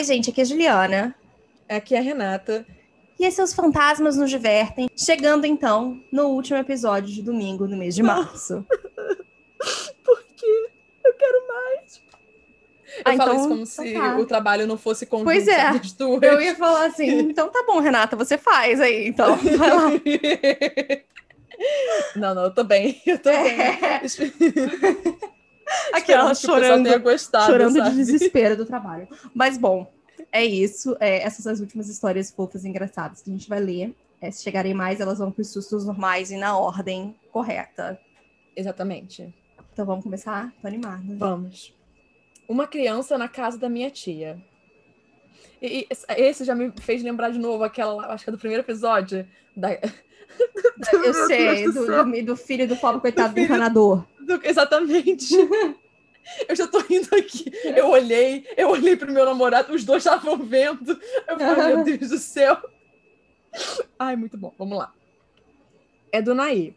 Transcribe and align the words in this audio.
Oi, 0.00 0.04
gente, 0.04 0.30
aqui 0.30 0.40
é 0.40 0.44
a 0.44 0.46
Juliana. 0.46 1.14
Aqui 1.68 1.94
é 1.94 1.98
a 1.98 2.00
Renata. 2.00 2.64
E 3.18 3.24
esses 3.26 3.34
seus 3.34 3.52
fantasmas 3.52 4.16
nos 4.16 4.30
divertem. 4.30 4.88
Chegando 4.96 5.44
então 5.44 6.00
no 6.10 6.28
último 6.28 6.56
episódio 6.56 7.12
de 7.12 7.20
domingo 7.22 7.68
do 7.68 7.76
mês 7.76 7.94
de 7.94 8.02
março. 8.02 8.64
Por 10.02 10.22
quê? 10.34 10.70
Eu 11.04 11.12
quero 11.18 11.46
mais. 11.48 12.02
Eu 12.96 13.02
Ah, 13.04 13.14
falo 13.14 13.14
então- 13.14 13.34
isso 13.34 13.42
como 13.48 13.54
então 13.60 13.66
se 13.66 13.92
tá. 13.92 14.16
o 14.16 14.24
trabalho 14.24 14.66
não 14.66 14.78
fosse 14.78 15.04
conjunto 15.04 15.26
Pois 15.26 15.46
é. 15.46 15.70
das 15.70 15.92
duas. 15.92 16.22
Eu 16.22 16.40
ia 16.40 16.54
falar 16.56 16.86
assim, 16.86 17.18
então 17.28 17.50
tá 17.50 17.62
bom, 17.66 17.78
Renata, 17.78 18.16
você 18.16 18.38
faz 18.38 18.80
aí, 18.80 19.06
então. 19.06 19.36
Vai 19.36 19.70
lá. 19.70 19.90
Não, 22.16 22.34
não, 22.34 22.44
eu 22.44 22.54
tô 22.54 22.64
bem. 22.64 23.02
Eu 23.04 23.18
tô 23.18 23.28
bem. 23.28 23.60
É. 23.60 23.68
Aquela 23.68 24.08
Aquela 25.92 26.34
chorando, 26.34 27.00
gostado, 27.00 27.52
chorando 27.52 27.74
de 27.74 27.78
sabe? 27.78 27.96
desespero 27.96 28.56
do 28.56 28.64
trabalho. 28.66 29.08
Mas 29.34 29.56
bom, 29.56 29.90
é 30.32 30.44
isso. 30.44 30.96
É, 31.00 31.22
essas 31.22 31.42
são 31.44 31.52
as 31.52 31.60
últimas 31.60 31.88
histórias 31.88 32.30
fofas 32.30 32.64
e 32.64 32.68
engraçadas 32.68 33.22
que 33.22 33.30
a 33.30 33.32
gente 33.32 33.48
vai 33.48 33.60
ler. 33.60 33.94
É, 34.20 34.30
se 34.30 34.42
chegarem 34.42 34.74
mais, 34.74 35.00
elas 35.00 35.18
vão 35.18 35.30
para 35.30 35.40
os 35.42 35.52
sustos 35.52 35.86
normais 35.86 36.30
e 36.30 36.36
na 36.36 36.56
ordem 36.56 37.16
correta. 37.32 37.98
Exatamente. 38.54 39.34
Então 39.72 39.86
vamos 39.86 40.04
começar? 40.04 40.52
Tô 40.60 40.66
animada. 40.68 41.02
Vamos. 41.16 41.74
Uma 42.48 42.66
criança 42.66 43.16
na 43.16 43.28
casa 43.28 43.56
da 43.56 43.68
minha 43.68 43.90
tia. 43.90 44.38
E, 45.62 45.86
e 45.88 45.88
esse 46.16 46.44
já 46.44 46.54
me 46.54 46.72
fez 46.80 47.02
lembrar 47.02 47.30
de 47.30 47.38
novo 47.38 47.64
aquela, 47.64 48.12
acho 48.12 48.24
que 48.24 48.30
é 48.30 48.32
do 48.32 48.38
primeiro 48.38 48.62
episódio. 48.62 49.26
Da... 49.56 49.70
Eu 50.92 51.14
sei, 51.26 51.64
do 51.64 51.72
do, 51.72 51.86
do, 51.86 52.24
do 52.26 52.36
filho 52.36 52.66
do 52.66 52.76
pobre 52.76 53.00
coitado 53.00 53.30
do, 53.30 53.34
filho- 53.34 53.44
encanador. 53.46 54.04
Do- 54.38 54.46
Exatamente. 54.46 55.34
Eu 56.48 56.54
já 56.54 56.68
tô 56.68 56.78
rindo 56.80 57.08
aqui. 57.16 57.50
Eu 57.64 57.88
olhei, 57.88 58.46
eu 58.56 58.68
olhei 58.68 58.94
pro 58.94 59.10
meu 59.10 59.24
namorado, 59.24 59.72
os 59.74 59.84
dois 59.84 60.04
estavam 60.04 60.36
vendo. 60.36 60.92
Eu 61.26 61.38
falei, 61.38 61.74
meu 61.76 61.84
Deus 61.84 62.10
do 62.10 62.18
céu. 62.18 62.56
Ai, 63.98 64.14
muito 64.16 64.36
bom. 64.36 64.54
Vamos 64.58 64.78
lá. 64.78 64.92
É 66.12 66.20
do 66.22 66.34
Naê. 66.34 66.74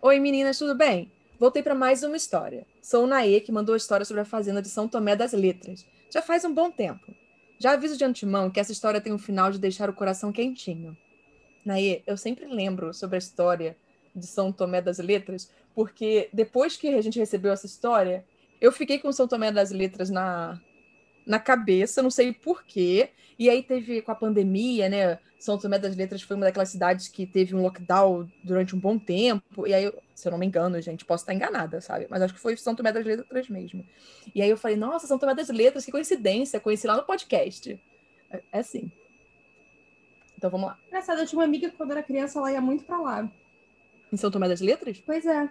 Oi, 0.00 0.18
meninas, 0.20 0.58
tudo 0.58 0.74
bem? 0.74 1.10
Voltei 1.38 1.62
para 1.62 1.74
mais 1.74 2.02
uma 2.02 2.16
história. 2.16 2.64
Sou 2.80 3.04
o 3.04 3.06
Naê, 3.06 3.40
que 3.40 3.52
mandou 3.52 3.74
a 3.74 3.76
história 3.76 4.06
sobre 4.06 4.22
a 4.22 4.24
fazenda 4.24 4.62
de 4.62 4.68
São 4.68 4.86
Tomé 4.88 5.16
das 5.16 5.32
Letras. 5.32 5.84
Já 6.10 6.22
faz 6.22 6.44
um 6.44 6.54
bom 6.54 6.70
tempo. 6.70 7.12
Já 7.58 7.72
aviso 7.72 7.96
de 7.96 8.04
antemão 8.04 8.48
que 8.50 8.60
essa 8.60 8.72
história 8.72 9.00
tem 9.00 9.12
um 9.12 9.18
final 9.18 9.50
de 9.50 9.58
deixar 9.58 9.90
o 9.90 9.94
coração 9.94 10.32
quentinho. 10.32 10.96
Naê, 11.64 12.02
eu 12.06 12.16
sempre 12.16 12.46
lembro 12.46 12.94
sobre 12.94 13.16
a 13.16 13.18
história 13.18 13.76
de 14.14 14.26
São 14.26 14.52
Tomé 14.52 14.80
das 14.80 14.98
Letras, 14.98 15.50
porque 15.74 16.28
depois 16.32 16.76
que 16.76 16.88
a 16.88 17.00
gente 17.00 17.18
recebeu 17.18 17.52
essa 17.52 17.66
história, 17.66 18.24
eu 18.60 18.70
fiquei 18.72 18.98
com 18.98 19.12
São 19.12 19.26
Tomé 19.26 19.50
das 19.50 19.70
Letras 19.70 20.10
na, 20.10 20.60
na 21.26 21.38
cabeça, 21.38 22.02
não 22.02 22.10
sei 22.10 22.32
porquê. 22.32 23.10
E 23.38 23.50
aí 23.50 23.62
teve 23.62 24.02
com 24.02 24.12
a 24.12 24.14
pandemia, 24.14 24.88
né? 24.88 25.18
São 25.42 25.58
Tomé 25.58 25.76
das 25.76 25.96
Letras 25.96 26.22
foi 26.22 26.36
uma 26.36 26.46
daquelas 26.46 26.68
cidades 26.68 27.08
que 27.08 27.26
teve 27.26 27.52
um 27.56 27.62
lockdown 27.62 28.30
durante 28.44 28.76
um 28.76 28.78
bom 28.78 28.96
tempo. 28.96 29.66
E 29.66 29.74
aí, 29.74 29.92
se 30.14 30.28
eu 30.28 30.30
não 30.30 30.38
me 30.38 30.46
engano, 30.46 30.80
gente, 30.80 31.04
posso 31.04 31.24
estar 31.24 31.34
enganada, 31.34 31.80
sabe? 31.80 32.06
Mas 32.08 32.22
acho 32.22 32.34
que 32.34 32.38
foi 32.38 32.56
São 32.56 32.76
Tomé 32.76 32.92
das 32.92 33.04
Letras 33.04 33.48
mesmo. 33.48 33.84
E 34.32 34.40
aí 34.40 34.48
eu 34.48 34.56
falei, 34.56 34.76
nossa, 34.76 35.08
São 35.08 35.18
Tomé 35.18 35.34
das 35.34 35.48
Letras, 35.48 35.84
que 35.84 35.90
coincidência, 35.90 36.60
conheci 36.60 36.86
lá 36.86 36.96
no 36.96 37.02
podcast. 37.02 37.80
É, 38.30 38.42
é 38.52 38.58
assim. 38.60 38.92
Então 40.38 40.48
vamos 40.48 40.68
lá. 40.68 40.78
Engraçado, 40.86 41.20
eu 41.20 41.26
tinha 41.26 41.40
uma 41.40 41.44
amiga 41.44 41.68
que 41.68 41.76
quando 41.76 41.90
era 41.90 42.02
criança 42.04 42.38
ela 42.38 42.52
ia 42.52 42.60
muito 42.60 42.84
pra 42.84 43.00
lá. 43.00 43.28
Em 44.12 44.16
São 44.16 44.30
Tomé 44.30 44.48
das 44.48 44.60
Letras? 44.60 45.02
Pois 45.04 45.26
é. 45.26 45.50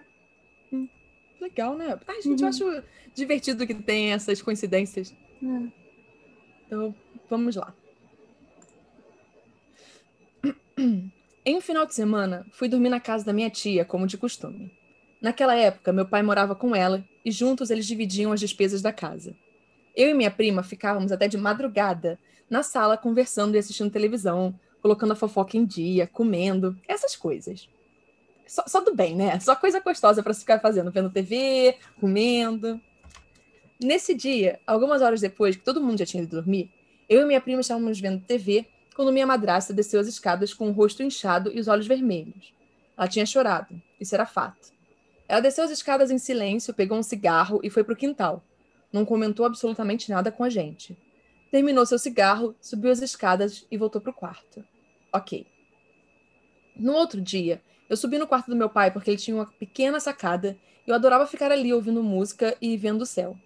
Legal, 1.42 1.76
né? 1.76 1.98
Ai, 2.06 2.22
gente, 2.22 2.38
Uhum. 2.40 2.46
eu 2.46 2.48
acho 2.48 2.84
divertido 3.12 3.66
que 3.66 3.74
tem 3.74 4.12
essas 4.12 4.40
coincidências. 4.40 5.12
É. 5.42 5.68
Então, 6.66 6.94
vamos 7.28 7.56
lá. 7.56 7.74
Em 11.44 11.56
um 11.56 11.60
final 11.60 11.84
de 11.84 11.94
semana, 11.96 12.46
fui 12.52 12.68
dormir 12.68 12.88
na 12.90 13.00
casa 13.00 13.24
da 13.24 13.32
minha 13.32 13.50
tia, 13.50 13.84
como 13.84 14.06
de 14.06 14.16
costume. 14.16 14.70
Naquela 15.20 15.56
época, 15.56 15.92
meu 15.92 16.06
pai 16.06 16.22
morava 16.22 16.54
com 16.54 16.76
ela 16.76 17.04
e 17.24 17.32
juntos 17.32 17.70
eles 17.70 17.86
dividiam 17.86 18.30
as 18.30 18.38
despesas 18.38 18.80
da 18.80 18.92
casa. 18.92 19.34
Eu 19.96 20.08
e 20.10 20.14
minha 20.14 20.30
prima 20.30 20.62
ficávamos 20.62 21.10
até 21.10 21.26
de 21.26 21.36
madrugada 21.36 22.20
na 22.48 22.62
sala 22.62 22.96
conversando 22.96 23.56
e 23.56 23.58
assistindo 23.58 23.90
televisão, 23.90 24.54
colocando 24.80 25.12
a 25.12 25.16
fofoca 25.16 25.56
em 25.56 25.64
dia, 25.64 26.06
comendo, 26.06 26.76
essas 26.86 27.16
coisas. 27.16 27.68
Só, 28.52 28.64
só 28.66 28.80
do 28.82 28.94
bem, 28.94 29.16
né? 29.16 29.40
Só 29.40 29.56
coisa 29.56 29.80
gostosa 29.80 30.22
para 30.22 30.34
se 30.34 30.40
ficar 30.40 30.60
fazendo, 30.60 30.90
vendo 30.90 31.08
TV, 31.08 31.74
comendo. 31.98 32.78
Nesse 33.82 34.12
dia, 34.12 34.60
algumas 34.66 35.00
horas 35.00 35.22
depois 35.22 35.56
que 35.56 35.62
todo 35.62 35.80
mundo 35.80 35.98
já 35.98 36.04
tinha 36.04 36.22
ido 36.22 36.36
dormir, 36.36 36.70
eu 37.08 37.22
e 37.22 37.24
minha 37.24 37.40
prima 37.40 37.62
estávamos 37.62 37.98
vendo 37.98 38.22
TV 38.22 38.66
quando 38.94 39.10
minha 39.10 39.26
madrasta 39.26 39.72
desceu 39.72 39.98
as 39.98 40.06
escadas 40.06 40.52
com 40.52 40.68
o 40.68 40.72
rosto 40.72 41.02
inchado 41.02 41.50
e 41.50 41.58
os 41.58 41.66
olhos 41.66 41.86
vermelhos. 41.86 42.52
Ela 42.94 43.08
tinha 43.08 43.24
chorado, 43.24 43.80
isso 43.98 44.14
era 44.14 44.26
fato. 44.26 44.70
Ela 45.26 45.40
desceu 45.40 45.64
as 45.64 45.70
escadas 45.70 46.10
em 46.10 46.18
silêncio, 46.18 46.74
pegou 46.74 46.98
um 46.98 47.02
cigarro 47.02 47.58
e 47.62 47.70
foi 47.70 47.82
para 47.82 47.94
o 47.94 47.96
quintal. 47.96 48.44
Não 48.92 49.06
comentou 49.06 49.46
absolutamente 49.46 50.10
nada 50.10 50.30
com 50.30 50.44
a 50.44 50.50
gente. 50.50 50.94
Terminou 51.50 51.86
seu 51.86 51.98
cigarro, 51.98 52.54
subiu 52.60 52.90
as 52.90 53.00
escadas 53.00 53.66
e 53.70 53.78
voltou 53.78 53.98
para 53.98 54.10
o 54.10 54.14
quarto. 54.14 54.62
Ok. 55.10 55.46
No 56.76 56.92
outro 56.92 57.18
dia, 57.18 57.62
eu 57.92 57.96
subi 57.98 58.16
no 58.16 58.26
quarto 58.26 58.48
do 58.48 58.56
meu 58.56 58.70
pai 58.70 58.90
porque 58.90 59.10
ele 59.10 59.18
tinha 59.18 59.36
uma 59.36 59.44
pequena 59.44 60.00
sacada 60.00 60.56
e 60.86 60.90
eu 60.90 60.94
adorava 60.94 61.26
ficar 61.26 61.52
ali 61.52 61.74
ouvindo 61.74 62.02
música 62.02 62.56
e 62.58 62.74
vendo 62.74 63.02
o 63.02 63.06
céu. 63.06 63.36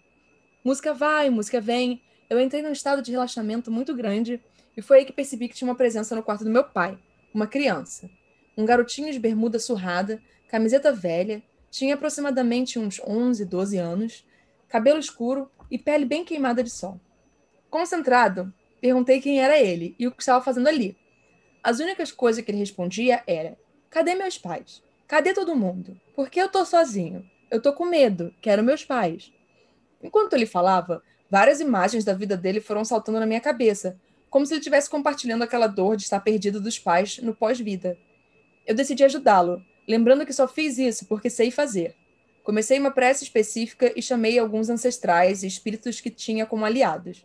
Música 0.62 0.94
vai, 0.94 1.28
música 1.30 1.60
vem. 1.60 2.00
Eu 2.30 2.38
entrei 2.38 2.62
num 2.62 2.70
estado 2.70 3.02
de 3.02 3.10
relaxamento 3.10 3.72
muito 3.72 3.92
grande 3.92 4.40
e 4.76 4.80
foi 4.80 4.98
aí 4.98 5.04
que 5.04 5.12
percebi 5.12 5.48
que 5.48 5.56
tinha 5.56 5.68
uma 5.68 5.74
presença 5.74 6.14
no 6.14 6.22
quarto 6.22 6.44
do 6.44 6.50
meu 6.50 6.62
pai, 6.62 6.96
uma 7.34 7.48
criança. 7.48 8.08
Um 8.56 8.64
garotinho 8.64 9.12
de 9.12 9.18
bermuda 9.18 9.58
surrada, 9.58 10.22
camiseta 10.46 10.92
velha, 10.92 11.42
tinha 11.68 11.94
aproximadamente 11.94 12.78
uns 12.78 13.00
11, 13.04 13.44
12 13.44 13.78
anos, 13.78 14.24
cabelo 14.68 15.00
escuro 15.00 15.50
e 15.68 15.76
pele 15.76 16.04
bem 16.04 16.24
queimada 16.24 16.62
de 16.62 16.70
sol. 16.70 17.00
Concentrado, 17.68 18.54
perguntei 18.80 19.20
quem 19.20 19.40
era 19.40 19.58
ele 19.58 19.96
e 19.98 20.06
o 20.06 20.12
que 20.12 20.22
estava 20.22 20.40
fazendo 20.40 20.68
ali. 20.68 20.96
As 21.64 21.80
únicas 21.80 22.12
coisas 22.12 22.44
que 22.44 22.50
ele 22.52 22.58
respondia 22.58 23.24
era: 23.26 23.58
Cadê 23.90 24.14
meus 24.14 24.36
pais? 24.36 24.82
Cadê 25.06 25.32
todo 25.32 25.54
mundo? 25.56 25.98
Por 26.14 26.28
que 26.28 26.40
eu 26.40 26.48
tô 26.48 26.64
sozinho? 26.64 27.24
Eu 27.50 27.60
tô 27.60 27.72
com 27.72 27.84
medo, 27.84 28.34
quero 28.40 28.62
meus 28.62 28.84
pais. 28.84 29.32
Enquanto 30.02 30.34
ele 30.34 30.46
falava, 30.46 31.02
várias 31.30 31.60
imagens 31.60 32.04
da 32.04 32.12
vida 32.12 32.36
dele 32.36 32.60
foram 32.60 32.84
saltando 32.84 33.20
na 33.20 33.26
minha 33.26 33.40
cabeça, 33.40 33.98
como 34.28 34.44
se 34.44 34.52
ele 34.52 34.60
estivesse 34.60 34.90
compartilhando 34.90 35.42
aquela 35.42 35.66
dor 35.66 35.96
de 35.96 36.02
estar 36.02 36.20
perdido 36.20 36.60
dos 36.60 36.78
pais 36.78 37.18
no 37.18 37.34
pós-vida. 37.34 37.96
Eu 38.66 38.74
decidi 38.74 39.04
ajudá-lo, 39.04 39.62
lembrando 39.86 40.26
que 40.26 40.32
só 40.32 40.48
fiz 40.48 40.76
isso 40.76 41.06
porque 41.06 41.30
sei 41.30 41.50
fazer. 41.50 41.94
Comecei 42.42 42.78
uma 42.78 42.90
prece 42.90 43.24
específica 43.24 43.92
e 43.96 44.02
chamei 44.02 44.38
alguns 44.38 44.68
ancestrais 44.68 45.42
e 45.42 45.46
espíritos 45.46 46.00
que 46.00 46.10
tinha 46.10 46.46
como 46.46 46.64
aliados. 46.64 47.24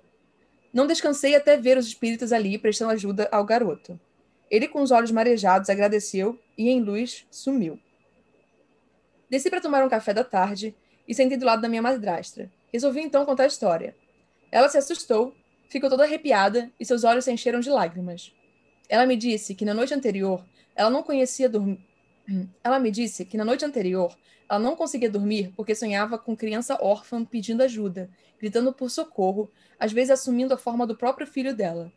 Não 0.73 0.87
descansei 0.87 1.35
até 1.35 1.57
ver 1.57 1.77
os 1.77 1.87
espíritos 1.87 2.31
ali 2.31 2.57
prestando 2.57 2.91
ajuda 2.91 3.27
ao 3.31 3.43
garoto. 3.43 3.99
Ele, 4.49 4.67
com 4.67 4.81
os 4.81 4.91
olhos 4.91 5.11
marejados, 5.11 5.69
agradeceu 5.69 6.39
e, 6.61 6.69
em 6.69 6.81
luz, 6.81 7.25
sumiu. 7.31 7.79
Desci 9.29 9.49
para 9.49 9.61
tomar 9.61 9.83
um 9.83 9.89
café 9.89 10.13
da 10.13 10.23
tarde 10.23 10.75
e 11.07 11.15
sentei 11.15 11.37
do 11.37 11.45
lado 11.45 11.61
da 11.61 11.69
minha 11.69 11.81
madrastra. 11.81 12.51
Resolvi 12.71 13.01
então 13.01 13.25
contar 13.25 13.43
a 13.43 13.47
história. 13.47 13.95
Ela 14.51 14.69
se 14.69 14.77
assustou, 14.77 15.33
ficou 15.67 15.89
toda 15.89 16.03
arrepiada 16.03 16.71
e 16.79 16.85
seus 16.85 17.03
olhos 17.03 17.25
se 17.25 17.31
encheram 17.31 17.59
de 17.59 17.69
lágrimas. 17.69 18.31
Ela 18.87 19.07
me 19.07 19.15
disse 19.15 19.55
que 19.55 19.65
na 19.65 19.73
noite 19.73 19.93
anterior 19.93 20.45
ela 20.75 20.89
não 20.89 21.01
conhecia 21.01 21.49
dormir. 21.49 21.79
Ela 22.63 22.79
me 22.79 22.91
disse 22.91 23.25
que 23.25 23.35
na 23.35 23.43
noite 23.43 23.65
anterior 23.65 24.15
ela 24.47 24.59
não 24.59 24.75
conseguia 24.75 25.09
dormir 25.09 25.51
porque 25.55 25.73
sonhava 25.73 26.17
com 26.17 26.35
criança 26.35 26.77
órfã 26.79 27.25
pedindo 27.25 27.63
ajuda, 27.63 28.09
gritando 28.39 28.71
por 28.71 28.91
socorro, 28.91 29.49
às 29.79 29.91
vezes 29.91 30.11
assumindo 30.11 30.53
a 30.53 30.57
forma 30.57 30.85
do 30.85 30.95
próprio 30.95 31.25
filho 31.25 31.55
dela. 31.55 31.91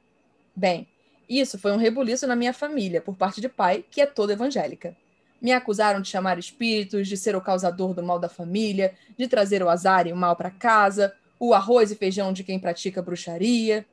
Bem, 0.56 0.88
isso 1.28 1.58
foi 1.58 1.72
um 1.72 1.76
rebuliço 1.76 2.26
na 2.26 2.36
minha 2.36 2.52
família, 2.52 3.00
por 3.00 3.16
parte 3.16 3.40
de 3.40 3.48
pai, 3.48 3.84
que 3.90 4.00
é 4.00 4.06
toda 4.06 4.32
evangélica. 4.32 4.96
Me 5.40 5.52
acusaram 5.52 6.00
de 6.00 6.08
chamar 6.08 6.38
espíritos, 6.38 7.06
de 7.06 7.16
ser 7.16 7.36
o 7.36 7.40
causador 7.40 7.92
do 7.92 8.02
mal 8.02 8.18
da 8.18 8.28
família, 8.28 8.94
de 9.16 9.28
trazer 9.28 9.62
o 9.62 9.68
azar 9.68 10.06
e 10.06 10.12
o 10.12 10.16
mal 10.16 10.36
para 10.36 10.50
casa, 10.50 11.14
o 11.38 11.52
arroz 11.52 11.90
e 11.90 11.96
feijão 11.96 12.32
de 12.32 12.42
quem 12.42 12.58
pratica 12.58 13.02
bruxaria. 13.02 13.84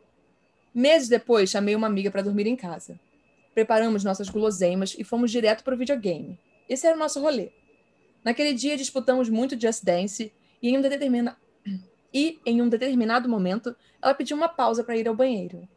Meses 0.73 1.09
depois, 1.09 1.49
chamei 1.49 1.75
uma 1.75 1.87
amiga 1.87 2.09
para 2.09 2.21
dormir 2.21 2.47
em 2.47 2.55
casa. 2.55 2.99
Preparamos 3.53 4.03
nossas 4.03 4.29
guloseimas 4.29 4.95
e 4.97 5.03
fomos 5.03 5.29
direto 5.29 5.63
para 5.63 5.75
o 5.75 5.77
videogame. 5.77 6.39
Esse 6.69 6.87
era 6.87 6.95
o 6.95 6.99
nosso 6.99 7.19
rolê. 7.19 7.51
Naquele 8.23 8.53
dia 8.53 8.77
disputamos 8.77 9.27
muito 9.27 9.59
Just 9.59 9.83
Dance 9.83 10.31
e 10.61 10.69
em 10.69 10.77
um, 10.77 10.81
determina... 10.81 11.37
e, 12.13 12.39
em 12.45 12.61
um 12.61 12.69
determinado 12.69 13.27
momento, 13.27 13.75
ela 14.01 14.13
pediu 14.13 14.37
uma 14.37 14.47
pausa 14.47 14.83
para 14.83 14.95
ir 14.95 15.07
ao 15.07 15.15
banheiro. 15.15 15.67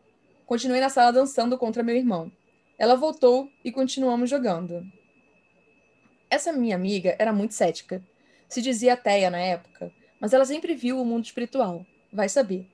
Continuei 0.47 0.81
na 0.81 0.91
sala 0.91 1.13
dançando 1.13 1.57
contra 1.57 1.83
meu 1.83 1.97
irmão. 1.97 2.31
Ela 2.79 2.95
voltou 2.95 3.51
e 3.65 3.73
continuamos 3.73 4.29
jogando. 4.29 4.85
Essa 6.29 6.53
minha 6.53 6.77
amiga 6.77 7.17
era 7.19 7.33
muito 7.33 7.55
cética. 7.55 8.03
Se 8.49 8.61
dizia 8.61 8.93
ateia 8.93 9.31
na 9.31 9.39
época, 9.39 9.91
mas 10.21 10.33
ela 10.33 10.45
sempre 10.45 10.75
viu 10.75 11.01
o 11.01 11.05
mundo 11.05 11.25
espiritual. 11.25 11.87
Vai 12.13 12.29
saber. 12.29 12.69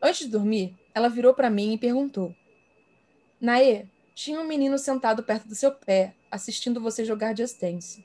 Antes 0.00 0.26
de 0.26 0.28
dormir, 0.28 0.76
ela 0.94 1.08
virou 1.08 1.34
para 1.34 1.50
mim 1.50 1.74
e 1.74 1.78
perguntou: 1.78 2.34
Naê, 3.40 3.86
tinha 4.14 4.40
um 4.40 4.46
menino 4.46 4.78
sentado 4.78 5.22
perto 5.22 5.48
do 5.48 5.54
seu 5.54 5.72
pé, 5.72 6.14
assistindo 6.30 6.80
você 6.80 7.04
jogar 7.04 7.36
Just 7.36 7.60
Dance. 7.60 8.04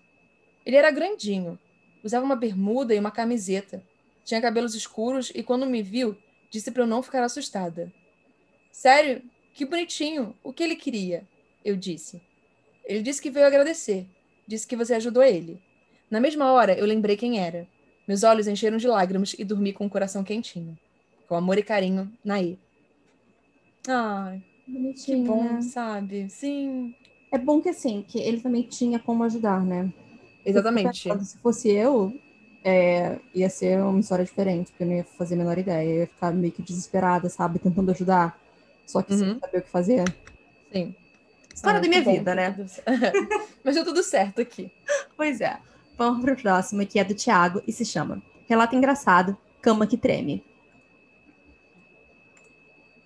Ele 0.65 0.75
era 0.75 0.89
grandinho, 0.89 1.59
usava 2.03 2.25
uma 2.25 2.35
bermuda 2.35 2.95
e 2.95 2.99
uma 2.99 3.11
camiseta, 3.11 3.83
tinha 4.23 4.41
cabelos 4.41 4.73
escuros 4.73 5.31
e, 5.35 5.43
quando 5.43 5.65
me 5.65 5.83
viu, 5.83 6.17
disse 6.49 6.71
para 6.71 6.83
eu 6.83 6.87
não 6.87 7.03
ficar 7.03 7.23
assustada. 7.23 7.91
Sério? 8.73 9.21
Que 9.53 9.65
bonitinho! 9.65 10.35
O 10.43 10.51
que 10.51 10.63
ele 10.63 10.75
queria? 10.75 11.23
Eu 11.63 11.77
disse. 11.77 12.19
Ele 12.83 13.03
disse 13.03 13.21
que 13.21 13.29
veio 13.29 13.45
agradecer. 13.45 14.05
Disse 14.45 14.67
que 14.67 14.75
você 14.75 14.95
ajudou 14.95 15.23
ele. 15.23 15.61
Na 16.09 16.19
mesma 16.19 16.51
hora, 16.51 16.73
eu 16.77 16.85
lembrei 16.85 17.15
quem 17.15 17.39
era. 17.39 17.67
Meus 18.07 18.23
olhos 18.23 18.47
encheram 18.47 18.77
de 18.77 18.87
lágrimas 18.87 19.35
e 19.37 19.45
dormi 19.45 19.71
com 19.71 19.85
o 19.85 19.89
coração 19.89 20.23
quentinho. 20.23 20.77
Com 21.29 21.35
amor 21.35 21.57
e 21.57 21.63
carinho, 21.63 22.11
Naí. 22.25 22.57
Ai, 23.87 24.41
Bonitinho, 24.67 25.23
que 25.23 25.27
bom, 25.27 25.43
né? 25.43 25.61
sabe? 25.61 26.29
Sim. 26.29 26.95
É 27.31 27.37
bom 27.37 27.61
que 27.61 27.69
assim, 27.69 28.03
que 28.05 28.19
ele 28.19 28.41
também 28.41 28.63
tinha 28.63 28.99
como 28.99 29.23
ajudar, 29.23 29.63
né? 29.63 29.93
Exatamente. 30.45 31.09
Se 31.23 31.37
fosse 31.37 31.69
eu, 31.69 32.13
é, 32.63 33.19
ia 33.33 33.49
ser 33.49 33.79
uma 33.81 33.99
história 33.99 34.25
diferente, 34.25 34.71
porque 34.71 34.83
eu 34.83 34.87
não 34.87 34.95
ia 34.95 35.03
fazer 35.03 35.35
a 35.35 35.37
menor 35.37 35.57
ideia. 35.57 35.87
Eu 35.87 35.99
ia 36.01 36.07
ficar 36.07 36.33
meio 36.33 36.51
que 36.51 36.61
desesperada, 36.61 37.29
sabe? 37.29 37.59
Tentando 37.59 37.91
ajudar. 37.91 38.42
Só 38.85 39.01
que 39.01 39.13
uhum. 39.13 39.19
sem 39.19 39.39
saber 39.39 39.57
o 39.57 39.61
que 39.61 39.69
fazer. 39.69 40.15
Sim. 40.71 40.95
História 41.53 41.79
ah, 41.79 41.81
da 41.81 41.87
minha 41.87 42.01
bom, 42.01 42.11
vida, 42.11 42.33
né? 42.33 42.55
Mas 43.63 43.75
deu 43.75 43.85
tudo 43.85 44.01
certo 44.01 44.41
aqui. 44.41 44.71
Pois 45.15 45.39
é. 45.39 45.57
Vamos 45.97 46.23
pro 46.23 46.35
próximo, 46.35 46.85
que 46.85 46.99
é 46.99 47.03
do 47.03 47.13
Thiago 47.13 47.61
e 47.67 47.71
se 47.71 47.85
chama 47.85 48.21
Relato 48.47 48.75
Engraçado, 48.75 49.37
Cama 49.61 49.85
que 49.85 49.95
Treme. 49.95 50.43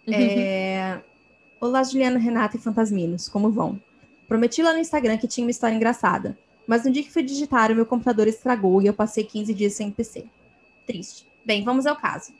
Uhum. 0.08 0.14
É... 0.14 1.02
Olá, 1.60 1.84
Juliana, 1.84 2.18
Renata 2.18 2.56
e 2.56 2.60
Fantasminos, 2.60 3.28
como 3.28 3.52
vão? 3.52 3.82
Prometi 4.28 4.62
lá 4.62 4.72
no 4.72 4.80
Instagram 4.80 5.18
que 5.18 5.28
tinha 5.28 5.46
uma 5.46 5.52
história 5.52 5.76
engraçada, 5.76 6.38
mas 6.66 6.86
no 6.86 6.92
dia 6.92 7.04
que 7.04 7.12
fui 7.12 7.24
digitar, 7.24 7.72
o 7.72 7.76
meu 7.76 7.86
computador 7.86 8.28
estragou 8.28 8.82
e 8.82 8.88
eu 8.88 8.94
passei 8.94 9.24
15 9.24 9.54
dias 9.54 9.74
sem 9.74 9.92
PC. 9.92 10.26
Triste. 10.86 11.28
Bem, 11.46 11.64
vamos 11.64 11.86
ao 11.86 11.96
caso. 11.96 12.34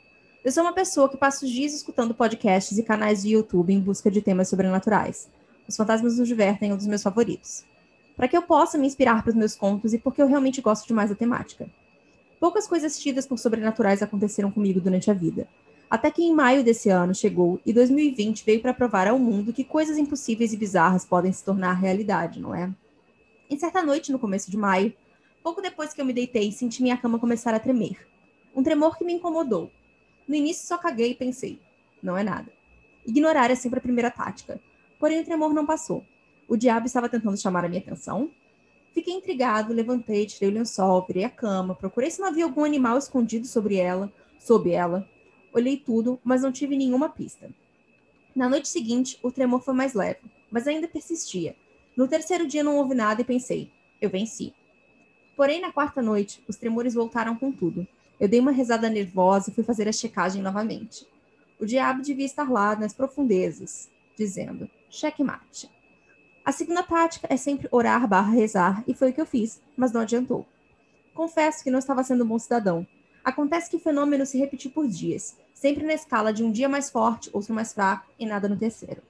Eu 0.44 0.52
sou 0.52 0.62
uma 0.62 0.72
pessoa 0.72 1.08
que 1.08 1.16
passa 1.16 1.44
os 1.44 1.50
dias 1.50 1.74
escutando 1.74 2.14
podcasts 2.14 2.78
e 2.78 2.82
canais 2.84 3.22
de 3.22 3.30
YouTube 3.30 3.72
em 3.72 3.80
busca 3.80 4.08
de 4.08 4.22
temas 4.22 4.48
sobrenaturais. 4.48 5.28
Os 5.66 5.76
Fantasmas 5.76 6.16
nos 6.16 6.28
Divertem 6.28 6.70
é 6.70 6.74
um 6.74 6.76
dos 6.76 6.86
meus 6.86 7.02
favoritos. 7.02 7.64
Para 8.16 8.28
que 8.28 8.36
eu 8.36 8.42
possa 8.42 8.78
me 8.78 8.86
inspirar 8.86 9.22
para 9.22 9.30
os 9.30 9.36
meus 9.36 9.56
contos 9.56 9.92
e 9.92 9.98
porque 9.98 10.22
eu 10.22 10.28
realmente 10.28 10.60
gosto 10.60 10.86
demais 10.86 11.10
da 11.10 11.16
temática. 11.16 11.68
Poucas 12.38 12.68
coisas 12.68 12.96
tidas 13.00 13.26
por 13.26 13.36
sobrenaturais 13.36 14.00
aconteceram 14.00 14.48
comigo 14.50 14.80
durante 14.80 15.10
a 15.10 15.14
vida. 15.14 15.48
Até 15.90 16.08
que 16.08 16.22
em 16.22 16.32
maio 16.32 16.62
desse 16.62 16.88
ano 16.88 17.12
chegou 17.14 17.60
e 17.66 17.72
2020 17.72 18.44
veio 18.44 18.62
para 18.62 18.72
provar 18.72 19.08
ao 19.08 19.18
mundo 19.18 19.52
que 19.52 19.64
coisas 19.64 19.98
impossíveis 19.98 20.52
e 20.52 20.56
bizarras 20.56 21.04
podem 21.04 21.32
se 21.32 21.44
tornar 21.44 21.72
realidade, 21.72 22.40
não 22.40 22.54
é? 22.54 22.72
Em 23.50 23.58
certa 23.58 23.82
noite, 23.82 24.12
no 24.12 24.20
começo 24.20 24.52
de 24.52 24.56
maio, 24.56 24.94
pouco 25.42 25.60
depois 25.60 25.92
que 25.92 26.00
eu 26.00 26.04
me 26.04 26.12
deitei, 26.12 26.52
senti 26.52 26.80
minha 26.80 26.96
cama 26.96 27.18
começar 27.18 27.54
a 27.54 27.58
tremer. 27.58 28.06
Um 28.54 28.62
tremor 28.62 28.96
que 28.96 29.04
me 29.04 29.12
incomodou. 29.12 29.70
No 30.28 30.34
início 30.34 30.66
só 30.66 30.76
caguei 30.76 31.12
e 31.12 31.14
pensei, 31.14 31.58
não 32.02 32.16
é 32.16 32.22
nada. 32.22 32.52
Ignorar 33.06 33.50
é 33.50 33.54
sempre 33.54 33.78
a 33.78 33.82
primeira 33.82 34.10
tática. 34.10 34.60
Porém, 35.00 35.20
o 35.20 35.24
tremor 35.24 35.54
não 35.54 35.64
passou. 35.64 36.04
O 36.46 36.56
diabo 36.56 36.86
estava 36.86 37.08
tentando 37.08 37.40
chamar 37.40 37.64
a 37.64 37.68
minha 37.68 37.80
atenção? 37.80 38.30
Fiquei 38.92 39.14
intrigado, 39.14 39.72
levantei, 39.72 40.26
tirei 40.26 40.50
o 40.50 40.52
lençol, 40.52 41.06
virei 41.06 41.24
a 41.24 41.30
cama, 41.30 41.74
procurei 41.74 42.10
se 42.10 42.20
não 42.20 42.28
havia 42.28 42.44
algum 42.44 42.64
animal 42.64 42.98
escondido 42.98 43.46
sobre 43.46 43.76
ela, 43.76 44.12
sob 44.38 44.70
ela. 44.70 45.08
Olhei 45.52 45.76
tudo, 45.76 46.20
mas 46.22 46.42
não 46.42 46.52
tive 46.52 46.76
nenhuma 46.76 47.08
pista. 47.08 47.50
Na 48.34 48.48
noite 48.48 48.68
seguinte, 48.68 49.18
o 49.22 49.32
tremor 49.32 49.62
foi 49.62 49.72
mais 49.72 49.94
leve, 49.94 50.20
mas 50.50 50.66
ainda 50.66 50.86
persistia. 50.86 51.56
No 51.96 52.06
terceiro 52.06 52.46
dia 52.46 52.62
não 52.62 52.76
houve 52.76 52.94
nada 52.94 53.22
e 53.22 53.24
pensei, 53.24 53.70
eu 54.00 54.10
venci. 54.10 54.52
Porém, 55.36 55.60
na 55.60 55.72
quarta 55.72 56.02
noite, 56.02 56.42
os 56.48 56.56
tremores 56.56 56.94
voltaram 56.94 57.36
com 57.36 57.50
tudo. 57.52 57.86
Eu 58.20 58.28
dei 58.28 58.40
uma 58.40 58.50
rezada 58.50 58.90
nervosa 58.90 59.50
e 59.50 59.54
fui 59.54 59.62
fazer 59.62 59.88
a 59.88 59.92
checagem 59.92 60.42
novamente. 60.42 61.06
O 61.60 61.66
diabo 61.66 62.02
devia 62.02 62.26
estar 62.26 62.50
lá 62.50 62.74
nas 62.76 62.92
profundezas, 62.92 63.88
dizendo: 64.16 64.68
checkmate. 64.90 65.70
A 66.44 66.52
segunda 66.52 66.82
tática 66.82 67.26
é 67.30 67.36
sempre 67.36 67.68
orar 67.70 68.08
barra 68.08 68.32
rezar, 68.32 68.82
e 68.86 68.94
foi 68.94 69.10
o 69.10 69.12
que 69.12 69.20
eu 69.20 69.26
fiz, 69.26 69.60
mas 69.76 69.92
não 69.92 70.00
adiantou. 70.00 70.46
Confesso 71.14 71.62
que 71.62 71.70
não 71.70 71.78
estava 71.78 72.02
sendo 72.02 72.24
um 72.24 72.28
bom 72.28 72.38
cidadão. 72.38 72.86
Acontece 73.24 73.68
que 73.68 73.76
o 73.76 73.80
fenômeno 73.80 74.24
se 74.24 74.38
repetiu 74.38 74.70
por 74.70 74.88
dias, 74.88 75.36
sempre 75.52 75.84
na 75.84 75.92
escala 75.92 76.32
de 76.32 76.42
um 76.42 76.50
dia 76.50 76.68
mais 76.68 76.90
forte, 76.90 77.28
outro 77.32 77.52
mais 77.52 77.72
fraco, 77.72 78.10
e 78.18 78.24
nada 78.24 78.48
no 78.48 78.56
terceiro. 78.56 79.02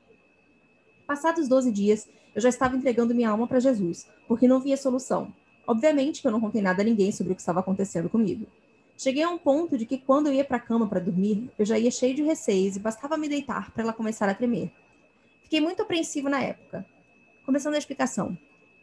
Passados 1.06 1.48
12 1.48 1.70
dias, 1.70 2.08
eu 2.34 2.40
já 2.40 2.48
estava 2.48 2.76
entregando 2.76 3.14
minha 3.14 3.30
alma 3.30 3.46
para 3.46 3.60
Jesus, 3.60 4.06
porque 4.26 4.48
não 4.48 4.60
via 4.60 4.76
solução. 4.76 5.32
Obviamente 5.66 6.20
que 6.20 6.26
eu 6.26 6.32
não 6.32 6.40
contei 6.40 6.60
nada 6.60 6.82
a 6.82 6.84
ninguém 6.84 7.12
sobre 7.12 7.32
o 7.32 7.36
que 7.36 7.42
estava 7.42 7.60
acontecendo 7.60 8.08
comigo. 8.08 8.46
Cheguei 8.98 9.22
a 9.22 9.30
um 9.30 9.38
ponto 9.38 9.78
de 9.78 9.86
que 9.86 9.96
quando 9.96 10.26
eu 10.26 10.32
ia 10.32 10.44
para 10.44 10.56
a 10.56 10.60
cama 10.60 10.88
para 10.88 10.98
dormir, 10.98 11.48
eu 11.56 11.64
já 11.64 11.78
ia 11.78 11.88
cheio 11.88 12.16
de 12.16 12.22
receios 12.24 12.74
e 12.74 12.80
bastava 12.80 13.16
me 13.16 13.28
deitar 13.28 13.70
para 13.70 13.84
ela 13.84 13.92
começar 13.92 14.28
a 14.28 14.34
tremer. 14.34 14.72
Fiquei 15.44 15.60
muito 15.60 15.80
apreensivo 15.80 16.28
na 16.28 16.42
época. 16.42 16.84
Começando 17.46 17.76
a 17.76 17.78
explicação. 17.78 18.36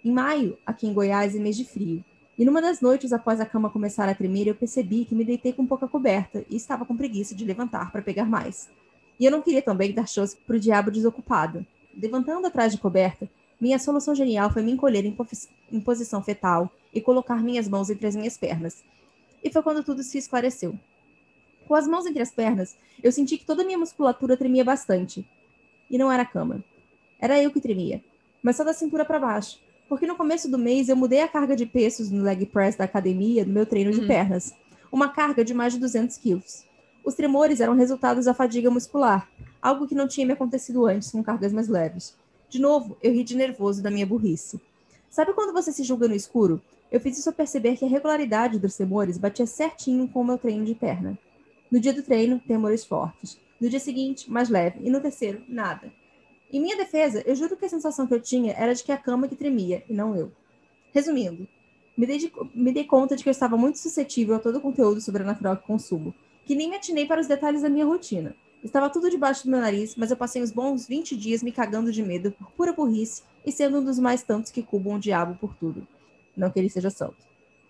Em 0.06 0.12
maio, 0.13 0.57
aqui 0.65 0.88
em 0.88 0.94
Goiás, 0.94 1.35
é 1.35 1.39
mês 1.39 1.57
de 1.57 1.65
frio. 1.65 2.01
E 2.39 2.45
numa 2.45 2.62
das 2.62 2.79
noites 2.79 3.12
após 3.12 3.41
a 3.41 3.45
cama 3.45 3.69
começar 3.69 4.07
a 4.07 4.15
tremer, 4.15 4.47
eu 4.47 4.56
percebi 4.56 5.03
que 5.03 5.13
me 5.13 5.25
deitei 5.25 5.51
com 5.51 5.67
pouca 5.67 5.85
coberta 5.85 6.45
e 6.50 6.56
estava 6.56 6.85
com 6.85 6.95
preguiça 6.95 7.35
de 7.35 7.44
levantar 7.44 7.91
para 7.91 8.01
pegar 8.01 8.25
mais. 8.25 8.69
E 9.19 9.25
eu 9.25 9.31
não 9.31 9.41
queria 9.41 9.62
também 9.62 9.91
dar 9.91 10.07
chance 10.07 10.38
para 10.47 10.56
o 10.56 10.59
diabo 10.59 10.91
desocupado. 10.91 11.67
Levantando 11.94 12.47
atrás 12.47 12.71
de 12.71 12.77
coberta, 12.77 13.29
minha 13.59 13.77
solução 13.77 14.15
genial 14.15 14.50
foi 14.50 14.63
me 14.63 14.71
encolher 14.71 15.03
em, 15.03 15.13
em 15.73 15.81
posição 15.81 16.23
fetal 16.23 16.71
e 16.94 17.01
colocar 17.01 17.44
minhas 17.44 17.67
mãos 17.67 17.89
entre 17.89 18.07
as 18.07 18.15
minhas 18.15 18.38
pernas. 18.38 18.81
E 19.45 19.51
foi 19.51 19.62
quando 19.62 19.83
tudo 19.83 20.01
se 20.01 20.18
esclareceu. 20.18 20.74
Com 21.68 21.75
as 21.75 21.88
mãos 21.88 22.07
entre 22.07 22.24
as 22.24 22.31
pernas, 22.31 22.75
eu 23.03 23.12
senti 23.12 23.38
que 23.38 23.45
toda 23.45 23.62
a 23.62 23.65
minha 23.65 23.77
musculatura 23.77 24.36
tremia 24.36 24.63
bastante. 24.63 25.24
E 25.88 26.00
não 26.00 26.12
era 26.12 26.24
a 26.24 26.25
cama. 26.25 26.63
Era 27.19 27.39
eu 27.39 27.51
que 27.51 27.62
tremia, 27.62 28.03
mas 28.42 28.56
só 28.56 28.63
da 28.63 28.74
cintura 28.74 29.06
para 29.06 29.19
baixo. 29.19 29.59
Porque 29.88 30.08
no 30.08 30.15
começo 30.15 30.50
do 30.50 30.58
mês 30.58 30.89
eu 30.89 30.96
mudei 30.96 31.22
a 31.22 31.27
carga 31.27 31.55
de 31.55 31.67
pesos 31.67 32.10
no 32.10 32.24
leg 32.24 32.43
press 32.48 32.75
da 32.75 32.86
academia, 32.86 33.46
no 33.46 33.53
meu 33.53 33.67
treino 33.67 33.91
de 33.91 34.00
uhum. 34.01 34.08
pernas. 34.08 34.51
Uma 34.91 35.10
carga 35.10 35.46
de 35.46 35.53
mais 35.53 35.74
de 35.74 35.79
200 35.79 36.17
quilos. 36.17 36.65
Os 37.03 37.13
tremores 37.13 37.60
eram 37.60 37.75
resultados 37.75 38.25
da 38.25 38.34
fadiga 38.34 38.72
muscular, 38.72 39.29
algo 39.62 39.88
que 39.88 39.93
não 39.93 40.08
tinha 40.08 40.25
me 40.25 40.34
acontecido 40.34 40.88
antes 40.88 41.12
com 41.12 41.24
cargas 41.24 41.53
mais 41.53 41.67
leves. 41.67 42.17
De 42.50 42.60
novo, 42.60 42.98
eu 43.00 43.13
ri 43.13 43.24
de 43.24 43.36
nervoso 43.36 43.84
da 43.84 43.91
minha 43.91 44.08
burrice. 44.08 44.60
Sabe 45.08 45.34
quando 45.34 45.53
você 45.53 45.72
se 45.72 45.84
julga 45.84 46.08
no 46.08 46.15
escuro? 46.15 46.60
Eu 46.92 47.00
fiz 47.00 47.18
isso 47.18 47.30
a 47.30 47.34
perceber 47.34 47.77
que 47.77 47.86
a 47.86 47.88
regularidade 47.88 48.60
dos 48.60 48.75
tremores 48.75 49.18
batia 49.18 49.46
certinho 49.46 50.08
com 50.08 50.22
o 50.22 50.25
meu 50.25 50.38
treino 50.38 50.65
de 50.65 50.75
perna. 50.75 51.18
No 51.72 51.80
dia 51.80 51.94
do 51.94 52.04
treino, 52.04 52.39
tremores 52.39 52.86
fortes. 52.86 53.39
No 53.60 53.70
dia 53.70 53.80
seguinte, 53.80 54.32
mais 54.32 54.50
leve. 54.50 54.80
E 54.84 54.89
no 54.89 55.01
terceiro, 55.01 55.44
nada. 55.48 55.92
Em 56.51 56.60
minha 56.60 56.77
defesa, 56.77 57.24
eu 57.25 57.36
juro 57.36 57.58
que 57.58 57.65
a 57.65 57.70
sensação 57.70 58.06
que 58.06 58.13
eu 58.13 58.22
tinha 58.22 58.54
era 58.54 58.74
de 58.74 58.84
que 58.84 58.92
a 58.92 58.98
cama 58.98 59.27
que 59.27 59.36
tremia, 59.36 59.84
e 59.89 59.94
não 59.94 60.15
eu. 60.15 60.32
Resumindo, 60.94 61.48
me 61.98 62.06
dei, 62.06 62.18
de, 62.18 62.32
me 62.54 62.72
dei 62.72 62.84
conta 62.84 63.15
de 63.15 63.24
que 63.24 63.30
eu 63.30 63.32
estava 63.32 63.58
muito 63.58 63.80
suscetível 63.80 64.36
a 64.36 64.39
todo 64.39 64.58
o 64.58 64.62
conteúdo 64.62 65.01
sobrenatural 65.01 65.58
que 65.58 65.65
consumo, 65.65 66.13
que 66.46 66.56
nem 66.56 66.70
me 66.70 66.75
atinei 66.75 67.06
para 67.06 67.20
os 67.20 67.27
detalhes 67.27 67.63
da 67.63 67.70
minha 67.70 67.86
rotina. 67.86 68.36
Estava 68.63 68.89
tudo 68.89 69.10
debaixo 69.10 69.44
do 69.44 69.51
meu 69.51 69.60
nariz, 69.60 69.96
mas 69.96 70.12
eu 70.12 70.18
passei 70.18 70.42
uns 70.42 70.51
bons 70.51 70.88
20 70.88 71.15
dias 71.15 71.44
me 71.44 71.51
cagando 71.51 71.92
de 71.92 72.01
medo 72.01 72.32
por 72.32 72.51
pura 72.51 72.74
burrice 72.74 73.22
e 73.46 73.51
sendo 73.51 73.80
um 73.80 73.84
dos 73.84 74.00
mais 74.00 74.24
tantos 74.24 74.51
que 74.51 74.63
cubam 74.63 74.96
o 74.96 75.00
diabo 75.00 75.36
por 75.36 75.56
tudo. 75.56 75.88
Não 76.36 76.50
que 76.50 76.60
ele 76.60 76.70
seja 76.70 76.89
santo. 76.89 77.18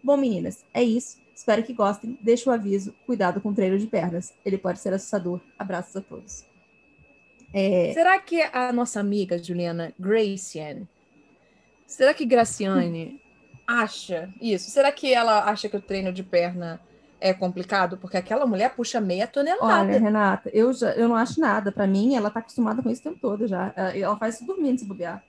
Bom, 0.03 0.17
meninas, 0.17 0.63
é 0.73 0.83
isso. 0.83 1.17
Espero 1.35 1.63
que 1.63 1.73
gostem. 1.73 2.17
Deixo 2.21 2.49
o 2.49 2.53
aviso. 2.53 2.93
Cuidado 3.05 3.41
com 3.41 3.49
o 3.49 3.53
treino 3.53 3.77
de 3.77 3.87
pernas. 3.87 4.33
Ele 4.45 4.57
pode 4.57 4.79
ser 4.79 4.93
assustador. 4.93 5.41
Abraços 5.59 5.95
a 5.95 6.01
todos. 6.01 6.45
É... 7.53 7.93
Será 7.93 8.19
que 8.19 8.41
a 8.41 8.71
nossa 8.71 8.99
amiga 8.99 9.41
Juliana 9.41 9.93
Graciane, 9.99 10.87
será 11.87 12.13
que 12.13 12.25
Graciane 12.25 13.21
acha 13.65 14.29
isso? 14.41 14.69
Será 14.69 14.91
que 14.91 15.13
ela 15.13 15.45
acha 15.45 15.69
que 15.69 15.77
o 15.77 15.81
treino 15.81 16.11
de 16.11 16.21
perna 16.21 16.81
é 17.19 17.33
complicado? 17.33 17.97
Porque 17.97 18.17
aquela 18.17 18.45
mulher 18.45 18.75
puxa 18.75 18.99
meia 18.99 19.25
tonelada. 19.25 19.89
Olha, 19.89 19.99
Renata, 19.99 20.49
eu, 20.53 20.73
já, 20.73 20.91
eu 20.95 21.07
não 21.07 21.15
acho 21.15 21.39
nada. 21.39 21.71
Para 21.71 21.87
mim, 21.87 22.15
ela 22.15 22.29
tá 22.29 22.39
acostumada 22.39 22.83
com 22.83 22.89
isso 22.89 23.01
o 23.01 23.03
tempo 23.05 23.19
todo 23.21 23.47
já. 23.47 23.73
Ela 23.93 24.17
faz 24.17 24.35
isso 24.35 24.45
dormindo 24.45 24.79
se 24.79 24.85
bobear. 24.85 25.23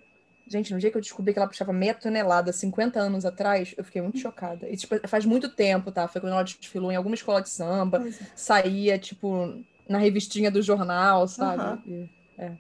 Gente, 0.49 0.73
no 0.73 0.79
dia 0.79 0.91
que 0.91 0.97
eu 0.97 1.01
descobri 1.01 1.33
que 1.33 1.39
ela 1.39 1.49
puxava 1.49 1.73
meia 1.73 1.93
tonelada 1.93 2.53
50 2.53 3.01
anos 3.01 3.25
atrás, 3.25 3.75
eu 3.77 3.83
fiquei 3.83 4.01
muito 4.01 4.19
chocada. 4.19 4.69
E, 4.69 4.77
tipo, 4.77 4.97
faz 5.09 5.25
muito 5.25 5.49
tempo, 5.49 5.91
tá? 5.91 6.07
Foi 6.07 6.21
quando 6.21 6.35
ela 6.35 6.45
desfilou 6.45 6.93
em 6.93 6.97
alguma 6.97 7.17
escola 7.17 7.43
de 7.43 7.49
samba, 7.49 8.07
é. 8.07 8.13
saía, 8.37 8.97
tipo, 8.97 9.61
na 9.89 9.99
revistinha 9.99 10.49
do 10.49 10.63
jornal, 10.63 11.27
sabe? 11.27 11.91
Uhum. 11.91 12.09
É. 12.39 12.53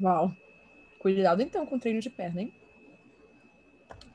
Uau. 0.00 0.32
Cuidado 1.00 1.42
então 1.42 1.66
com 1.66 1.76
o 1.76 1.80
treino 1.80 2.00
de 2.00 2.10
perna, 2.10 2.42
hein? 2.42 2.54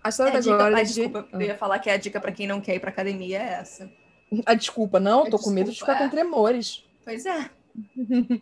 A 0.03 0.09
história 0.09 0.37
é, 0.37 0.41
da 0.41 0.53
agora 0.53 0.69
dica, 0.69 0.81
é 0.81 0.83
de... 0.83 0.93
desculpa, 0.93 1.27
eu 1.33 1.41
ia 1.41 1.57
falar 1.57 1.79
que 1.79 1.89
a 1.89 1.97
dica 1.97 2.19
para 2.19 2.31
quem 2.31 2.47
não 2.47 2.61
quer 2.61 2.75
ir 2.75 2.79
para 2.79 2.89
academia 2.89 3.39
é 3.39 3.53
essa. 3.53 3.91
A 4.45 4.53
desculpa, 4.53 4.99
não, 4.99 5.21
é 5.21 5.29
tô 5.29 5.37
desculpa, 5.37 5.43
com 5.43 5.51
medo 5.51 5.71
de 5.71 5.79
ficar 5.79 5.95
é. 5.95 5.97
com 5.99 6.09
tremores. 6.09 6.85
Pois 7.03 7.25
é. 7.25 7.49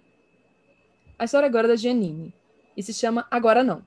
A 1.17 1.25
história 1.25 1.47
agora 1.47 1.67
é 1.67 1.69
da 1.69 1.75
Giannini. 1.75 2.33
E 2.79 2.83
se 2.83 2.93
chama 2.93 3.27
Agora 3.29 3.61
Não. 3.61 3.85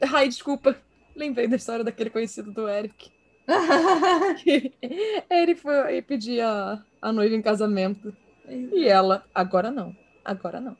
Ai, 0.00 0.28
desculpa. 0.28 0.74
Lembrei 1.14 1.46
da 1.46 1.56
história 1.56 1.84
daquele 1.84 2.08
conhecido 2.08 2.50
do 2.50 2.66
Eric. 2.66 3.12
ele 5.28 5.54
foi 5.54 6.00
pedir 6.00 6.40
a, 6.40 6.82
a 7.02 7.12
noiva 7.12 7.34
em 7.34 7.42
casamento. 7.42 8.16
E 8.48 8.88
ela, 8.88 9.26
agora 9.34 9.70
não. 9.70 9.94
Agora 10.24 10.58
não. 10.58 10.74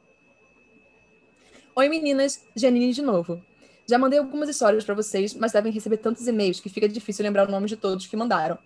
Oi, 1.75 1.87
meninas. 1.91 2.43
Janine 2.57 2.95
de 2.95 3.03
novo. 3.03 3.45
Já 3.87 3.99
mandei 3.99 4.19
algumas 4.19 4.49
histórias 4.49 4.83
para 4.83 4.95
vocês, 4.95 5.35
mas 5.35 5.53
devem 5.53 5.71
receber 5.71 5.99
tantos 5.99 6.27
e-mails 6.27 6.61
que 6.61 6.71
fica 6.71 6.89
difícil 6.89 7.23
lembrar 7.25 7.47
o 7.47 7.51
nome 7.51 7.67
de 7.67 7.77
todos 7.77 8.07
que 8.07 8.17
mandaram. 8.17 8.59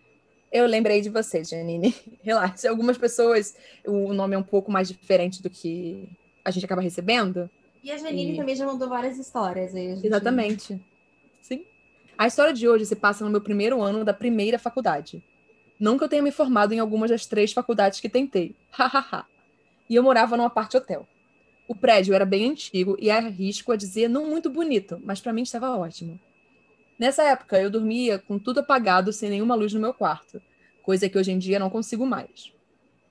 Eu 0.52 0.66
lembrei 0.66 1.00
de 1.00 1.10
vocês, 1.10 1.48
Janine. 1.48 1.92
Relaxa. 2.22 2.70
Algumas 2.70 2.96
pessoas, 2.96 3.56
o 3.84 4.12
nome 4.12 4.36
é 4.36 4.38
um 4.38 4.44
pouco 4.44 4.70
mais 4.70 4.86
diferente 4.86 5.42
do 5.42 5.50
que 5.50 6.08
a 6.44 6.52
gente 6.52 6.64
acaba 6.64 6.80
recebendo. 6.80 7.50
E 7.82 7.90
a 7.90 7.96
Janine 7.96 8.34
e... 8.34 8.36
também 8.36 8.54
já 8.54 8.66
mandou 8.66 8.88
várias 8.88 9.18
histórias. 9.18 9.74
Aí 9.74 9.94
gente... 9.94 10.06
Exatamente. 10.06 10.80
Sim. 11.42 11.64
A 12.16 12.26
história 12.26 12.52
de 12.52 12.68
hoje 12.68 12.84
se 12.86 12.96
passa 12.96 13.24
no 13.24 13.30
meu 13.30 13.40
primeiro 13.40 13.80
ano 13.82 14.04
da 14.04 14.12
primeira 14.12 14.58
faculdade. 14.58 15.24
Não 15.78 15.96
que 15.96 16.04
eu 16.04 16.08
tenha 16.08 16.22
me 16.22 16.30
formado 16.30 16.74
em 16.74 16.78
algumas 16.78 17.10
das 17.10 17.24
três 17.24 17.52
faculdades 17.52 18.00
que 18.00 18.08
tentei. 18.08 18.54
Hahaha. 18.70 19.26
e 19.88 19.94
eu 19.94 20.02
morava 20.02 20.36
numa 20.36 20.50
parte 20.50 20.76
hotel. 20.76 21.08
O 21.66 21.74
prédio 21.74 22.14
era 22.14 22.26
bem 22.26 22.50
antigo 22.50 22.96
e 22.98 23.10
arrisco 23.10 23.72
a 23.72 23.76
dizer 23.76 24.08
não 24.08 24.26
muito 24.26 24.50
bonito, 24.50 25.00
mas 25.04 25.20
para 25.20 25.32
mim 25.32 25.42
estava 25.42 25.70
ótimo. 25.70 26.20
Nessa 26.98 27.22
época, 27.22 27.58
eu 27.58 27.70
dormia 27.70 28.18
com 28.18 28.38
tudo 28.38 28.60
apagado, 28.60 29.12
sem 29.12 29.30
nenhuma 29.30 29.54
luz 29.54 29.72
no 29.72 29.80
meu 29.80 29.94
quarto, 29.94 30.42
coisa 30.82 31.08
que 31.08 31.16
hoje 31.16 31.30
em 31.30 31.38
dia 31.38 31.58
não 31.58 31.70
consigo 31.70 32.04
mais. 32.04 32.52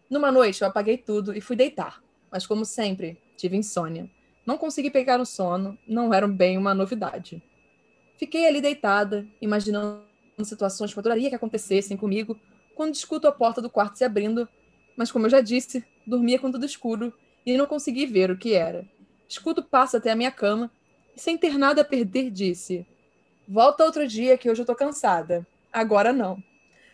Numa 0.10 0.32
noite, 0.32 0.62
eu 0.62 0.68
apaguei 0.68 0.98
tudo 0.98 1.36
e 1.36 1.42
fui 1.42 1.56
deitar, 1.56 2.04
mas 2.30 2.46
como 2.46 2.66
sempre, 2.66 3.18
tive 3.36 3.58
insônia. 3.58 4.08
Não 4.50 4.58
consegui 4.58 4.90
pegar 4.90 5.20
no 5.20 5.28
sono, 5.28 5.78
não 5.88 6.12
era 6.12 6.28
bem 6.28 6.58
uma 6.58 6.74
novidade. 6.74 7.40
Fiquei 8.18 8.48
ali 8.48 8.60
deitada, 8.60 9.28
imaginando 9.40 10.02
situações 10.42 10.92
que 10.92 10.98
eu 10.98 11.02
adoraria 11.02 11.30
que 11.30 11.36
acontecessem 11.36 11.96
comigo, 11.96 12.36
quando 12.74 12.96
escuto 12.96 13.28
a 13.28 13.32
porta 13.32 13.62
do 13.62 13.70
quarto 13.70 14.00
se 14.00 14.04
abrindo, 14.04 14.50
mas 14.98 15.12
como 15.12 15.28
eu 15.28 15.30
já 15.30 15.40
disse, 15.40 15.86
dormia 16.04 16.40
com 16.40 16.52
tudo 16.52 16.66
escuro 16.66 17.14
e 17.46 17.56
não 17.56 17.68
consegui 17.68 18.08
ver 18.08 18.32
o 18.32 18.38
que 18.40 18.56
era. 18.56 18.88
Escudo 19.28 19.62
passa 19.62 19.98
até 19.98 20.10
a 20.10 20.16
minha 20.16 20.32
cama 20.32 20.72
e, 21.16 21.22
sem 21.22 21.38
ter 21.38 21.56
nada 21.56 21.82
a 21.82 21.86
perder, 21.86 22.32
disse: 22.32 22.88
Volta 23.48 23.86
outro 23.86 24.08
dia 24.08 24.36
que 24.36 24.50
hoje 24.50 24.64
eu 24.64 24.66
tô 24.66 24.74
cansada. 24.74 25.46
Agora 25.72 26.12
não. 26.12 26.44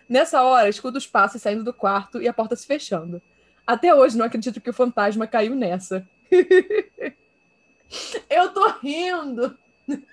Nessa 0.09 0.43
hora, 0.43 0.67
escudo 0.67 0.97
os 0.97 1.07
passos 1.07 1.41
saindo 1.41 1.63
do 1.63 1.73
quarto 1.73 2.21
e 2.21 2.27
a 2.27 2.33
porta 2.33 2.53
se 2.53 2.67
fechando. 2.67 3.21
Até 3.65 3.95
hoje 3.95 4.17
não 4.17 4.25
acredito 4.25 4.59
que 4.59 4.69
o 4.69 4.73
fantasma 4.73 5.25
caiu 5.25 5.55
nessa. 5.55 6.05
eu 8.29 8.53
tô 8.53 8.67
rindo. 8.81 9.57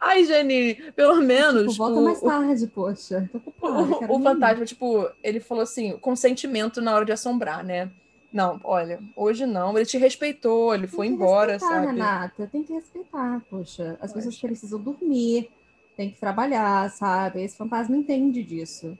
Ai, 0.00 0.24
Jenny, 0.24 0.74
pelo 0.92 1.20
menos. 1.20 1.72
Tipo, 1.72 1.84
volta 1.84 2.00
o, 2.00 2.04
mais 2.04 2.20
tarde, 2.20 2.66
poxa. 2.66 3.30
o, 3.60 4.16
o 4.16 4.22
fantasma, 4.22 4.64
tipo, 4.64 5.08
ele 5.22 5.40
falou 5.40 5.62
assim: 5.62 5.96
consentimento 5.98 6.80
na 6.80 6.94
hora 6.94 7.04
de 7.04 7.12
assombrar, 7.12 7.64
né? 7.64 7.90
Não, 8.32 8.58
olha, 8.64 8.98
hoje 9.14 9.44
não. 9.44 9.76
Ele 9.76 9.84
te 9.84 9.98
respeitou, 9.98 10.74
ele 10.74 10.86
foi 10.86 11.06
embora, 11.06 11.58
sabe? 11.58 11.86
Renata, 11.86 12.48
tem 12.50 12.62
que 12.62 12.72
respeitar, 12.72 13.42
poxa. 13.50 13.98
As 14.00 14.12
pessoas 14.12 14.38
precisam 14.38 14.80
dormir, 14.80 15.50
tem 15.96 16.10
que 16.10 16.18
trabalhar, 16.18 16.90
sabe? 16.90 17.42
Esse 17.42 17.56
fantasma 17.56 17.94
entende 17.94 18.42
disso. 18.42 18.96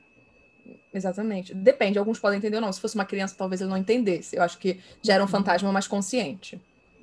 Exatamente. 0.93 1.55
Depende, 1.55 1.99
alguns 1.99 2.19
podem 2.19 2.39
entender 2.39 2.57
ou 2.57 2.63
não. 2.63 2.73
Se 2.73 2.81
fosse 2.81 2.95
uma 2.95 3.05
criança, 3.05 3.35
talvez 3.37 3.61
ele 3.61 3.71
não 3.71 3.77
entendesse. 3.77 4.37
Eu 4.37 4.43
acho 4.43 4.59
que 4.59 4.81
já 5.01 5.15
era 5.15 5.25
um 5.25 5.29
fantasma 5.29 5.73
mais 5.73 5.87
consciente. 5.87 6.61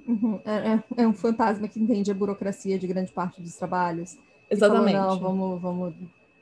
Uhum. 0.08 0.40
É, 0.46 1.02
é, 1.02 1.04
é, 1.04 1.08
um 1.08 1.14
fantasma 1.14 1.68
que 1.68 1.80
entende 1.80 2.12
a 2.12 2.14
burocracia 2.14 2.78
de 2.80 2.88
grande 2.88 3.12
parte 3.12 3.42
dos 3.42 3.56
trabalhos. 3.56 4.18
Exatamente. 4.50 4.96
Falou, 4.96 5.10
não, 5.10 5.20
vamos, 5.20 5.62
vamos, 5.62 5.94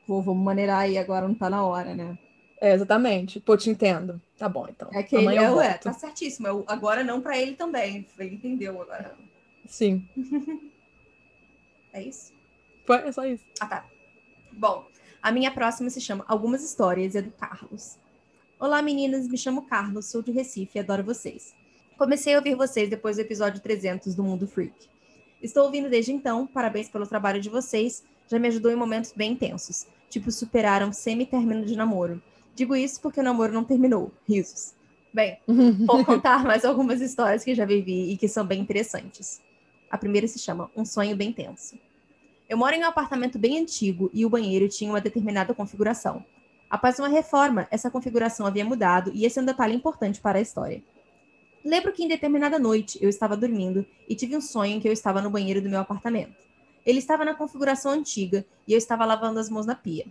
vamos 0.08 0.44
maneirar 0.44 0.80
aí, 0.80 0.98
agora 0.98 1.28
não 1.28 1.36
tá 1.36 1.50
na 1.50 1.66
hora, 1.66 1.94
né? 1.94 2.18
É, 2.60 2.74
exatamente. 2.74 3.40
Pô, 3.40 3.56
te 3.56 3.70
entendo. 3.70 4.22
Tá 4.38 4.50
bom, 4.50 4.68
então. 4.70 4.90
É 4.94 5.04
que 5.04 5.16
Amanhã 5.16 5.44
ele, 5.44 5.52
eu 5.52 5.62
é, 5.62 5.74
tá 5.78 5.94
certíssimo. 5.94 6.48
Eu, 6.48 6.64
agora 6.68 7.04
não 7.04 7.22
para 7.22 7.38
ele 7.38 7.56
também. 7.56 8.06
Ele 8.18 8.36
entendeu 8.36 8.82
agora. 8.82 9.16
Sim. 9.66 10.08
é 11.94 12.04
isso? 12.04 12.34
Foi, 12.86 12.98
é 12.98 13.12
só 13.12 13.26
isso. 13.26 13.44
Ah, 13.60 13.68
tá. 13.68 13.86
Bom, 14.54 14.88
a 15.27 15.31
minha 15.34 15.51
próxima 15.51 15.89
se 15.89 16.00
chama 16.00 16.24
Algumas 16.25 16.63
Histórias 16.63 17.13
e 17.13 17.17
é 17.17 17.22
do 17.22 17.31
Carlos. 17.31 17.98
Olá, 18.57 18.81
meninas. 18.81 19.27
Me 19.27 19.38
chamo 19.38 19.63
Carlos, 19.63 20.05
sou 20.05 20.22
de 20.22 20.31
Recife 20.31 20.77
e 20.77 20.79
adoro 20.79 21.03
vocês. 21.03 21.53
Comecei 21.98 22.34
a 22.34 22.38
ouvir 22.38 22.55
vocês 22.55 22.89
depois 22.89 23.17
do 23.17 23.24
episódio 23.24 23.60
300 23.60 24.15
do 24.15 24.24
Mundo 24.24 24.48
Freak. 24.48 24.88
Estou 25.43 25.65
ouvindo 25.65 25.89
desde 25.89 26.13
então. 26.13 26.48
Parabéns 26.48 26.88
pelo 26.88 27.05
trabalho 27.05 27.41
de 27.41 27.50
vocês. 27.50 28.05
Já 28.29 28.39
me 28.39 28.48
ajudou 28.48 28.72
em 28.72 28.77
momentos 28.77 29.12
bem 29.13 29.34
intensos. 29.34 29.86
Tipo, 30.10 30.31
superaram 30.31 30.93
semi-término 30.93 31.65
de 31.65 31.75
namoro 31.75 32.24
Digo 32.55 32.74
isso 32.74 33.01
porque 33.01 33.19
o 33.19 33.24
namoro 33.24 33.51
não 33.51 33.65
terminou. 33.65 34.13
Risos. 34.25 34.75
Bem, 35.13 35.39
vou 35.86 36.05
contar 36.07 36.46
mais 36.46 36.63
algumas 36.63 37.01
histórias 37.01 37.43
que 37.43 37.53
já 37.53 37.65
vivi 37.65 38.13
e 38.13 38.15
que 38.15 38.29
são 38.29 38.46
bem 38.46 38.62
interessantes. 38.62 39.41
A 39.91 39.98
primeira 39.98 40.25
se 40.25 40.39
chama 40.39 40.72
Um 40.74 40.86
Sonho 40.86 41.17
Bem 41.17 41.34
Tenso. 41.34 41.77
Eu 42.50 42.58
moro 42.58 42.74
em 42.74 42.82
um 42.82 42.88
apartamento 42.88 43.38
bem 43.38 43.60
antigo 43.60 44.10
e 44.13 44.25
o 44.25 44.30
banheiro 44.30 44.70
tinha 44.70 44.89
uma 44.89 45.01
determinada 45.01 45.54
configuração. 45.54 46.24
Após 46.70 46.98
uma 46.98 47.10
reforma, 47.10 47.68
essa 47.70 47.92
configuração 47.92 48.46
havia 48.46 48.63
mudado 48.63 49.12
e 49.13 49.25
esse 49.25 49.38
é 49.38 49.42
um 49.42 49.46
detalhe 49.46 49.75
importante 49.75 50.22
para 50.22 50.38
a 50.38 50.42
história. 50.42 50.82
Lembro 51.63 51.92
que 51.92 52.06
em 52.06 52.08
determinada 52.08 52.58
noite 52.58 52.98
eu 53.01 53.10
estava 53.10 53.36
dormindo 53.36 53.86
e 54.08 54.16
tive 54.16 54.38
um 54.38 54.39
sonho 54.39 54.77
em 54.77 54.80
que 54.80 54.88
eu 54.88 54.94
estava 54.94 55.22
no 55.22 55.30
banheiro 55.30 55.62
do 55.62 55.70
meu 55.70 55.82
apartamento. 55.82 56.38
Ele 56.86 57.00
estava 57.00 57.25
na 57.25 57.36
configuração 57.36 57.92
antiga 57.92 58.46
e 58.66 58.72
eu 58.72 58.77
estava 58.77 59.04
lavando 59.04 59.39
as 59.39 59.50
mãos 59.50 59.66
na 59.66 59.75
pia. 59.75 60.06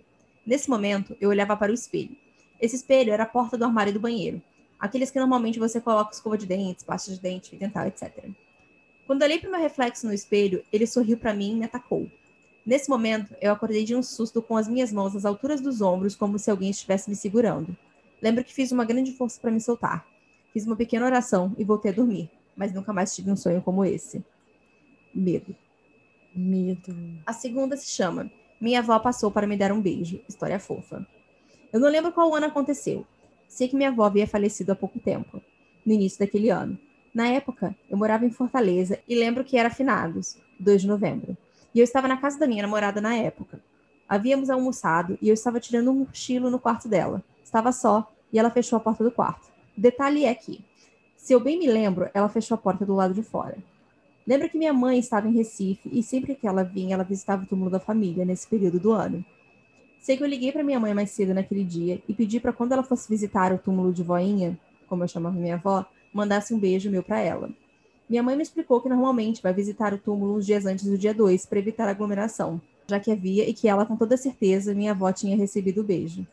Nesse 0.45 0.69
momento, 0.69 1.17
eu 1.19 1.31
olhava 1.31 1.57
para 1.57 1.73
o 1.73 1.75
espelho. 1.75 2.15
Esse 2.61 2.77
espelho 2.77 3.15
era 3.15 3.23
a 3.23 3.27
porta 3.27 3.57
do 3.57 3.65
armário 3.65 3.95
do 3.95 4.01
banheiro, 4.01 4.43
aqueles 4.79 5.11
que 5.11 5.19
normalmente 5.19 5.59
você 5.59 5.81
coloca 5.81 6.13
escova 6.13 6.37
de 6.37 6.45
dentes, 6.45 6.85
pasta 6.85 7.11
de 7.11 7.19
dente, 7.19 7.57
dental, 7.57 7.87
etc. 7.87 8.29
Quando 9.07 9.23
olhei 9.23 9.39
para 9.39 9.49
o 9.49 9.53
meu 9.53 9.61
reflexo 9.61 10.07
no 10.07 10.13
espelho, 10.13 10.63
ele 10.71 10.87
sorriu 10.87 11.17
para 11.17 11.33
mim 11.33 11.53
e 11.53 11.55
me 11.55 11.65
atacou. 11.65 12.11
Nesse 12.67 12.91
momento, 12.91 13.33
eu 13.41 13.53
acordei 13.53 13.85
de 13.85 13.95
um 13.95 14.03
susto 14.03 14.43
com 14.43 14.57
as 14.57 14.67
minhas 14.67 14.93
mãos 14.93 15.15
às 15.15 15.25
alturas 15.25 15.61
dos 15.61 15.81
ombros, 15.81 16.17
como 16.17 16.37
se 16.37 16.51
alguém 16.51 16.71
estivesse 16.71 17.09
me 17.09 17.15
segurando. 17.15 17.77
Lembro 18.21 18.43
que 18.43 18.53
fiz 18.53 18.73
uma 18.73 18.85
grande 18.85 19.13
força 19.13 19.41
para 19.41 19.53
me 19.53 19.61
soltar. 19.61 20.05
Fiz 20.53 20.67
uma 20.67 20.75
pequena 20.75 21.07
oração 21.07 21.55
e 21.57 21.63
voltei 21.63 21.93
a 21.93 21.95
dormir, 21.95 22.29
mas 22.57 22.73
nunca 22.75 22.93
mais 22.93 23.15
tive 23.15 23.31
um 23.31 23.37
sonho 23.37 23.63
como 23.63 23.85
esse. 23.85 24.25
Medo. 25.15 25.55
Medo. 26.35 26.97
A 27.25 27.33
segunda 27.33 27.77
se 27.77 27.89
chama 27.89 28.29
Minha 28.61 28.81
avó 28.81 28.99
passou 28.99 29.31
para 29.31 29.47
me 29.47 29.57
dar 29.57 29.71
um 29.71 29.81
beijo. 29.81 30.21
História 30.29 30.59
fofa. 30.59 31.07
Eu 31.73 31.79
não 31.79 31.89
lembro 31.89 32.11
qual 32.11 32.35
ano 32.35 32.47
aconteceu. 32.47 33.07
Sei 33.47 33.69
que 33.69 33.77
minha 33.77 33.91
avó 33.91 34.03
havia 34.03 34.27
falecido 34.27 34.73
há 34.73 34.75
pouco 34.75 34.99
tempo, 34.99 35.41
no 35.85 35.93
início 35.93 36.19
daquele 36.19 36.51
ano. 36.51 36.77
Na 37.15 37.29
época, 37.29 37.77
eu 37.89 37.97
morava 37.97 38.27
em 38.27 38.31
Fortaleza 38.31 38.99
e 39.09 39.15
lembro 39.15 39.45
que 39.45 39.57
era 39.57 39.71
finados, 39.71 40.37
2 40.59 40.83
de 40.83 40.89
novembro. 40.89 41.37
E 41.77 41.79
eu 41.79 41.85
estava 41.85 42.09
na 42.09 42.17
casa 42.17 42.39
da 42.39 42.47
minha 42.47 42.63
namorada 42.63 43.03
na 43.03 43.15
época. 43.17 43.61
Havíamos 44.09 44.49
almoçado 44.49 45.19
e 45.21 45.29
eu 45.29 45.35
estava 45.35 45.61
tirando 45.61 45.91
um 45.91 46.07
cochilo 46.07 46.49
no 46.49 46.59
quarto 46.59 46.89
dela. 46.89 47.23
Estava 47.45 47.71
só 47.71 48.11
e 48.33 48.39
ela 48.39 48.49
fechou 48.49 48.79
a 48.79 48.81
porta 48.81 49.05
do 49.05 49.11
quarto. 49.11 49.53
Detalhe 49.77 50.25
é 50.25 50.35
que, 50.35 50.65
se 51.19 51.35
eu 51.35 51.39
bem 51.39 51.59
me 51.59 51.67
lembro, 51.67 52.09
ela 52.15 52.31
fechou 52.31 52.55
a 52.55 52.59
porta 52.59 52.87
do 52.87 52.95
lado 52.95 53.13
de 53.13 53.23
fora. 53.23 53.59
Lembro 54.27 54.49
que 54.49 54.57
minha 54.57 54.73
mãe 54.73 54.99
estava 54.99 55.29
em 55.29 55.35
Recife 55.35 55.91
e 55.93 56.03
sempre 56.03 56.35
que 56.35 56.49
ela 56.49 56.65
vinha, 56.65 56.95
ela 56.95 57.05
visitava 57.05 57.43
o 57.43 57.47
túmulo 57.47 57.71
da 57.71 57.79
família 57.79 58.25
nesse 58.25 58.49
período 58.49 58.81
do 58.81 58.93
ano. 58.93 59.23
Sei 60.01 60.17
que 60.17 60.23
eu 60.23 60.27
liguei 60.27 60.53
para 60.53 60.65
minha 60.65 60.81
mãe 60.81 60.95
mais 60.95 61.11
cedo 61.11 61.35
naquele 61.35 61.63
dia 61.63 62.03
e 62.09 62.15
pedi 62.15 62.41
para 62.41 62.55
quando 62.55 62.73
ela 62.73 62.83
fosse 62.83 63.07
visitar 63.07 63.53
o 63.53 63.59
túmulo 63.59 63.93
de 63.93 64.03
voinha, 64.03 64.59
como 64.89 65.05
eu 65.05 65.09
chamava 65.09 65.37
minha 65.37 65.57
avó, 65.57 65.85
mandasse 66.11 66.55
um 66.55 66.59
beijo 66.59 66.91
meu 66.91 67.03
para 67.03 67.21
ela. 67.21 67.51
Minha 68.09 68.23
mãe 68.23 68.37
me 68.37 68.43
explicou 68.43 68.81
que 68.81 68.89
normalmente 68.89 69.43
vai 69.43 69.53
visitar 69.53 69.93
o 69.93 69.99
túmulo 69.99 70.37
uns 70.37 70.47
dias 70.47 70.65
antes 70.65 70.85
do 70.85 70.97
dia 70.97 71.13
2 71.13 71.45
para 71.47 71.59
evitar 71.59 71.89
aglomeração, 71.89 72.61
já 72.87 73.01
que 73.01 73.11
havia 73.11 73.49
e 73.49 73.53
que 73.53 73.69
ela, 73.69 73.85
com 73.85 73.97
toda 73.97 74.17
certeza, 74.17 74.75
minha 74.75 74.93
avó 74.93 75.13
tinha 75.13 75.37
recebido 75.37 75.81
o 75.81 75.85
beijo. 75.85 76.27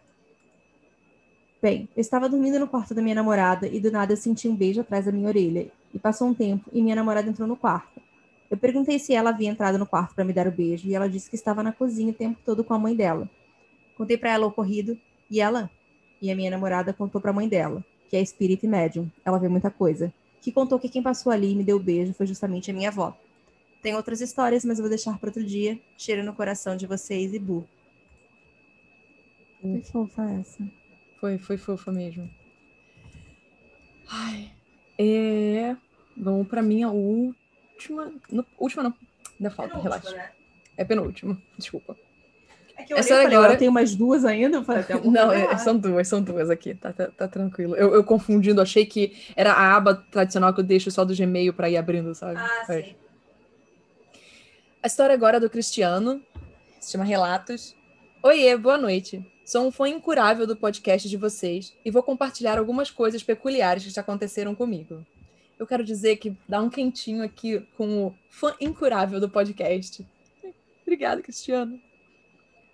Bem, 1.61 1.89
eu 1.95 2.01
estava 2.01 2.29
dormindo 2.29 2.59
no 2.59 2.67
quarto 2.67 2.93
da 2.93 3.01
minha 3.01 3.15
namorada 3.15 3.65
e 3.67 3.79
do 3.79 3.89
nada 3.89 4.13
eu 4.13 4.17
senti 4.17 4.47
um 4.47 4.55
beijo 4.55 4.81
atrás 4.81 5.05
da 5.05 5.11
minha 5.11 5.27
orelha. 5.27 5.67
E 5.93 5.97
passou 5.97 6.27
um 6.27 6.33
tempo 6.33 6.69
e 6.73 6.81
minha 6.81 6.95
namorada 6.95 7.29
entrou 7.29 7.47
no 7.47 7.55
quarto. 7.55 8.01
Eu 8.51 8.57
perguntei 8.57 8.99
se 8.99 9.15
ela 9.15 9.29
havia 9.29 9.49
entrado 9.49 9.79
no 9.79 9.85
quarto 9.85 10.13
para 10.13 10.23
me 10.23 10.33
dar 10.33 10.45
o 10.45 10.51
beijo 10.51 10.87
e 10.87 10.93
ela 10.93 11.09
disse 11.09 11.29
que 11.29 11.35
estava 11.35 11.63
na 11.63 11.71
cozinha 11.71 12.11
o 12.11 12.13
tempo 12.13 12.37
todo 12.45 12.63
com 12.63 12.73
a 12.73 12.77
mãe 12.77 12.95
dela. 12.95 13.29
Contei 13.97 14.17
para 14.17 14.31
ela 14.31 14.45
o 14.45 14.49
ocorrido 14.49 14.99
e 15.31 15.39
ela 15.39 15.71
e 16.21 16.29
a 16.29 16.35
minha 16.35 16.51
namorada 16.51 16.93
contou 16.93 17.19
para 17.19 17.31
a 17.31 17.33
mãe 17.33 17.47
dela, 17.47 17.83
que 18.09 18.15
é 18.15 18.21
espírita 18.21 18.65
e 18.65 18.69
médium. 18.69 19.09
Ela 19.25 19.39
vê 19.39 19.47
muita 19.47 19.71
coisa. 19.71 20.13
Que 20.43 20.51
contou 20.51 20.77
que 20.77 20.89
quem 20.89 21.01
passou 21.01 21.31
ali 21.31 21.53
e 21.53 21.55
me 21.55 21.63
deu 21.63 21.77
o 21.77 21.79
beijo 21.79 22.13
foi 22.13 22.27
justamente 22.27 22.69
a 22.69 22.73
minha 22.73 22.89
avó. 22.89 23.17
Tem 23.81 23.95
outras 23.95 24.19
histórias, 24.19 24.65
mas 24.65 24.77
eu 24.77 24.83
vou 24.83 24.89
deixar 24.89 25.17
para 25.17 25.29
outro 25.29 25.43
dia. 25.43 25.79
Cheiro 25.97 26.21
no 26.21 26.33
coração 26.33 26.75
de 26.75 26.85
vocês 26.85 27.33
e 27.33 27.39
Bu. 27.39 27.65
Foi 29.61 29.81
fofa 29.81 30.23
essa. 30.31 30.69
Foi, 31.17 31.37
foi 31.37 31.57
fofa 31.57 31.93
mesmo. 31.93 32.29
Ai, 34.05 34.51
é... 34.99 35.77
Vamos 36.15 36.45
pra 36.49 36.61
minha 36.61 36.89
última... 36.89 38.11
No, 38.29 38.45
última 38.59 38.83
não, 38.83 38.93
ainda 39.39 39.49
falta, 39.49 39.77
relaxa. 39.79 40.11
Né? 40.11 40.29
É 40.75 40.83
penúltima, 40.83 41.41
desculpa. 41.57 41.97
É 42.75 42.83
que 42.83 42.93
eu 42.93 42.97
Essa 42.97 43.15
falei, 43.15 43.37
agora... 43.37 43.57
tem 43.57 43.69
mais 43.69 43.95
duas 43.95 44.25
ainda? 44.25 44.57
Eu 44.57 44.63
falei, 44.63 44.83
não, 45.03 45.31
é, 45.31 45.57
são 45.57 45.77
duas, 45.77 46.07
são 46.07 46.21
duas 46.21 46.49
aqui, 46.49 46.73
tá, 46.73 46.91
tá, 46.91 47.07
tá 47.07 47.27
tranquilo. 47.27 47.75
Eu, 47.75 47.93
eu, 47.93 48.03
confundindo, 48.03 48.61
achei 48.61 48.85
que 48.85 49.15
era 49.35 49.53
a 49.53 49.75
aba 49.75 49.95
tradicional 50.11 50.53
que 50.53 50.59
eu 50.59 50.63
deixo 50.63 50.89
só 50.89 51.05
do 51.05 51.15
Gmail 51.15 51.53
para 51.53 51.69
ir 51.69 51.77
abrindo, 51.77 52.13
sabe? 52.15 52.37
Ah, 52.37 52.65
é. 52.69 52.81
sim. 52.81 52.95
A 54.81 54.87
história 54.87 55.13
agora 55.13 55.37
é 55.37 55.39
do 55.39 55.49
Cristiano, 55.49 56.21
se 56.79 56.91
chama 56.91 57.05
Relatos. 57.05 57.75
Oiê, 58.21 58.57
boa 58.57 58.77
noite. 58.77 59.25
Sou 59.45 59.67
um 59.67 59.71
fã 59.71 59.87
incurável 59.87 60.47
do 60.47 60.55
podcast 60.55 61.07
de 61.07 61.15
vocês 61.15 61.73
e 61.85 61.91
vou 61.91 62.01
compartilhar 62.01 62.57
algumas 62.57 62.89
coisas 62.89 63.21
peculiares 63.21 63.83
que 63.83 63.89
já 63.89 64.01
aconteceram 64.01 64.55
comigo. 64.55 65.05
Eu 65.59 65.67
quero 65.67 65.83
dizer 65.83 66.17
que 66.17 66.35
dá 66.47 66.61
um 66.61 66.69
quentinho 66.69 67.23
aqui 67.23 67.65
com 67.77 68.07
o 68.07 68.15
fã 68.29 68.53
incurável 68.59 69.19
do 69.19 69.29
podcast. 69.29 70.05
Obrigada, 70.81 71.21
Cristiano. 71.21 71.79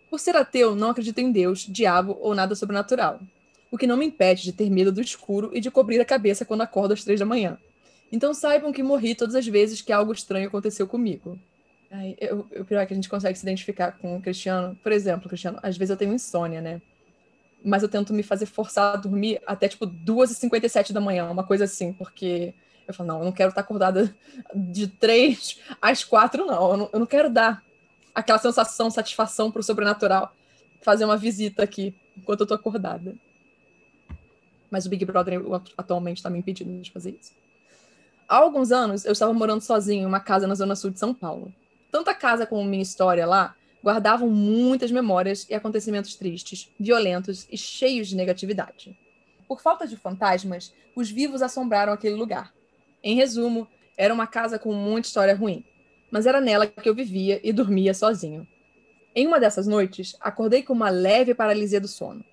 Por 0.10 0.20
ser 0.20 0.36
ateu, 0.36 0.76
não 0.76 0.90
acredito 0.90 1.20
em 1.20 1.32
Deus, 1.32 1.60
diabo 1.60 2.18
ou 2.20 2.34
nada 2.34 2.56
sobrenatural. 2.56 3.20
O 3.72 3.78
que 3.78 3.86
não 3.86 3.98
me 3.98 4.06
impede 4.06 4.44
de 4.44 4.54
ter 4.54 4.70
medo 4.70 4.92
do 4.92 5.02
escuro 5.02 5.52
e 5.54 5.62
de 5.62 5.70
cobrir 5.70 6.00
a 6.00 6.06
cabeça 6.06 6.44
quando 6.44 6.62
acordo 6.62 6.94
às 6.94 7.04
três 7.04 7.20
da 7.20 7.26
manhã. 7.26 7.58
Então 8.12 8.34
saibam 8.34 8.72
que 8.72 8.82
morri 8.82 9.14
todas 9.14 9.36
as 9.36 9.46
vezes 9.46 9.82
que 9.82 9.92
algo 9.92 10.12
estranho 10.12 10.48
aconteceu 10.48 10.88
comigo. 10.88 11.38
Ai, 11.92 12.16
eu, 12.20 12.48
o 12.58 12.66
pior 12.66 12.82
é 12.82 12.86
que 12.86 12.94
a 12.94 12.96
gente 12.96 13.10
consegue 13.10 13.38
se 13.38 13.44
identificar 13.44 13.94
com 13.94 14.18
o 14.18 14.22
Cristiano. 14.22 14.78
Por 14.82 14.92
exemplo, 14.92 15.28
Cristiano, 15.28 15.60
às 15.62 15.78
vezes 15.78 15.92
eu 15.92 15.98
tenho 15.98 16.14
insônia, 16.14 16.62
né? 16.62 16.82
Mas 17.64 17.84
eu 17.84 17.90
tento 17.90 18.14
me 18.14 18.24
fazer 18.24 18.46
forçar 18.46 18.94
a 18.94 18.98
dormir 18.98 19.42
até 19.46 19.68
tipo 19.68 19.86
2h57 19.86 20.92
da 20.92 21.02
manhã, 21.02 21.30
uma 21.30 21.44
coisa 21.44 21.66
assim, 21.66 21.92
porque 21.94 22.54
eu 22.88 22.94
falo, 22.94 23.08
não, 23.08 23.20
eu 23.20 23.26
não 23.26 23.32
quero 23.32 23.50
estar 23.50 23.62
acordada 23.62 24.16
de 24.56 24.88
3 24.88 25.60
às 25.82 26.04
4, 26.04 26.46
não. 26.46 26.72
Eu 26.72 26.78
não, 26.78 26.90
eu 26.94 27.00
não 27.00 27.06
quero 27.06 27.30
dar 27.30 27.64
aquela 28.14 28.40
sensação, 28.40 28.90
satisfação 28.90 29.52
para 29.52 29.60
o 29.60 29.64
sobrenatural, 29.64 30.34
fazer 30.82 31.06
uma 31.06 31.18
visita 31.18 31.64
aqui 31.64 31.96
enquanto 32.18 32.42
eu 32.42 32.48
tô 32.48 32.54
acordada. 32.54 33.16
Mas 34.70 34.86
o 34.86 34.90
Big 34.90 35.04
Brother 35.06 35.42
atualmente 35.78 36.18
está 36.18 36.30
me 36.30 36.40
impedindo 36.40 36.82
de 36.82 36.92
fazer 36.92 37.18
isso. 37.20 37.34
Há 38.28 38.38
alguns 38.38 38.72
anos, 38.72 39.06
eu 39.06 39.12
estava 39.12 39.34
morando 39.34 39.62
sozinho 39.62 40.04
em 40.04 40.06
uma 40.06 40.20
casa 40.20 40.46
na 40.46 40.54
zona 40.54 40.76
sul 40.76 40.92
de 40.92 41.00
São 41.00 41.14
Paulo. 41.14 41.54
Tanto 41.92 42.10
a 42.10 42.14
casa 42.14 42.46
como 42.46 42.64
minha 42.64 42.84
história 42.84 43.26
lá 43.26 43.56
guardavam 43.84 44.30
muitas 44.30 44.92
memórias 44.92 45.48
e 45.50 45.56
acontecimentos 45.56 46.16
tristes, 46.16 46.70
violentos 46.80 47.48
e 47.50 47.58
cheios 47.58 48.08
de 48.08 48.16
negatividade. 48.16 48.98
Por 49.48 49.62
falta 49.62 49.88
de 49.88 49.98
fantasmas, 49.98 50.74
os 50.96 51.10
vivos 51.10 51.42
assombraram 51.42 51.92
aquele 51.92 52.16
lugar. 52.16 52.54
Em 53.02 53.16
resumo, 53.16 53.68
era 53.98 54.14
uma 54.14 54.28
casa 54.28 54.60
com 54.60 54.74
muita 54.74 55.08
história 55.08 55.36
ruim 55.36 55.66
mas 56.12 56.26
era 56.26 56.42
nela 56.42 56.68
que 56.68 56.88
eu 56.88 56.96
vivia 56.96 57.40
e 57.44 57.54
dormia 57.54 57.94
sozinho. 57.94 58.48
Em 59.16 59.28
uma 59.28 59.40
dessas 59.40 59.68
noites, 59.68 60.16
acordei 60.20 60.64
com 60.64 60.74
uma 60.74 60.90
leve 60.90 61.34
paralisia 61.34 61.82
do 61.82 61.88
sono. 61.88 62.24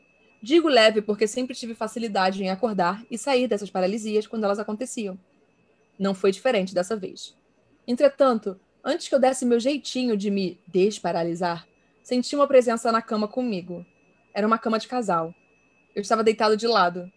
Digo 0.43 0.69
leve 0.69 1.03
porque 1.03 1.27
sempre 1.27 1.55
tive 1.55 1.75
facilidade 1.75 2.43
em 2.43 2.51
acordar 2.51 3.05
e 3.11 3.17
sair 3.17 3.49
dessas 3.49 3.71
paralisias 3.71 4.27
quando 4.27 4.45
elas 4.45 4.59
aconteciam. 4.59 5.19
Não 5.99 6.15
foi 6.15 6.31
diferente 6.31 6.75
dessa 6.75 6.95
vez. 6.95 7.35
Entretanto, 7.87 8.61
antes 8.85 9.09
que 9.09 9.15
eu 9.15 9.19
desse 9.19 9.47
meu 9.47 9.59
jeitinho 9.59 10.17
de 10.17 10.31
me 10.31 10.61
desparalisar, 10.67 11.67
senti 12.03 12.37
uma 12.37 12.47
presença 12.47 12.93
na 12.93 13.01
cama 13.01 13.27
comigo. 13.27 13.85
Era 14.35 14.47
uma 14.47 14.59
cama 14.59 14.79
de 14.79 14.87
casal. 14.87 15.35
Eu 15.95 16.03
estava 16.03 16.23
deitado 16.23 16.57
de 16.57 16.67
lado. 16.67 17.11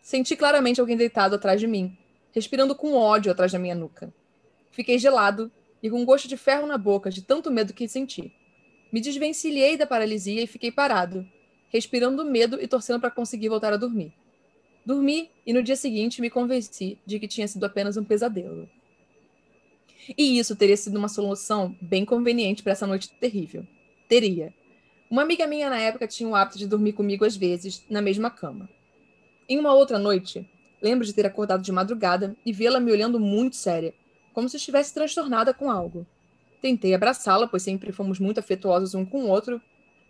Senti 0.00 0.36
claramente 0.36 0.80
alguém 0.80 0.96
deitado 0.96 1.34
atrás 1.34 1.60
de 1.60 1.66
mim, 1.66 1.98
respirando 2.32 2.74
com 2.74 2.94
ódio 2.94 3.32
atrás 3.32 3.50
da 3.50 3.58
minha 3.58 3.74
nuca. 3.74 4.14
Fiquei 4.70 4.98
gelado 4.98 5.50
e 5.82 5.90
com 5.90 6.04
gosto 6.04 6.28
de 6.28 6.36
ferro 6.36 6.66
na 6.66 6.76
boca 6.76 7.10
de 7.10 7.22
tanto 7.22 7.50
medo 7.50 7.72
que 7.72 7.88
senti. 7.88 8.32
Me 8.92 9.00
desvencilhei 9.00 9.76
da 9.76 9.86
paralisia 9.86 10.42
e 10.42 10.46
fiquei 10.46 10.70
parado, 10.70 11.26
respirando 11.68 12.24
medo 12.24 12.60
e 12.60 12.66
torcendo 12.66 13.00
para 13.00 13.10
conseguir 13.10 13.48
voltar 13.48 13.72
a 13.72 13.76
dormir. 13.76 14.12
Dormi 14.84 15.30
e 15.46 15.52
no 15.52 15.62
dia 15.62 15.76
seguinte 15.76 16.20
me 16.20 16.30
convenci 16.30 16.98
de 17.06 17.18
que 17.18 17.28
tinha 17.28 17.46
sido 17.46 17.64
apenas 17.64 17.96
um 17.96 18.04
pesadelo. 18.04 18.68
E 20.16 20.38
isso 20.38 20.56
teria 20.56 20.76
sido 20.76 20.98
uma 20.98 21.08
solução 21.08 21.76
bem 21.80 22.04
conveniente 22.04 22.62
para 22.62 22.72
essa 22.72 22.86
noite 22.86 23.10
terrível. 23.20 23.66
Teria. 24.08 24.52
Uma 25.10 25.22
amiga 25.22 25.46
minha 25.46 25.68
na 25.68 25.78
época 25.78 26.06
tinha 26.06 26.28
o 26.28 26.34
hábito 26.34 26.58
de 26.58 26.66
dormir 26.66 26.92
comigo 26.94 27.24
às 27.24 27.36
vezes, 27.36 27.84
na 27.88 28.00
mesma 28.00 28.30
cama. 28.30 28.68
Em 29.48 29.58
uma 29.58 29.74
outra 29.74 29.98
noite, 29.98 30.48
lembro 30.80 31.06
de 31.06 31.12
ter 31.12 31.26
acordado 31.26 31.62
de 31.62 31.72
madrugada 31.72 32.36
e 32.44 32.52
vê-la 32.52 32.80
me 32.80 32.90
olhando 32.90 33.20
muito 33.20 33.56
séria, 33.56 33.94
como 34.32 34.48
se 34.48 34.56
estivesse 34.56 34.94
transtornada 34.94 35.52
com 35.52 35.70
algo. 35.70 36.06
Tentei 36.60 36.94
abraçá-la, 36.94 37.46
pois 37.46 37.62
sempre 37.62 37.92
fomos 37.92 38.18
muito 38.18 38.38
afetuosos 38.38 38.94
um 38.94 39.04
com 39.04 39.24
o 39.24 39.28
outro, 39.28 39.60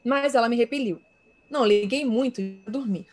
mas 0.05 0.35
ela 0.35 0.49
me 0.49 0.57
repeliu. 0.57 1.01
Não 1.49 1.65
liguei 1.65 2.05
muito 2.05 2.41
e 2.41 2.61
dormir. 2.67 3.07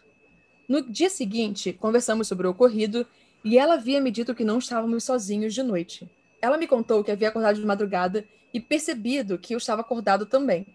No 0.68 0.82
dia 0.82 1.10
seguinte, 1.10 1.74
conversamos 1.74 2.28
sobre 2.28 2.48
o 2.48 2.52
ocorrido 2.52 3.06
e 3.44 3.58
ela 3.58 3.76
havia 3.76 4.02
me 4.02 4.12
dito 4.12 4.36
que 4.36 4.44
não 4.44 4.58
estávamos 4.58 5.04
sozinhos 5.04 5.54
de 5.54 5.64
noite. 5.64 6.10
Ela 6.42 6.58
me 6.58 6.68
contou 6.68 7.04
que 7.04 7.12
havia 7.12 7.30
acordado 7.30 7.60
de 7.60 7.66
madrugada 7.66 8.26
e 8.54 8.60
percebido 8.60 9.38
que 9.38 9.54
eu 9.54 9.58
estava 9.58 9.82
acordado 9.82 10.26
também. 10.26 10.66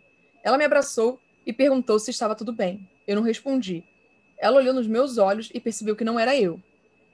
Ela 0.43 0.59
me 0.59 0.65
abraçou 0.65 1.21
e 1.47 1.53
perguntou 1.53 1.99
se 1.99 2.11
estava 2.11 2.35
tudo 2.35 2.53
bem. 2.53 2.89
Eu 3.07 3.17
não 3.17 3.23
respondi. 3.23 3.85
Ela 4.39 4.57
olhou 4.57 4.75
nos 4.75 4.87
meus 4.87 5.19
olhos 5.19 5.51
e 5.53 5.61
percebeu 5.61 5.95
que 5.95 6.05
não 6.05 6.19
era 6.19 6.37
eu. 6.37 6.61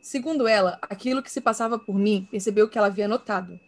Segundo 0.00 0.46
ela, 0.46 0.78
aquilo 0.82 1.22
que 1.22 1.30
se 1.30 1.40
passava 1.40 1.78
por 1.78 1.98
mim 1.98 2.26
percebeu 2.30 2.68
que 2.68 2.78
ela 2.78 2.86
havia 2.86 3.08
notado. 3.08 3.58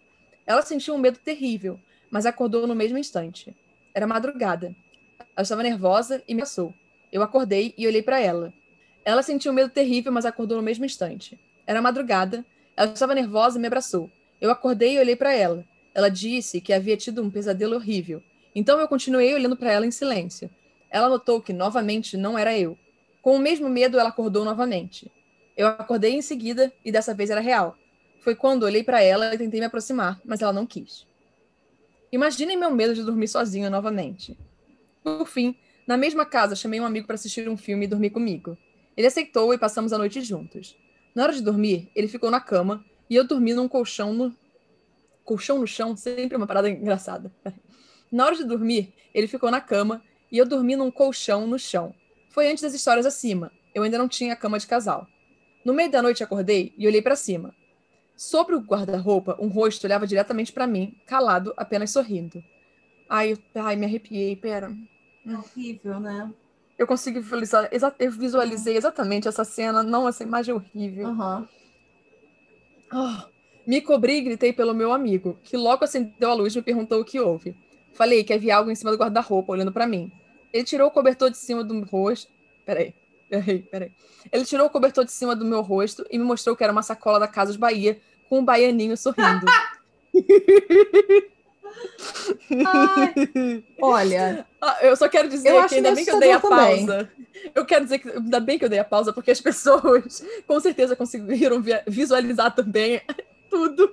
Ela 0.47 0.63
sentiu 0.63 0.95
um 0.95 0.99
medo 0.99 1.19
terrível, 1.19 1.79
mas 2.11 2.27
acordou 2.27 2.67
no 2.67 2.75
mesmo 2.75 2.99
instante. 2.99 3.55
Era 3.95 4.07
madrugada. 4.07 4.75
Ela 5.19 5.43
estava 5.43 5.63
nervosa 5.63 6.23
e 6.27 6.35
me 6.35 6.41
abraçou. 6.41 6.75
Eu 7.13 7.23
acordei 7.23 7.75
e 7.77 7.87
olhei 7.87 8.03
para 8.03 8.21
ela. 8.21 8.53
Ela 9.05 9.23
sentiu 9.23 9.53
um 9.53 9.55
medo 9.55 9.71
terrível, 9.71 10.13
mas 10.13 10.25
acordou 10.25 10.57
no 10.57 10.63
mesmo 10.63 10.85
instante. 10.85 11.39
Era 11.67 11.83
madrugada. 11.83 12.45
Ela 12.77 12.93
estava 12.93 13.15
nervosa 13.15 13.59
e 13.59 13.61
me 13.61 13.67
abraçou. 13.67 14.11
Eu 14.41 14.51
acordei 14.51 14.95
e 14.95 14.99
olhei 14.99 15.17
para 15.17 15.35
ela. 15.35 15.65
Ela 15.95 16.09
disse 16.09 16.61
que 16.61 16.73
havia 16.73 16.97
tido 16.97 17.23
um 17.23 17.31
pesadelo 17.31 17.77
horrível. 17.77 18.23
Então 18.55 18.81
eu 18.81 18.89
continuei 18.89 19.35
olhando 19.35 19.57
para 19.57 19.73
ela 19.73 19.87
em 19.87 19.91
silêncio. 19.91 20.51
Ela 20.91 21.09
notou 21.09 21.41
que 21.41 21.53
novamente 21.53 22.17
não 22.17 22.39
era 22.39 22.57
eu. 22.57 22.77
Com 23.23 23.37
o 23.37 23.39
mesmo 23.39 23.69
medo, 23.69 23.99
ela 23.99 24.09
acordou 24.09 24.45
novamente. 24.45 25.11
Eu 25.57 25.67
acordei 25.67 26.13
em 26.13 26.23
seguida 26.23 26.73
e 26.85 26.93
dessa 26.93 27.15
vez 27.15 27.31
era 27.31 27.41
real. 27.41 27.77
Foi 28.21 28.35
quando 28.35 28.65
olhei 28.65 28.85
para 28.85 29.03
ela 29.03 29.35
e 29.35 29.39
tentei 29.39 29.61
me 29.61 29.67
aproximar, 29.67 30.21
mas 30.25 30.43
ela 30.43 30.53
não 30.53 30.67
quis. 30.67 31.07
Imaginem 32.13 32.57
meu 32.57 32.71
medo 32.71 32.95
de 32.95 33.03
dormir 33.03 33.29
sozinha 33.29 33.71
novamente. 33.71 34.37
Por 35.03 35.27
fim, 35.27 35.57
na 35.87 35.97
mesma 35.97 36.27
casa, 36.27 36.55
chamei 36.55 36.81
um 36.81 36.85
amigo 36.85 37.07
para 37.07 37.15
assistir 37.15 37.49
um 37.49 37.57
filme 37.57 37.87
e 37.87 37.89
dormir 37.89 38.11
comigo. 38.11 38.57
Ele 38.97 39.07
aceitou 39.07 39.55
e 39.55 39.59
passamos 39.59 39.93
a 39.93 39.99
noite 39.99 40.21
juntos. 40.21 40.77
Na 41.15 41.23
hora 41.23 41.33
de 41.33 41.43
dormir, 41.43 41.91
ele 41.95 42.09
ficou 42.09 42.31
na 42.31 42.41
cama 42.41 42.85
e 43.09 43.17
eu 43.17 43.25
dormi 43.25 43.55
num 43.55 43.69
colchão 43.69 44.13
no. 44.13 44.35
Colchão 45.25 45.59
no 45.59 45.67
chão? 45.67 45.97
Sempre 45.97 46.37
uma 46.37 46.47
parada 46.47 46.69
engraçada. 46.69 47.33
Na 48.11 48.27
hora 48.27 48.35
de 48.35 48.43
dormir, 48.43 48.93
ele 49.15 49.29
ficou 49.29 49.51
na 49.53 49.61
cama 49.61 50.03
e 50.33 50.39
eu 50.39 50.45
dormi 50.45 50.75
num 50.75 50.91
colchão 50.91 51.47
no 51.47 51.59
chão. 51.59 51.95
Foi 52.29 52.51
antes 52.51 52.63
das 52.63 52.75
histórias 52.75 53.07
acima. 53.07 53.53
Eu 53.73 53.85
ainda 53.85 53.97
não 53.97 54.09
tinha 54.09 54.35
cama 54.35 54.59
de 54.59 54.67
casal. 54.67 55.07
No 55.65 55.75
meio 55.75 55.91
da 55.91 56.03
noite 56.03 56.23
acordei 56.23 56.73
e 56.77 56.87
olhei 56.87 57.03
para 57.03 57.17
cima. 57.17 57.55
Sobre 58.17 58.55
o 58.55 58.61
guarda-roupa, 58.61 59.37
um 59.41 59.49
rosto 59.49 59.85
olhava 59.85 60.07
diretamente 60.07 60.53
para 60.53 60.67
mim, 60.67 60.95
calado, 61.07 61.55
apenas 61.57 61.91
sorrindo. 61.91 62.43
Ai, 63.09 63.33
eu, 63.33 63.39
ai, 63.63 63.77
me 63.77 63.87
arrepiei, 63.87 64.37
pera. 64.37 64.71
É 65.27 65.33
horrível, 65.33 65.99
né? 65.99 66.33
Eu 66.79 66.87
consegui 66.87 67.21
visualizar, 67.21 67.69
exa 67.73 67.95
eu 67.99 68.11
visualizei 68.11 68.77
exatamente 68.77 69.29
essa 69.29 69.45
cena. 69.45 69.83
Não, 69.83 70.09
essa 70.09 70.23
imagem 70.23 70.53
é 70.53 70.55
horrível. 70.55 71.09
Uhum. 71.09 71.49
Oh, 72.93 73.31
me 73.67 73.81
cobri 73.81 74.19
e 74.19 74.23
gritei 74.23 74.53
pelo 74.53 74.75
meu 74.75 74.93
amigo, 74.93 75.39
que 75.43 75.57
logo 75.57 75.85
acendeu 75.85 76.31
a 76.31 76.35
luz 76.35 76.55
e 76.55 76.59
me 76.59 76.63
perguntou 76.63 77.01
o 77.01 77.05
que 77.05 77.21
houve. 77.21 77.55
Falei 77.95 78.25
que 78.25 78.33
havia 78.33 78.57
algo 78.57 78.71
em 78.71 78.75
cima 78.75 78.91
do 78.91 78.97
guarda-roupa, 78.97 79.53
olhando 79.53 79.73
para 79.73 79.87
mim. 79.87 80.11
Ele 80.53 80.65
tirou 80.65 80.89
o 80.89 80.91
cobertor 80.91 81.31
de 81.31 81.37
cima 81.37 81.63
do 81.63 81.81
rosto. 81.85 82.31
Peraí. 82.65 82.95
Peraí, 83.31 83.61
peraí. 83.61 83.93
Ele 84.33 84.45
tirou 84.45 84.67
o 84.67 84.71
cobertor 84.71 85.05
de 85.05 85.13
cima 85.13 85.37
do 85.37 85.45
meu 85.45 85.63
rosto 85.63 86.05
e 86.11 86.19
me 86.19 86.25
mostrou 86.25 86.57
que 86.57 86.65
era 86.65 86.73
uma 86.73 86.83
sacola 86.83 87.21
da 87.21 87.29
Casas 87.29 87.57
Bahia 87.57 88.01
com 88.29 88.41
um 88.41 88.45
baianinho 88.45 88.97
sorrindo. 88.97 89.47
Ai, 92.67 93.65
olha. 93.81 94.47
Ah, 94.63 94.77
eu 94.83 94.95
só 94.95 95.09
quero 95.09 95.27
dizer 95.27 95.67
que 95.69 95.77
ainda 95.77 95.95
bem 95.95 96.05
que 96.05 96.11
eu 96.11 96.21
dei 96.21 96.33
a 96.33 96.39
também. 96.39 96.85
pausa. 96.85 97.11
Eu 97.55 97.65
quero 97.65 97.85
dizer 97.85 97.99
que 97.99 98.11
ainda 98.11 98.39
bem 98.39 98.59
que 98.59 98.65
eu 98.67 98.69
dei 98.69 98.79
a 98.79 98.85
pausa, 98.85 99.11
porque 99.11 99.31
as 99.31 99.41
pessoas 99.41 100.23
com 100.47 100.61
certeza 100.61 100.95
conseguiram 100.95 101.63
visualizar 101.87 102.55
também 102.55 103.01
tudo. 103.49 103.91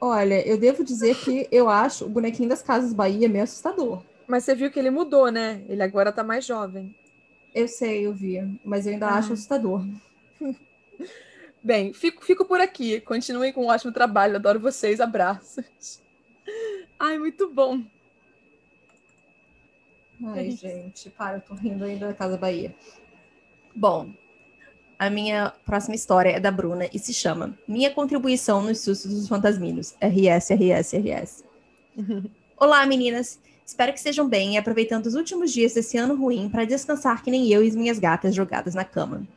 Olha, 0.00 0.44
eu 0.44 0.58
devo 0.58 0.82
dizer 0.82 1.14
que 1.14 1.46
eu 1.52 1.68
acho 1.68 2.06
o 2.06 2.08
bonequinho 2.08 2.48
das 2.48 2.60
Casas 2.60 2.92
Bahia 2.92 3.28
meio 3.28 3.44
assustador. 3.44 4.02
Mas 4.26 4.42
você 4.42 4.52
viu 4.56 4.68
que 4.68 4.80
ele 4.80 4.90
mudou, 4.90 5.30
né? 5.30 5.62
Ele 5.68 5.80
agora 5.80 6.10
tá 6.10 6.24
mais 6.24 6.44
jovem. 6.44 6.92
Eu 7.54 7.66
sei, 7.66 8.06
eu 8.06 8.12
vi, 8.12 8.38
mas 8.64 8.86
eu 8.86 8.92
ainda 8.92 9.08
ah. 9.08 9.18
acho 9.18 9.32
assustador. 9.32 9.86
Bem, 11.62 11.92
fico, 11.92 12.24
fico 12.24 12.44
por 12.44 12.60
aqui. 12.60 13.00
Continuem 13.00 13.52
com 13.52 13.64
um 13.64 13.68
ótimo 13.68 13.92
trabalho. 13.92 14.36
Adoro 14.36 14.60
vocês. 14.60 15.00
Abraços. 15.00 16.00
Ai, 16.98 17.18
muito 17.18 17.52
bom. 17.52 17.82
Ai, 20.24 20.50
gente, 20.50 21.10
para, 21.10 21.36
eu 21.36 21.40
tô 21.40 21.54
rindo 21.54 21.84
ainda 21.84 22.08
da 22.08 22.14
Casa 22.14 22.36
Bahia. 22.36 22.74
Bom, 23.74 24.10
a 24.98 25.08
minha 25.08 25.52
próxima 25.64 25.94
história 25.94 26.30
é 26.30 26.40
da 26.40 26.50
Bruna 26.50 26.88
e 26.92 26.98
se 26.98 27.14
chama 27.14 27.56
Minha 27.68 27.90
Contribuição 27.90 28.60
nos 28.62 28.80
Sustos 28.80 29.14
dos 29.14 29.28
Fantasminos. 29.28 29.94
RS, 30.00 30.50
RS, 30.50 30.92
RS. 30.94 31.44
Olá, 32.56 32.84
meninas. 32.84 33.38
Espero 33.68 33.92
que 33.92 33.98
estejam 33.98 34.26
bem 34.26 34.54
e 34.54 34.56
aproveitando 34.56 35.04
os 35.04 35.14
últimos 35.14 35.52
dias 35.52 35.74
desse 35.74 35.98
ano 35.98 36.16
ruim 36.16 36.48
para 36.48 36.64
descansar 36.64 37.22
que 37.22 37.30
nem 37.30 37.52
eu 37.52 37.62
e 37.62 37.68
as 37.68 37.76
minhas 37.76 37.98
gatas 37.98 38.34
jogadas 38.34 38.74
na 38.74 38.82
cama. 38.82 39.28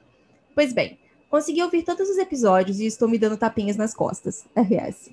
Pois 0.56 0.72
bem, 0.72 0.98
consegui 1.30 1.62
ouvir 1.62 1.84
todos 1.84 2.10
os 2.10 2.18
episódios 2.18 2.80
e 2.80 2.86
estou 2.86 3.10
me 3.10 3.20
dando 3.20 3.36
tapinhas 3.36 3.76
nas 3.76 3.94
costas. 3.94 4.46
RS. 4.56 5.10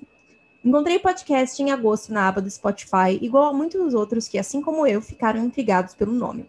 Encontrei 0.63 0.95
o 0.95 1.01
podcast 1.01 1.61
em 1.61 1.69
agosto 1.69 2.13
na 2.13 2.29
aba 2.29 2.39
do 2.39 2.49
Spotify, 2.49 3.19
igual 3.21 3.49
a 3.49 3.53
muitos 3.53 3.93
outros 3.93 4.29
que, 4.29 4.37
assim 4.37 4.61
como 4.61 4.87
eu, 4.87 5.01
ficaram 5.01 5.43
intrigados 5.43 5.93
pelo 5.93 6.13
nome. 6.13 6.45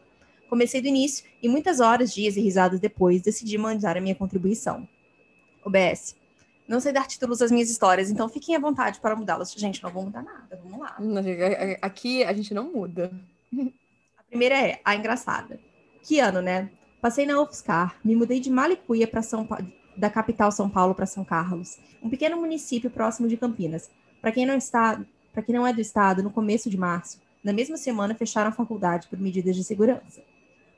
Comecei 0.49 0.81
do 0.81 0.87
início 0.87 1.25
e 1.43 1.49
muitas 1.49 1.81
horas, 1.81 2.15
dias 2.15 2.37
e 2.37 2.41
risadas 2.41 2.79
depois, 2.79 3.21
decidi 3.21 3.59
mandar 3.59 3.97
a 3.97 4.01
minha 4.01 4.15
contribuição. 4.15 4.89
OBS. 5.65 6.15
Não 6.71 6.79
sei 6.79 6.93
dar 6.93 7.09
títulos 7.09 7.43
às 7.43 7.51
minhas 7.51 7.69
histórias, 7.69 8.13
então 8.13 8.29
fiquem 8.29 8.55
à 8.55 8.61
vontade 8.61 9.01
para 9.01 9.17
mudá-las. 9.17 9.51
Gente, 9.51 9.83
não 9.83 9.91
vou 9.91 10.05
mudar 10.05 10.23
nada, 10.23 10.57
vamos 10.63 10.79
lá. 10.79 10.97
Aqui 11.83 12.23
a 12.23 12.33
gente 12.33 12.55
não 12.55 12.73
muda. 12.73 13.11
A 14.17 14.23
primeira 14.23 14.55
é 14.55 14.81
a 14.85 14.95
engraçada. 14.95 15.59
Que 16.01 16.21
ano, 16.21 16.41
né? 16.41 16.71
Passei 17.01 17.27
na 17.27 17.43
UFSCar, 17.43 17.97
me 18.05 18.15
mudei 18.15 18.39
de 18.39 18.51
Malicuia 18.51 19.09
para 19.09 19.21
São 19.21 19.45
pa... 19.45 19.59
da 19.97 20.09
capital 20.09 20.53
São 20.53 20.71
Paulo 20.71 20.95
para 20.95 21.07
São 21.07 21.25
Carlos, 21.25 21.77
um 22.01 22.09
pequeno 22.09 22.37
município 22.37 22.89
próximo 22.89 23.27
de 23.27 23.37
Campinas, 23.37 23.91
para 24.21 24.31
quem 24.31 24.47
não 24.47 24.55
está, 24.55 25.05
para 25.33 25.43
quem 25.43 25.53
não 25.53 25.67
é 25.67 25.73
do 25.73 25.81
estado, 25.81 26.23
no 26.23 26.31
começo 26.31 26.71
de 26.71 26.79
março, 26.79 27.21
na 27.43 27.53
mesma 27.53 27.77
semana 27.79 28.15
fecharam 28.15 28.51
a 28.51 28.53
faculdade 28.53 29.09
por 29.09 29.19
medidas 29.19 29.57
de 29.57 29.65
segurança. 29.65 30.23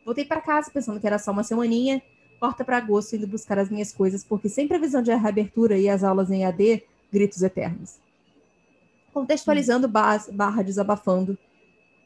Voltei 0.06 0.24
para 0.24 0.40
casa 0.40 0.70
pensando 0.70 0.98
que 0.98 1.06
era 1.06 1.18
só 1.18 1.32
uma 1.32 1.44
semaninha, 1.44 2.00
corta 2.42 2.64
para 2.64 2.76
agosto 2.76 3.14
indo 3.14 3.24
buscar 3.24 3.56
as 3.56 3.70
minhas 3.70 3.92
coisas, 3.92 4.24
porque 4.24 4.48
sem 4.48 4.66
previsão 4.66 5.00
de 5.00 5.14
reabertura 5.14 5.78
e 5.78 5.88
as 5.88 6.02
aulas 6.02 6.28
em 6.28 6.44
AD, 6.44 6.82
gritos 7.12 7.40
eternos. 7.40 8.00
Contextualizando 9.14 9.86
barra 9.86 10.62
desabafando, 10.64 11.38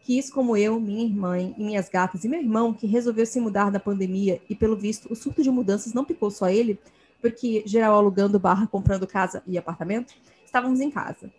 quis, 0.03 0.29
como 0.29 0.55
eu, 0.55 0.79
minha 0.79 1.07
irmã 1.07 1.41
e 1.41 1.55
minhas 1.57 1.89
gatas 1.89 2.23
e 2.23 2.29
meu 2.29 2.39
irmão, 2.39 2.75
que 2.75 2.87
resolveu 2.87 3.25
se 3.25 3.41
mudar 3.41 3.73
na 3.73 3.81
pandemia 3.81 4.39
e, 4.47 4.55
pelo 4.55 4.77
visto, 4.77 5.11
o 5.11 5.17
surto 5.17 5.43
de 5.43 5.51
mudanças 5.51 5.95
não 5.95 6.05
picou 6.05 6.31
só 6.31 6.51
ele, 6.51 6.79
porque 7.19 7.63
geral 7.65 7.97
alugando 7.97 8.39
barra 8.39 8.67
comprando 8.67 9.07
casa 9.07 9.43
e 9.47 9.57
apartamento, 9.57 10.13
estávamos 10.45 10.83
em 10.83 10.91
casa. 10.91 11.33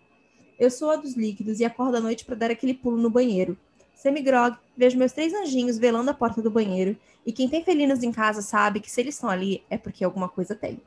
Eu 0.57 0.71
sou 0.71 0.89
a 0.89 0.95
dos 0.95 1.13
líquidos 1.13 1.59
e 1.59 1.65
acordo 1.65 1.97
à 1.97 1.99
noite 1.99 2.25
para 2.25 2.35
dar 2.35 2.49
aquele 2.49 2.73
pulo 2.73 2.97
no 2.97 3.11
banheiro. 3.11 3.55
Semi-grog, 3.97 4.55
vejo 4.77 4.95
meus 4.95 5.11
três 5.11 5.33
anjinhos 5.33 5.79
velando 5.79 6.11
a 6.11 6.13
porta 6.13 6.39
do 6.39 6.51
banheiro, 6.51 6.95
e 7.25 7.33
quem 7.33 7.49
tem 7.49 7.63
felinos 7.63 8.03
em 8.03 8.11
casa 8.11 8.43
sabe 8.43 8.79
que 8.79 8.91
se 8.91 9.01
eles 9.01 9.15
estão 9.15 9.27
ali 9.27 9.63
é 9.71 9.77
porque 9.77 10.03
alguma 10.03 10.29
coisa 10.29 10.55
tem. 10.55 10.79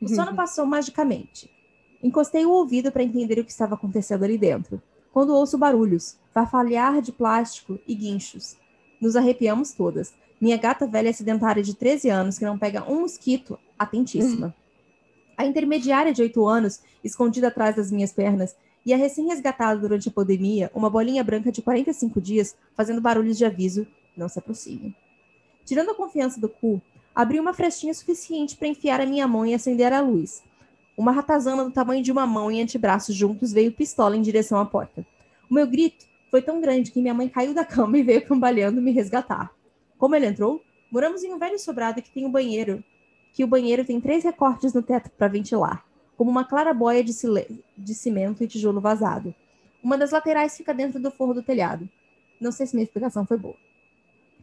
O 0.00 0.06
sono 0.06 0.36
passou 0.36 0.66
magicamente. 0.66 1.50
Encostei 2.02 2.44
o 2.44 2.50
ouvido 2.50 2.92
para 2.92 3.02
entender 3.02 3.38
o 3.38 3.44
que 3.44 3.50
estava 3.50 3.74
acontecendo 3.74 4.22
ali 4.22 4.36
dentro. 4.36 4.80
Quando 5.12 5.34
ouço 5.34 5.56
barulhos, 5.56 6.18
farfalhar 6.34 7.00
de 7.00 7.10
plástico 7.10 7.80
e 7.88 7.94
guinchos. 7.94 8.54
Nos 9.00 9.16
arrepiamos 9.16 9.72
todas. 9.72 10.12
Minha 10.38 10.58
gata 10.58 10.86
velha 10.86 11.12
sedentária 11.14 11.62
de 11.62 11.74
13 11.74 12.10
anos, 12.10 12.38
que 12.38 12.44
não 12.44 12.58
pega 12.58 12.84
um 12.84 13.00
mosquito, 13.00 13.58
atentíssima. 13.78 14.54
A 15.38 15.46
intermediária 15.46 16.12
de 16.12 16.20
8 16.20 16.46
anos, 16.46 16.82
escondida 17.02 17.48
atrás 17.48 17.76
das 17.76 17.90
minhas 17.90 18.12
pernas, 18.12 18.54
e 18.86 18.94
a 18.94 18.96
recém-resgatada 18.96 19.80
durante 19.80 20.08
a 20.08 20.12
pandemia, 20.12 20.70
uma 20.72 20.88
bolinha 20.88 21.24
branca 21.24 21.50
de 21.50 21.60
45 21.60 22.20
dias, 22.20 22.56
fazendo 22.72 23.00
barulhos 23.00 23.36
de 23.36 23.44
aviso, 23.44 23.84
não 24.16 24.28
se 24.28 24.38
aproxime. 24.38 24.94
Tirando 25.64 25.90
a 25.90 25.94
confiança 25.94 26.40
do 26.40 26.48
cu, 26.48 26.80
abri 27.12 27.40
uma 27.40 27.52
frestinha 27.52 27.92
suficiente 27.92 28.56
para 28.56 28.68
enfiar 28.68 29.00
a 29.00 29.06
minha 29.06 29.26
mão 29.26 29.44
e 29.44 29.52
acender 29.52 29.92
a 29.92 30.00
luz. 30.00 30.40
Uma 30.96 31.10
ratazana 31.10 31.64
do 31.64 31.72
tamanho 31.72 32.02
de 32.02 32.12
uma 32.12 32.24
mão 32.28 32.50
e 32.50 32.62
antebraços 32.62 33.14
juntos 33.14 33.52
veio 33.52 33.72
pistola 33.72 34.16
em 34.16 34.22
direção 34.22 34.60
à 34.60 34.64
porta. 34.64 35.04
O 35.50 35.54
meu 35.54 35.66
grito 35.66 36.06
foi 36.30 36.40
tão 36.40 36.60
grande 36.60 36.92
que 36.92 37.02
minha 37.02 37.12
mãe 37.12 37.28
caiu 37.28 37.52
da 37.52 37.64
cama 37.64 37.98
e 37.98 38.04
veio 38.04 38.24
cambaleando 38.24 38.80
me 38.80 38.92
resgatar. 38.92 39.50
Como 39.98 40.14
ele 40.14 40.26
entrou? 40.26 40.62
Moramos 40.92 41.24
em 41.24 41.34
um 41.34 41.38
velho 41.38 41.58
sobrado 41.58 42.00
que 42.00 42.10
tem 42.10 42.24
um 42.24 42.30
banheiro 42.30 42.84
que 43.36 43.44
o 43.44 43.46
banheiro 43.46 43.84
tem 43.84 44.00
três 44.00 44.24
recortes 44.24 44.72
no 44.72 44.82
teto 44.82 45.10
para 45.10 45.28
ventilar, 45.28 45.84
como 46.16 46.30
uma 46.30 46.44
clarabóia 46.44 47.04
de, 47.04 47.12
de 47.76 47.94
cimento 47.94 48.42
e 48.42 48.46
tijolo 48.46 48.80
vazado. 48.80 49.34
Uma 49.82 49.98
das 49.98 50.10
laterais 50.10 50.56
fica 50.56 50.72
dentro 50.74 50.98
do 50.98 51.10
forro 51.10 51.34
do 51.34 51.42
telhado. 51.42 51.88
Não 52.40 52.50
sei 52.50 52.66
se 52.66 52.74
minha 52.74 52.84
explicação 52.84 53.26
foi 53.26 53.36
boa. 53.36 53.56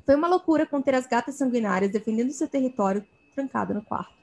Foi 0.05 0.15
uma 0.15 0.27
loucura 0.27 0.65
conter 0.65 0.95
as 0.95 1.07
gatas 1.07 1.35
sanguinárias 1.35 1.91
defendendo 1.91 2.31
seu 2.31 2.47
território 2.47 3.05
trancado 3.33 3.73
no 3.73 3.81
quarto. 3.81 4.13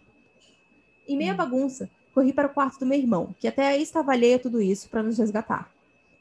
Em 1.09 1.17
meia 1.17 1.35
bagunça, 1.35 1.91
corri 2.15 2.33
para 2.33 2.49
o 2.49 2.53
quarto 2.53 2.81
do 2.81 2.87
meu 2.87 2.99
irmão, 2.99 3.35
que 3.39 3.49
até 3.49 3.69
aí 3.69 3.83
estava 3.83 4.13
alheio 4.13 4.37
a 4.37 4.39
tudo 4.39 4.61
isso 4.61 4.89
para 4.89 5.03
nos 5.03 5.19
resgatar. 5.19 5.71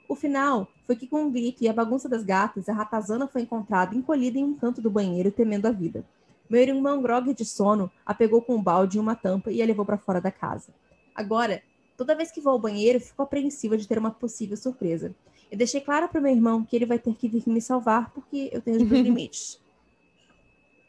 O 0.07 0.15
final 0.15 0.67
foi 0.87 0.95
que, 0.95 1.07
com 1.07 1.23
um 1.23 1.31
grito 1.31 1.63
e 1.63 1.69
a 1.69 1.73
bagunça 1.73 2.09
das 2.09 2.23
gatas, 2.23 2.67
a 2.67 2.73
ratazana 2.73 3.27
foi 3.27 3.43
encontrada 3.43 3.95
encolhida 3.95 4.39
em 4.39 4.43
um 4.43 4.55
canto 4.55 4.81
do 4.81 4.89
banheiro, 4.89 5.31
temendo 5.31 5.67
a 5.67 5.71
vida. 5.71 6.03
Meu 6.49 6.61
irmão, 6.61 7.01
grogue 7.01 7.33
de 7.33 7.45
sono, 7.45 7.91
a 8.03 8.13
pegou 8.13 8.41
com 8.41 8.55
um 8.55 8.63
balde 8.63 8.97
e 8.97 8.99
uma 8.99 9.13
tampa 9.13 9.51
e 9.51 9.61
a 9.61 9.65
levou 9.65 9.85
para 9.85 9.99
fora 9.99 10.19
da 10.19 10.31
casa. 10.31 10.73
Agora, 11.19 11.62
toda 11.97 12.15
vez 12.15 12.32
que 12.32 12.39
vou 12.39 12.53
ao 12.53 12.60
banheiro, 12.60 12.97
fico 12.97 13.21
apreensiva 13.21 13.77
de 13.77 13.86
ter 13.86 13.97
uma 13.97 14.10
possível 14.10 14.55
surpresa. 14.55 15.13
Eu 15.51 15.58
deixei 15.58 15.82
claro 15.82 16.08
para 16.08 16.21
meu 16.21 16.32
irmão 16.32 16.63
que 16.63 16.77
ele 16.77 16.86
vai 16.86 16.97
ter 16.97 17.13
que 17.13 17.27
vir 17.27 17.43
me 17.45 17.60
salvar 17.60 18.10
porque 18.12 18.49
eu 18.53 18.62
tenho 18.62 18.77
os 18.77 18.84
meus 18.84 19.01
limites. 19.03 19.60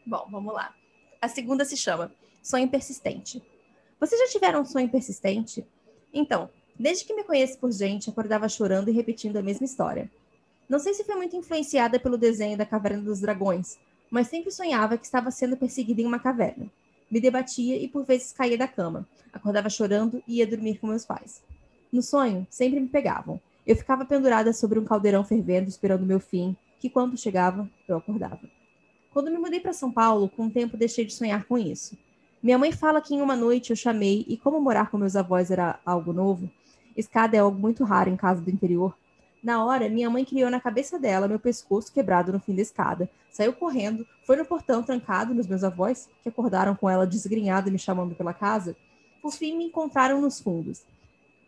Bom, 0.07 0.29
vamos 0.31 0.55
lá. 0.55 0.73
A 1.21 1.27
segunda 1.27 1.65
se 1.65 1.77
chama 1.77 2.13
Sonho 2.41 2.69
Persistente. 2.69 3.43
Vocês 3.99 4.21
já 4.21 4.29
tiveram 4.29 4.61
um 4.61 4.65
sonho 4.65 4.89
persistente? 4.89 5.67
Então, 6.15 6.49
desde 6.79 7.05
que 7.05 7.13
me 7.13 7.25
conheço 7.25 7.59
por 7.59 7.73
gente, 7.73 8.09
acordava 8.09 8.49
chorando 8.49 8.89
e 8.89 8.93
repetindo 8.93 9.37
a 9.37 9.43
mesma 9.43 9.65
história. 9.65 10.09
Não 10.69 10.79
sei 10.79 10.95
se 10.95 11.03
foi 11.03 11.17
muito 11.17 11.35
influenciada 11.35 11.99
pelo 11.99 12.17
desenho 12.17 12.57
da 12.57 12.65
Caverna 12.65 13.03
dos 13.03 13.21
Dragões, 13.21 13.81
mas 14.09 14.29
sempre 14.29 14.53
sonhava 14.53 14.97
que 14.97 15.05
estava 15.05 15.33
sendo 15.33 15.57
perseguida 15.57 16.01
em 16.01 16.07
uma 16.07 16.21
caverna. 16.21 16.71
Me 17.11 17.21
debatia 17.21 17.77
e 17.77 17.89
por 17.89 18.05
vezes 18.05 18.33
caía 18.33 18.57
da 18.57 18.69
cama. 18.69 19.07
Acordava 19.33 19.69
chorando 19.69 20.23
e 20.27 20.37
ia 20.37 20.47
dormir 20.47 20.79
com 20.79 20.87
meus 20.87 21.05
pais. 21.05 21.43
No 21.93 22.03
sonho, 22.03 22.47
sempre 22.49 22.79
me 22.79 22.89
pegavam. 22.89 23.41
Eu 23.67 23.77
ficava 23.77 24.05
pendurada 24.05 24.53
sobre 24.53 24.79
um 24.79 24.85
caldeirão 24.85 25.25
fervendo, 25.25 25.69
esperando 25.69 26.07
meu 26.07 26.21
fim, 26.21 26.57
que 26.79 26.89
quando 26.89 27.17
chegava, 27.17 27.69
eu 27.89 27.97
acordava. 27.97 28.41
Quando 29.13 29.31
me 29.31 29.39
mudei 29.39 29.61
para 29.61 29.73
São 29.73 29.91
Paulo, 29.91 30.29
com 30.29 30.47
o 30.47 30.51
tempo 30.51 30.77
deixei 30.77 31.05
de 31.05 31.13
sonhar 31.13 31.45
com 31.45 31.59
isso. 31.59 31.99
Minha 32.43 32.59
mãe 32.59 32.73
fala 32.73 33.01
que 33.01 33.15
em 33.15 33.21
uma 33.21 33.37
noite 33.37 33.71
eu 33.71 33.77
chamei, 33.77 34.25
e 34.29 34.37
como 34.37 34.61
morar 34.61 34.91
com 34.91 34.97
meus 34.97 35.17
avós 35.17 35.51
era 35.51 35.79
algo 35.85 36.13
novo, 36.13 36.51
escada 36.97 37.37
é 37.37 37.41
algo 37.41 37.59
muito 37.59 37.85
raro 37.85 38.09
em 38.09 38.17
casa 38.17 38.41
do 38.41 38.51
interior, 38.51 38.97
na 39.43 39.65
hora, 39.65 39.89
minha 39.89 40.11
mãe 40.11 40.25
criou 40.25 40.51
na 40.51 40.61
cabeça 40.61 40.99
dela 40.99 41.27
meu 41.27 41.39
pescoço 41.39 41.93
quebrado 41.93 42.33
no 42.33 42.41
fim 42.41 42.55
da 42.55 42.61
escada. 42.61 43.09
Saiu 43.31 43.53
correndo, 43.55 44.07
foi 44.27 44.37
no 44.37 44.45
portão 44.45 44.83
trancado 44.83 45.33
nos 45.33 45.47
meus 45.47 45.65
avós, 45.65 46.09
que 46.23 46.29
acordaram 46.29 46.75
com 46.75 46.91
ela 46.91 47.07
desgrenhada 47.07 47.71
me 47.71 47.79
chamando 47.79 48.15
pela 48.15 48.35
casa. 48.35 48.77
Por 49.23 49.33
fim, 49.33 49.57
me 49.57 49.65
encontraram 49.65 50.21
nos 50.21 50.41
fundos, 50.41 50.85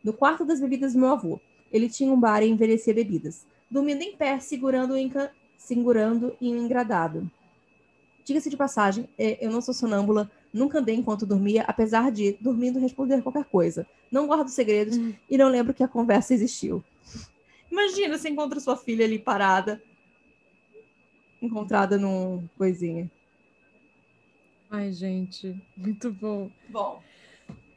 no 0.02 0.12
quarto 0.12 0.44
das 0.44 0.61
bebidas 0.61 0.94
do 0.94 1.00
meu 1.00 1.11
avô. 1.11 1.40
Ele 1.70 1.88
tinha 1.88 2.12
um 2.12 2.18
bar 2.18 2.42
e 2.42 2.48
envelhecia 2.48 2.94
bebidas, 2.94 3.46
dormindo 3.70 4.02
em 4.02 4.16
pé, 4.16 4.38
segurando, 4.40 4.96
enca... 4.96 5.31
segurando 5.59 6.35
em 6.40 6.55
um 6.55 6.64
engradado. 6.64 7.31
Diga-se 8.24 8.48
de 8.48 8.57
passagem, 8.57 9.09
é, 9.18 9.44
eu 9.44 9.50
não 9.50 9.61
sou 9.61 9.74
sonâmbula, 9.74 10.31
nunca 10.52 10.78
andei 10.78 10.94
enquanto 10.94 11.26
dormia, 11.26 11.64
apesar 11.66 12.11
de, 12.11 12.38
dormindo, 12.40 12.78
responder 12.78 13.20
qualquer 13.20 13.44
coisa. 13.44 13.87
Não 14.11 14.26
guardo 14.26 14.48
segredos 14.48 14.96
hum. 14.96 15.12
e 15.28 15.37
não 15.37 15.48
lembro 15.48 15.74
que 15.74 15.83
a 15.83 15.88
conversa 15.88 16.33
existiu. 16.33 16.85
Imagina, 17.72 18.18
você 18.18 18.28
encontra 18.28 18.61
sua 18.61 18.76
filha 18.76 19.02
ali 19.02 19.18
parada, 19.18 19.82
encontrada 21.40 21.96
num 21.96 22.46
coisinha. 22.58 23.11
Ai, 24.70 24.92
gente, 24.92 25.58
muito 25.74 26.12
bom. 26.12 26.50
Bom, 26.68 27.02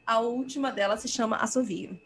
a 0.06 0.20
última 0.20 0.70
dela 0.70 0.98
se 0.98 1.08
chama 1.08 1.38
Assovio. 1.38 1.98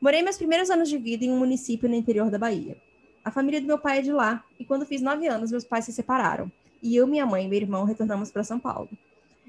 Morei 0.00 0.22
meus 0.22 0.36
primeiros 0.36 0.70
anos 0.70 0.88
de 0.88 0.98
vida 0.98 1.24
em 1.24 1.32
um 1.32 1.38
município 1.38 1.88
no 1.88 1.96
interior 1.96 2.30
da 2.30 2.38
Bahia. 2.38 2.80
A 3.24 3.32
família 3.32 3.60
do 3.60 3.66
meu 3.66 3.78
pai 3.78 3.98
é 3.98 4.02
de 4.02 4.12
lá, 4.12 4.44
e 4.56 4.64
quando 4.64 4.86
fiz 4.86 5.02
nove 5.02 5.26
anos, 5.26 5.50
meus 5.50 5.64
pais 5.64 5.86
se 5.86 5.92
separaram, 5.92 6.50
e 6.80 6.94
eu, 6.94 7.08
minha 7.08 7.26
mãe 7.26 7.44
e 7.44 7.48
meu 7.48 7.58
irmão 7.58 7.82
retornamos 7.82 8.30
para 8.30 8.44
São 8.44 8.60
Paulo. 8.60 8.88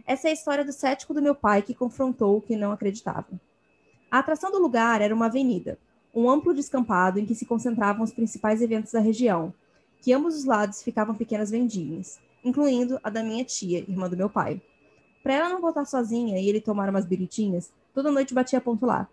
Essa 0.04 0.30
é 0.30 0.32
a 0.32 0.34
história 0.34 0.65
do 0.65 0.74
cético 0.74 1.13
do 1.13 1.21
meu 1.21 1.36
pai 1.36 1.62
que 1.62 1.76
confrontou 1.76 2.38
o 2.38 2.41
que 2.41 2.56
não 2.56 2.71
acreditava. 2.71 3.39
A 4.10 4.17
atração 4.17 4.52
do 4.52 4.60
lugar 4.60 5.00
era 5.00 5.13
uma 5.13 5.28
avenida, 5.28 5.78
um 6.13 6.30
amplo 6.30 6.54
descampado 6.54 7.19
em 7.19 7.26
que 7.26 7.36
se 7.36 7.45
concentravam 7.45 8.04
os 8.04 8.12
principais 8.12 8.62
eventos 8.62 8.91
da 8.91 9.00
região, 9.00 9.54
que 10.02 10.13
ambos 10.13 10.36
os 10.36 10.45
lados 10.45 10.84
ficavam 10.84 11.15
pequenas 11.15 11.52
vendinhas, 11.52 12.19
incluindo 12.43 13.00
a 13.04 13.10
da 13.10 13.24
minha 13.24 13.43
tia, 13.45 13.80
irmã 13.80 14.10
do 14.10 14.17
meu 14.17 14.30
pai. 14.30 14.62
Para 15.24 15.36
ela 15.36 15.50
não 15.50 15.62
voltar 15.62 15.86
sozinha 15.86 16.39
e 16.39 16.50
ele 16.50 16.60
tomar 16.60 16.89
umas 16.89 17.06
biritinhas, 17.06 17.71
toda 17.93 18.12
noite 18.12 18.34
batia 18.34 18.60
ponto 18.60 18.86
lá. 18.86 19.08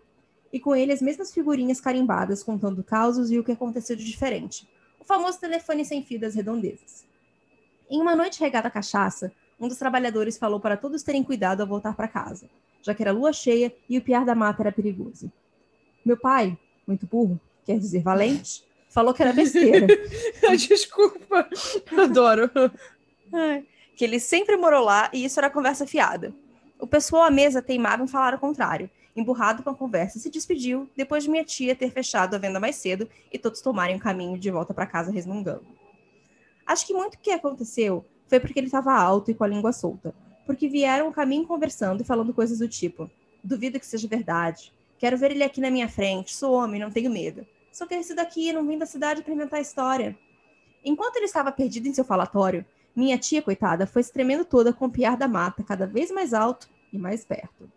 E 0.51 0.59
com 0.59 0.75
ele 0.75 0.91
as 0.91 1.01
mesmas 1.01 1.31
figurinhas 1.31 1.79
carimbadas 1.79 2.41
contando 2.41 2.83
causos 2.83 3.29
e 3.29 3.37
o 3.37 3.43
que 3.43 3.51
aconteceu 3.51 3.95
de 3.95 4.03
diferente. 4.03 4.67
O 4.99 5.05
famoso 5.05 5.39
telefone 5.39 5.85
sem 5.85 6.03
fio 6.03 6.19
das 6.19 6.33
redondezas. 6.33 7.05
Em 7.89 8.01
uma 8.01 8.15
noite 8.15 8.39
regada 8.39 8.67
a 8.67 8.71
cachaça, 8.71 9.31
um 9.59 9.67
dos 9.67 9.77
trabalhadores 9.77 10.37
falou 10.37 10.59
para 10.59 10.77
todos 10.77 11.03
terem 11.03 11.23
cuidado 11.23 11.61
ao 11.61 11.67
voltar 11.67 11.95
para 11.95 12.07
casa, 12.07 12.49
já 12.81 12.95
que 12.95 13.03
era 13.03 13.11
lua 13.11 13.31
cheia 13.31 13.73
e 13.87 13.97
o 13.97 14.01
piar 14.01 14.25
da 14.25 14.33
mata 14.33 14.63
era 14.63 14.71
perigoso. 14.71 15.31
Meu 16.03 16.17
pai, 16.17 16.57
muito 16.89 17.05
burro, 17.05 17.39
quer 17.65 17.77
dizer 17.77 18.01
valente, 18.01 18.63
falou 18.89 19.13
que 19.13 19.21
era 19.21 19.31
besteira. 19.31 19.87
Desculpa, 20.57 21.47
adoro. 21.97 22.49
que 23.95 24.03
ele 24.03 24.19
sempre 24.19 24.57
morou 24.57 24.83
lá 24.83 25.09
e 25.13 25.23
isso 25.23 25.39
era 25.39 25.49
conversa 25.49 25.85
fiada. 25.85 26.33
O 26.79 26.87
pessoal 26.87 27.23
à 27.23 27.29
mesa 27.29 27.61
teimava 27.61 28.03
em 28.03 28.07
falar 28.07 28.33
o 28.33 28.39
contrário. 28.39 28.89
Emburrado 29.15 29.63
com 29.63 29.69
a 29.69 29.75
conversa, 29.75 30.17
se 30.17 30.29
despediu 30.29 30.89
depois 30.95 31.23
de 31.23 31.29
minha 31.29 31.43
tia 31.43 31.75
ter 31.75 31.91
fechado 31.91 32.35
a 32.35 32.39
venda 32.39 32.59
mais 32.59 32.77
cedo 32.77 33.09
e 33.31 33.37
todos 33.37 33.59
tomarem 33.59 33.97
o 33.97 33.99
caminho 33.99 34.37
de 34.37 34.49
volta 34.49 34.73
para 34.73 34.85
casa 34.85 35.11
resmungando. 35.11 35.65
Acho 36.65 36.87
que 36.87 36.93
muito 36.93 37.15
o 37.15 37.17
que 37.19 37.31
aconteceu 37.31 38.05
foi 38.27 38.39
porque 38.39 38.59
ele 38.59 38.67
estava 38.67 38.93
alto 38.93 39.29
e 39.29 39.33
com 39.33 39.43
a 39.43 39.47
língua 39.47 39.73
solta. 39.73 40.13
Porque 40.45 40.67
vieram 40.69 41.09
o 41.09 41.11
caminho 41.11 41.45
conversando 41.45 42.01
e 42.01 42.05
falando 42.05 42.33
coisas 42.33 42.59
do 42.59 42.67
tipo: 42.67 43.09
duvido 43.43 43.79
que 43.79 43.85
seja 43.85 44.07
verdade. 44.07 44.71
Quero 44.99 45.17
ver 45.17 45.31
ele 45.31 45.43
aqui 45.43 45.61
na 45.61 45.71
minha 45.71 45.87
frente. 45.87 46.35
Sou 46.35 46.53
homem, 46.53 46.79
não 46.79 46.91
tenho 46.91 47.09
medo. 47.09 47.47
Sou 47.71 47.87
crescido 47.87 48.19
aqui, 48.19 48.51
não 48.51 48.67
vim 48.67 48.77
da 48.77 48.85
cidade 48.85 49.23
para 49.23 49.33
inventar 49.33 49.61
história. 49.61 50.15
Enquanto 50.83 51.15
ele 51.15 51.25
estava 51.25 51.51
perdido 51.51 51.87
em 51.87 51.93
seu 51.93 52.03
falatório, 52.03 52.65
minha 52.93 53.17
tia, 53.17 53.41
coitada, 53.41 53.87
foi 53.87 54.03
se 54.03 54.11
tremendo 54.11 54.43
toda 54.43 54.73
com 54.73 54.85
o 54.85 54.91
piar 54.91 55.15
da 55.15 55.27
mata 55.27 55.63
cada 55.63 55.87
vez 55.87 56.11
mais 56.11 56.33
alto 56.33 56.69
e 56.91 56.97
mais 56.97 57.23
perto. 57.23 57.71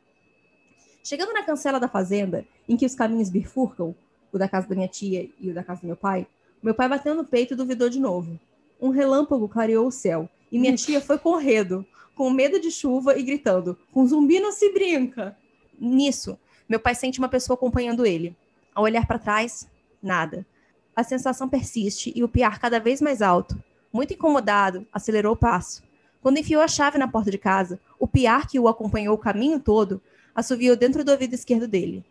Chegando 1.04 1.32
na 1.32 1.44
cancela 1.44 1.78
da 1.78 1.88
fazenda, 1.88 2.44
em 2.68 2.76
que 2.76 2.86
os 2.86 2.94
caminhos 2.94 3.30
bifurcam, 3.30 3.94
o 4.32 4.38
da 4.38 4.48
casa 4.48 4.66
da 4.66 4.74
minha 4.74 4.88
tia 4.88 5.30
e 5.38 5.50
o 5.50 5.54
da 5.54 5.62
casa 5.62 5.82
do 5.82 5.86
meu 5.86 5.96
pai, 5.96 6.26
meu 6.60 6.74
pai 6.74 6.88
bateu 6.88 7.14
no 7.14 7.24
peito 7.24 7.54
e 7.54 7.56
duvidou 7.56 7.88
de 7.88 8.00
novo. 8.00 8.38
Um 8.80 8.88
relâmpago 8.88 9.48
clareou 9.48 9.86
o 9.86 9.92
céu 9.92 10.28
e 10.50 10.58
minha 10.58 10.74
tia 10.74 11.00
foi 11.00 11.18
correndo, 11.18 11.86
com 12.14 12.30
medo 12.30 12.58
de 12.58 12.70
chuva 12.70 13.16
e 13.16 13.22
gritando: 13.22 13.78
Com 13.92 14.06
zumbi 14.06 14.40
não 14.40 14.52
se 14.52 14.72
brinca! 14.72 15.36
Nisso, 15.78 16.38
meu 16.72 16.80
pai 16.80 16.94
sente 16.94 17.18
uma 17.18 17.28
pessoa 17.28 17.54
acompanhando 17.54 18.06
ele. 18.06 18.34
Ao 18.74 18.84
olhar 18.84 19.06
para 19.06 19.18
trás, 19.18 19.68
nada. 20.02 20.46
A 20.96 21.04
sensação 21.04 21.46
persiste 21.46 22.10
e 22.16 22.24
o 22.24 22.28
piar 22.28 22.58
cada 22.58 22.80
vez 22.80 22.98
mais 23.02 23.20
alto. 23.20 23.62
Muito 23.92 24.14
incomodado, 24.14 24.86
acelerou 24.90 25.34
o 25.34 25.36
passo. 25.36 25.82
Quando 26.22 26.38
enfiou 26.38 26.62
a 26.62 26.68
chave 26.68 26.96
na 26.96 27.06
porta 27.06 27.30
de 27.30 27.36
casa, 27.36 27.78
o 27.98 28.08
piar 28.08 28.48
que 28.48 28.58
o 28.58 28.68
acompanhou 28.68 29.14
o 29.14 29.18
caminho 29.18 29.60
todo 29.60 30.00
assoviou 30.34 30.74
dentro 30.74 31.04
do 31.04 31.12
ouvido 31.12 31.34
esquerdo 31.34 31.68
dele. 31.68 32.02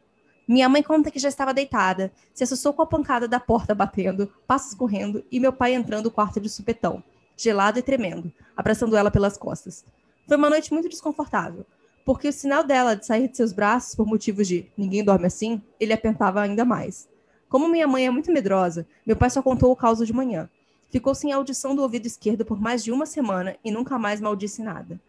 Minha 0.48 0.70
mãe 0.70 0.84
conta 0.84 1.10
que 1.10 1.18
já 1.18 1.30
estava 1.30 1.56
deitada, 1.56 2.12
se 2.32 2.44
assustou 2.44 2.72
com 2.72 2.84
a 2.84 2.86
pancada 2.86 3.28
da 3.28 3.40
porta 3.40 3.74
batendo, 3.74 4.32
passos 4.46 4.76
correndo 4.76 5.26
e 5.32 5.40
meu 5.40 5.52
pai 5.52 5.74
entrando 5.74 6.04
no 6.04 6.12
quarto 6.12 6.40
de 6.40 6.50
supetão, 6.50 7.04
gelado 7.36 7.80
e 7.80 7.82
tremendo, 7.82 8.32
abraçando 8.56 8.96
ela 8.96 9.10
pelas 9.10 9.40
costas. 9.40 9.84
Foi 10.28 10.38
uma 10.38 10.52
noite 10.52 10.72
muito 10.72 10.88
desconfortável, 10.88 11.66
porque 12.06 12.28
o 12.28 12.34
sinal 12.34 12.64
dela 12.64 12.96
de 12.96 13.06
sair 13.06 13.28
de 13.28 13.38
seus 13.38 13.54
braços 13.54 13.96
por 13.96 14.06
motivos 14.06 14.48
de 14.48 14.66
ninguém 14.78 15.04
dorme 15.04 15.28
assim, 15.28 15.62
ele 15.80 15.94
apertava 15.94 16.42
ainda 16.42 16.66
mais. 16.66 17.08
Como 17.50 17.68
minha 17.68 17.88
mãe 17.88 18.06
é 18.06 18.10
muito 18.10 18.32
medrosa, 18.32 18.88
meu 19.06 19.16
pai 19.16 19.30
só 19.30 19.42
contou 19.42 19.72
o 19.72 19.76
caos 19.76 20.06
de 20.06 20.14
manhã. 20.14 20.50
Ficou 20.90 21.16
sem 21.16 21.32
audição 21.32 21.76
do 21.76 21.82
ouvido 21.82 22.06
esquerdo 22.06 22.46
por 22.46 22.60
mais 22.60 22.84
de 22.84 22.92
uma 22.92 23.06
semana 23.06 23.56
e 23.64 23.72
nunca 23.72 23.98
mais 23.98 24.20
maldisse 24.20 24.62
nada. 24.62 25.00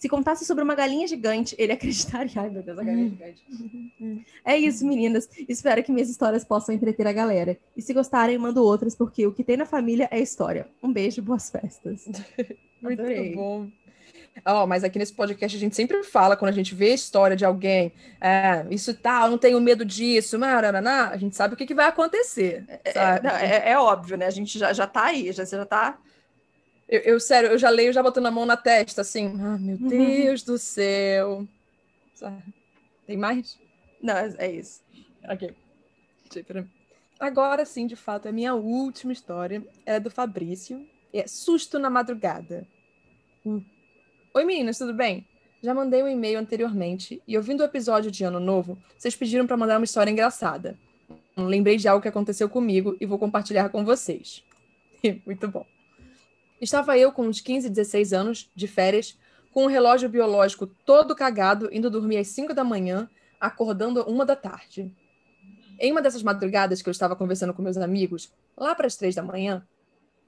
Se 0.00 0.08
contasse 0.08 0.46
sobre 0.46 0.64
uma 0.64 0.74
galinha 0.74 1.06
gigante, 1.06 1.54
ele 1.58 1.72
acreditaria. 1.74 2.40
Ai, 2.40 2.48
meu 2.48 2.62
Deus, 2.62 2.78
a 2.78 2.82
galinha 2.82 3.06
hum. 3.06 3.10
gigante. 3.10 3.44
é 4.42 4.56
isso, 4.56 4.86
meninas. 4.86 5.28
Espero 5.46 5.82
que 5.84 5.92
minhas 5.92 6.08
histórias 6.08 6.42
possam 6.42 6.74
entreter 6.74 7.06
a 7.06 7.12
galera. 7.12 7.58
E 7.76 7.82
se 7.82 7.92
gostarem, 7.92 8.38
mando 8.38 8.64
outras, 8.64 8.94
porque 8.94 9.26
o 9.26 9.32
que 9.32 9.44
tem 9.44 9.58
na 9.58 9.66
família 9.66 10.08
é 10.10 10.18
história. 10.18 10.66
Um 10.82 10.90
beijo, 10.90 11.20
boas 11.20 11.50
festas. 11.50 12.08
Muito 12.80 12.98
Adorei. 12.98 13.34
Bom. 14.36 14.62
Oh, 14.62 14.66
mas 14.66 14.84
aqui 14.84 14.98
nesse 14.98 15.12
podcast 15.12 15.56
a 15.56 15.60
gente 15.60 15.76
sempre 15.76 16.02
fala, 16.02 16.36
quando 16.36 16.50
a 16.50 16.54
gente 16.54 16.74
vê 16.74 16.92
a 16.92 16.94
história 16.94 17.36
de 17.36 17.44
alguém, 17.44 17.92
é, 18.20 18.64
isso 18.70 18.94
tal, 18.94 19.30
não 19.30 19.38
tenho 19.38 19.60
medo 19.60 19.84
disso, 19.84 20.38
marananá, 20.38 21.08
a 21.08 21.16
gente 21.16 21.36
sabe 21.36 21.54
o 21.54 21.56
que, 21.56 21.66
que 21.66 21.74
vai 21.74 21.86
acontecer. 21.86 22.64
É, 22.84 23.22
não, 23.22 23.30
é, 23.30 23.70
é, 23.70 23.78
óbvio, 23.78 24.16
né? 24.16 24.26
A 24.26 24.30
gente 24.30 24.58
já, 24.58 24.72
já 24.72 24.86
tá 24.86 25.04
aí, 25.04 25.32
já, 25.32 25.44
já 25.44 25.66
tá 25.66 25.98
eu, 26.90 27.00
eu, 27.02 27.20
sério, 27.20 27.50
eu 27.50 27.58
já 27.58 27.70
leio 27.70 27.92
já 27.92 28.02
botando 28.02 28.26
a 28.26 28.32
mão 28.32 28.44
na 28.44 28.56
testa, 28.56 29.02
assim. 29.02 29.26
Ah, 29.40 29.56
meu 29.56 29.76
uhum. 29.76 29.86
Deus 29.86 30.42
do 30.42 30.58
céu. 30.58 31.46
Tem 33.06 33.16
mais? 33.16 33.56
Não, 34.02 34.16
é, 34.16 34.34
é 34.38 34.50
isso. 34.50 34.82
Ok. 35.28 35.54
Agora 37.20 37.64
sim, 37.64 37.86
de 37.86 37.94
fato, 37.94 38.26
é 38.26 38.30
a 38.30 38.32
minha 38.32 38.54
última 38.54 39.12
história. 39.12 39.64
É 39.86 40.00
do 40.00 40.10
Fabrício. 40.10 40.84
É 41.12 41.28
Susto 41.28 41.78
na 41.78 41.88
Madrugada. 41.88 42.66
Uh. 43.46 43.64
Oi, 44.32 44.44
meninas, 44.44 44.78
tudo 44.78 44.94
bem? 44.94 45.26
Já 45.60 45.74
mandei 45.74 46.04
um 46.04 46.08
e-mail 46.08 46.38
anteriormente 46.38 47.20
e, 47.26 47.36
ouvindo 47.36 47.62
o 47.62 47.64
episódio 47.64 48.12
de 48.12 48.22
Ano 48.22 48.38
Novo, 48.38 48.78
vocês 48.96 49.16
pediram 49.16 49.44
para 49.44 49.56
mandar 49.56 49.76
uma 49.76 49.84
história 49.84 50.08
engraçada. 50.08 50.78
Lembrei 51.36 51.76
de 51.76 51.88
algo 51.88 52.00
que 52.00 52.06
aconteceu 52.06 52.48
comigo 52.48 52.96
e 53.00 53.06
vou 53.06 53.18
compartilhar 53.18 53.70
com 53.70 53.84
vocês. 53.84 54.44
Muito 55.26 55.48
bom. 55.48 55.66
Estava 56.60 56.96
eu 56.96 57.10
com 57.10 57.26
uns 57.26 57.40
15, 57.40 57.68
16 57.70 58.12
anos, 58.12 58.48
de 58.54 58.68
férias, 58.68 59.18
com 59.52 59.62
o 59.62 59.64
um 59.64 59.68
relógio 59.68 60.08
biológico 60.08 60.64
todo 60.86 61.16
cagado, 61.16 61.68
indo 61.72 61.90
dormir 61.90 62.18
às 62.18 62.28
5 62.28 62.54
da 62.54 62.62
manhã, 62.62 63.10
acordando 63.40 64.04
uma 64.04 64.24
da 64.24 64.36
tarde. 64.36 64.94
Em 65.76 65.90
uma 65.90 66.00
dessas 66.00 66.22
madrugadas 66.22 66.80
que 66.80 66.88
eu 66.88 66.92
estava 66.92 67.16
conversando 67.16 67.52
com 67.52 67.62
meus 67.62 67.76
amigos, 67.76 68.32
lá 68.56 68.76
para 68.76 68.86
as 68.86 68.94
três 68.94 69.16
da 69.16 69.24
manhã, 69.24 69.66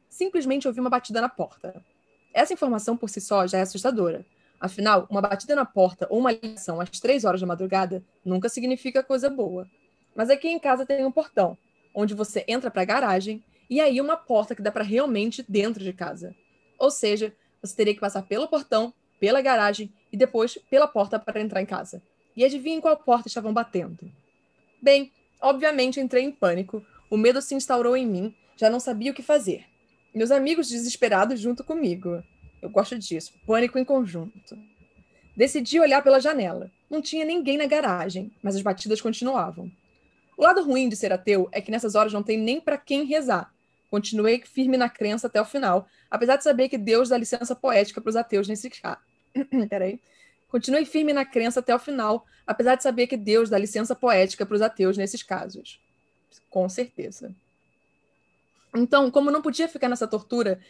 simplesmente 0.08 0.66
ouvi 0.66 0.80
uma 0.80 0.90
batida 0.90 1.20
na 1.20 1.28
porta. 1.28 1.84
Essa 2.32 2.52
informação 2.52 2.96
por 2.96 3.08
si 3.10 3.20
só 3.20 3.46
já 3.46 3.58
é 3.58 3.62
assustadora. 3.62 4.24
Afinal, 4.60 5.06
uma 5.10 5.20
batida 5.20 5.56
na 5.56 5.64
porta 5.64 6.06
ou 6.08 6.20
uma 6.20 6.32
ligação 6.32 6.80
às 6.80 7.00
três 7.00 7.24
horas 7.24 7.40
da 7.40 7.46
madrugada 7.46 8.02
nunca 8.24 8.48
significa 8.48 9.02
coisa 9.02 9.28
boa. 9.28 9.68
Mas 10.14 10.30
aqui 10.30 10.48
em 10.48 10.58
casa 10.58 10.86
tem 10.86 11.04
um 11.04 11.10
portão, 11.10 11.58
onde 11.94 12.14
você 12.14 12.44
entra 12.46 12.70
para 12.70 12.82
a 12.82 12.84
garagem 12.86 13.42
e 13.68 13.80
aí 13.80 14.00
uma 14.00 14.16
porta 14.16 14.54
que 14.54 14.62
dá 14.62 14.70
para 14.70 14.84
realmente 14.84 15.44
dentro 15.48 15.82
de 15.82 15.92
casa. 15.92 16.34
Ou 16.78 16.90
seja, 16.90 17.34
você 17.60 17.74
teria 17.74 17.94
que 17.94 18.00
passar 18.00 18.22
pelo 18.22 18.48
portão, 18.48 18.92
pela 19.18 19.40
garagem 19.40 19.92
e 20.12 20.16
depois 20.16 20.58
pela 20.70 20.86
porta 20.86 21.18
para 21.18 21.40
entrar 21.40 21.60
em 21.60 21.66
casa. 21.66 22.02
E 22.36 22.44
adivinha 22.44 22.76
em 22.76 22.80
qual 22.80 22.96
porta 22.96 23.28
estavam 23.28 23.52
batendo? 23.52 24.10
Bem, 24.80 25.12
obviamente 25.40 26.00
entrei 26.00 26.24
em 26.24 26.30
pânico, 26.30 26.84
o 27.10 27.16
medo 27.16 27.42
se 27.42 27.54
instaurou 27.54 27.96
em 27.96 28.06
mim, 28.06 28.34
já 28.56 28.70
não 28.70 28.80
sabia 28.80 29.10
o 29.10 29.14
que 29.14 29.22
fazer. 29.22 29.66
Meus 30.14 30.31
amigos 30.31 30.68
desesperados 30.68 31.40
junto 31.40 31.64
comigo. 31.64 32.22
Eu 32.61 32.70
gosto 32.70 32.98
disso, 32.98 33.33
pânico 33.46 33.79
em 33.79 33.85
conjunto. 33.85 34.59
Decidi 35.37 35.81
olhar 35.81 36.03
pela 36.03 36.20
janela. 36.20 36.70
Não 36.90 37.01
tinha 37.01 37.25
ninguém 37.25 37.57
na 37.57 37.66
garagem, 37.66 38.31
mas 38.42 38.55
as 38.55 38.62
batidas 38.62 39.01
continuavam. 39.01 39.70
O 40.37 40.42
lado 40.42 40.62
ruim 40.62 40.88
de 40.88 40.96
ser 40.96 41.12
ateu 41.12 41.48
é 41.53 41.61
que 41.61 41.70
nessas 41.70 41.94
horas 41.94 42.12
não 42.12 42.22
tem 42.22 42.38
nem 42.38 42.61
para 42.61 42.77
quem 42.77 43.05
rezar, 43.05 43.53
Continuei 43.92 44.40
firme 44.40 44.79
na 44.79 44.88
crença 44.88 45.27
até 45.27 45.38
o 45.38 45.44
final, 45.44 45.87
apesar 46.11 46.37
de 46.37 46.44
saber 46.44 46.70
que 46.70 46.79
Deus 46.79 47.11
dá 47.11 47.18
licença 47.18 47.55
poética 47.55 48.01
para 48.01 48.09
os 48.09 48.16
ateus 48.16 48.48
nesse 48.48 48.70
caso. 48.70 48.98
Peraí. 49.68 50.01
Continuei 50.48 50.87
firme 50.87 51.12
na 51.12 51.27
crença 51.27 51.61
até 51.61 51.75
o 51.75 51.79
final, 51.79 52.25
apesar 52.46 52.77
de 52.77 52.83
saber 52.83 53.07
que 53.07 53.18
Deus 53.18 53.51
dá 53.51 53.59
licença 53.59 53.94
poética 53.94 54.46
para 54.46 54.55
os 54.55 54.62
ateus 54.62 54.96
nesses 54.96 55.22
casos. 55.22 55.79
Com 56.48 56.70
certeza. 56.70 57.35
Então, 58.74 59.11
como 59.11 59.30
não 59.30 59.42
podia 59.42 59.68
ficar 59.68 59.88
nessa 59.88 60.06
tortura, 60.06 60.61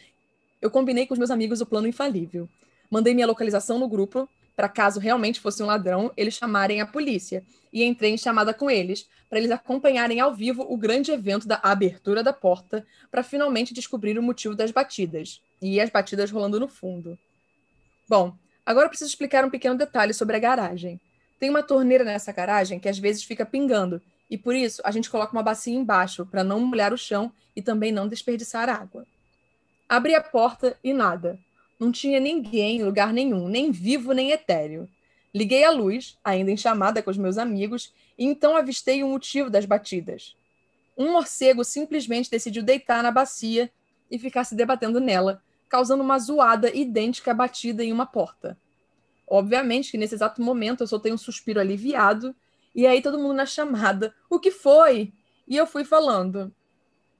eu 0.60 0.70
combinei 0.70 1.06
com 1.06 1.14
os 1.14 1.18
meus 1.18 1.30
amigos 1.30 1.60
o 1.60 1.66
plano 1.66 1.86
infalível. 1.86 2.48
Mandei 2.90 3.14
minha 3.14 3.26
localização 3.26 3.78
no 3.78 3.88
grupo, 3.88 4.28
para 4.54 4.68
caso 4.68 5.00
realmente 5.00 5.40
fosse 5.40 5.62
um 5.62 5.66
ladrão, 5.66 6.12
eles 6.16 6.34
chamarem 6.34 6.80
a 6.80 6.86
polícia. 6.86 7.44
E 7.72 7.82
entrei 7.82 8.12
em 8.12 8.18
chamada 8.18 8.52
com 8.52 8.70
eles, 8.70 9.08
para 9.30 9.38
eles 9.38 9.50
acompanharem 9.50 10.20
ao 10.20 10.34
vivo 10.34 10.66
o 10.68 10.76
grande 10.76 11.10
evento 11.10 11.48
da 11.48 11.58
abertura 11.62 12.22
da 12.22 12.32
porta, 12.32 12.86
para 13.10 13.22
finalmente 13.22 13.72
descobrir 13.72 14.18
o 14.18 14.22
motivo 14.22 14.54
das 14.54 14.70
batidas. 14.70 15.40
E 15.60 15.80
as 15.80 15.88
batidas 15.88 16.30
rolando 16.30 16.60
no 16.60 16.68
fundo. 16.68 17.18
Bom, 18.08 18.34
agora 18.66 18.88
preciso 18.88 19.08
explicar 19.08 19.44
um 19.44 19.50
pequeno 19.50 19.76
detalhe 19.76 20.12
sobre 20.12 20.36
a 20.36 20.40
garagem. 20.40 21.00
Tem 21.40 21.48
uma 21.48 21.62
torneira 21.62 22.04
nessa 22.04 22.30
garagem 22.30 22.78
que 22.78 22.88
às 22.88 22.98
vezes 22.98 23.24
fica 23.24 23.46
pingando, 23.46 24.02
e 24.32 24.38
por 24.38 24.54
isso 24.56 24.80
a 24.82 24.90
gente 24.90 25.10
coloca 25.10 25.34
uma 25.34 25.42
bacia 25.42 25.74
embaixo 25.74 26.24
para 26.24 26.42
não 26.42 26.58
molhar 26.58 26.94
o 26.94 26.96
chão 26.96 27.30
e 27.54 27.60
também 27.60 27.92
não 27.92 28.08
desperdiçar 28.08 28.66
água. 28.66 29.06
Abri 29.86 30.14
a 30.14 30.22
porta 30.22 30.74
e 30.82 30.94
nada. 30.94 31.38
Não 31.78 31.92
tinha 31.92 32.18
ninguém 32.18 32.78
em 32.78 32.82
lugar 32.82 33.12
nenhum, 33.12 33.46
nem 33.46 33.70
vivo 33.70 34.14
nem 34.14 34.30
etéreo. 34.30 34.88
Liguei 35.34 35.64
a 35.64 35.70
luz, 35.70 36.18
ainda 36.24 36.50
em 36.50 36.56
chamada 36.56 37.02
com 37.02 37.10
os 37.10 37.18
meus 37.18 37.36
amigos, 37.36 37.92
e 38.16 38.24
então 38.24 38.56
avistei 38.56 39.04
o 39.04 39.08
motivo 39.08 39.50
das 39.50 39.66
batidas. 39.66 40.34
Um 40.96 41.12
morcego 41.12 41.62
simplesmente 41.62 42.30
decidiu 42.30 42.62
deitar 42.62 43.02
na 43.02 43.10
bacia 43.10 43.70
e 44.10 44.18
ficar 44.18 44.44
se 44.44 44.54
debatendo 44.54 44.98
nela, 44.98 45.42
causando 45.68 46.02
uma 46.02 46.18
zoada 46.18 46.74
idêntica 46.74 47.32
à 47.32 47.34
batida 47.34 47.84
em 47.84 47.92
uma 47.92 48.06
porta. 48.06 48.56
Obviamente 49.28 49.90
que 49.90 49.98
nesse 49.98 50.14
exato 50.14 50.40
momento 50.40 50.82
eu 50.82 50.86
soltei 50.86 51.12
um 51.12 51.18
suspiro 51.18 51.60
aliviado, 51.60 52.34
e 52.74 52.86
aí 52.86 53.02
todo 53.02 53.18
mundo 53.18 53.34
na 53.34 53.46
chamada, 53.46 54.14
o 54.30 54.38
que 54.38 54.50
foi? 54.50 55.12
E 55.46 55.56
eu 55.56 55.66
fui 55.66 55.84
falando, 55.84 56.52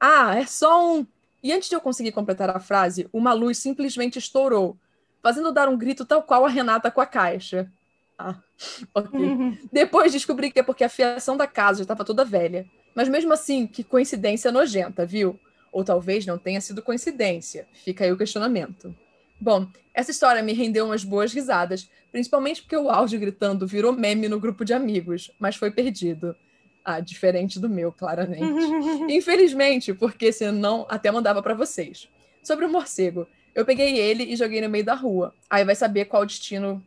ah, 0.01 0.35
é 0.37 0.47
só 0.47 0.95
um. 0.95 1.07
E 1.43 1.53
antes 1.53 1.69
de 1.69 1.75
eu 1.75 1.81
conseguir 1.81 2.12
completar 2.12 2.49
a 2.51 2.61
frase, 2.61 3.09
uma 3.12 3.33
luz 3.33 3.59
simplesmente 3.59 4.19
estourou, 4.19 4.77
fazendo 5.23 5.53
dar 5.53 5.69
um 5.69 5.77
grito 5.77 6.05
tal 6.05 6.23
qual 6.23 6.45
a 6.45 6.49
Renata 6.49 6.91
com 6.91 7.01
a 7.01 7.07
caixa. 7.07 7.71
Ah, 8.19 8.37
ok. 8.95 9.21
Uhum. 9.21 9.59
Depois 9.73 10.12
descobri 10.12 10.51
que 10.51 10.61
é 10.61 10.62
porque 10.62 10.85
a 10.85 10.88
fiação 10.88 11.37
da 11.37 11.47
casa 11.47 11.79
já 11.79 11.85
estava 11.85 12.05
toda 12.05 12.25
velha. 12.25 12.67
Mas 12.95 13.09
mesmo 13.09 13.33
assim, 13.33 13.67
que 13.67 13.83
coincidência 13.83 14.53
nojenta, 14.53 15.05
viu? 15.05 15.38
Ou 15.73 15.83
talvez 15.83 16.27
não 16.27 16.38
tenha 16.38 16.61
sido 16.61 16.83
coincidência. 16.83 17.67
Fica 17.73 18.05
aí 18.05 18.12
o 18.12 18.19
questionamento. 18.19 18.95
Bom, 19.42 19.66
essa 19.92 20.12
história 20.12 20.40
me 20.40 20.52
rendeu 20.52 20.85
umas 20.85 21.02
boas 21.02 21.33
risadas, 21.33 21.90
principalmente 22.12 22.62
porque 22.62 22.76
o 22.76 22.88
áudio 22.88 23.18
gritando 23.18 23.66
virou 23.66 23.92
meme 23.92 24.28
no 24.28 24.38
grupo 24.38 24.64
de 24.64 24.72
amigos, 24.72 25.33
mas 25.37 25.57
foi 25.57 25.72
perdido. 25.72 26.37
Ah, 26.85 27.00
diferente 27.00 27.59
do 27.59 27.68
meu, 27.68 27.90
claramente. 27.90 28.44
Infelizmente, 29.12 29.92
porque 29.94 30.31
senão 30.31 30.87
até 30.88 31.11
mandava 31.11 31.42
para 31.42 31.55
vocês. 31.55 32.09
Sobre 32.40 32.66
o 32.66 32.70
morcego, 32.70 33.26
eu 33.52 33.64
peguei 33.64 33.98
ele 33.98 34.22
e 34.22 34.37
joguei 34.37 34.61
no 34.61 34.68
meio 34.68 34.85
da 34.85 34.94
rua. 34.94 35.35
Aí 35.50 35.64
vai 35.64 35.74
saber 35.74 36.05
qual 36.05 36.24
destino 36.24 36.81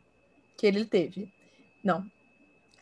que 0.57 0.65
ele 0.65 0.85
teve. 0.85 1.27
Não. 1.83 2.09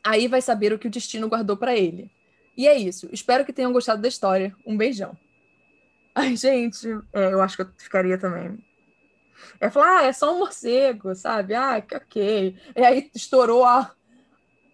Aí 0.03 0.27
vai 0.27 0.43
saber 0.43 0.71
o 0.71 0.77
que 0.77 0.85
o 0.85 0.91
destino 0.91 1.27
guardou 1.27 1.57
para 1.57 1.75
ele. 1.75 2.11
E 2.55 2.67
é 2.67 2.77
isso. 2.77 3.09
Espero 3.11 3.43
que 3.43 3.51
tenham 3.51 3.73
gostado 3.73 4.03
da 4.03 4.07
história. 4.07 4.55
Um 4.63 4.77
beijão. 4.77 5.17
Ai, 6.13 6.35
gente, 6.35 6.87
é, 7.11 7.33
eu 7.33 7.41
acho 7.41 7.55
que 7.55 7.63
eu 7.63 7.69
ficaria 7.79 8.19
também. 8.19 8.59
É 9.59 9.69
falar, 9.69 9.99
ah, 9.99 10.03
é 10.05 10.13
só 10.13 10.33
um 10.33 10.39
morcego, 10.39 11.15
sabe? 11.15 11.53
Ah, 11.53 11.77
ok. 11.77 12.55
E 12.75 12.81
aí 12.81 13.09
estourou 13.13 13.63
a, 13.63 13.91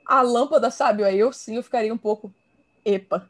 a 0.05 0.21
lâmpada, 0.21 0.69
sabe? 0.71 1.03
Aí 1.03 1.19
eu 1.19 1.31
sim, 1.31 1.55
eu 1.55 1.63
ficaria 1.63 1.93
um 1.93 1.97
pouco, 1.97 2.33
epa. 2.83 3.29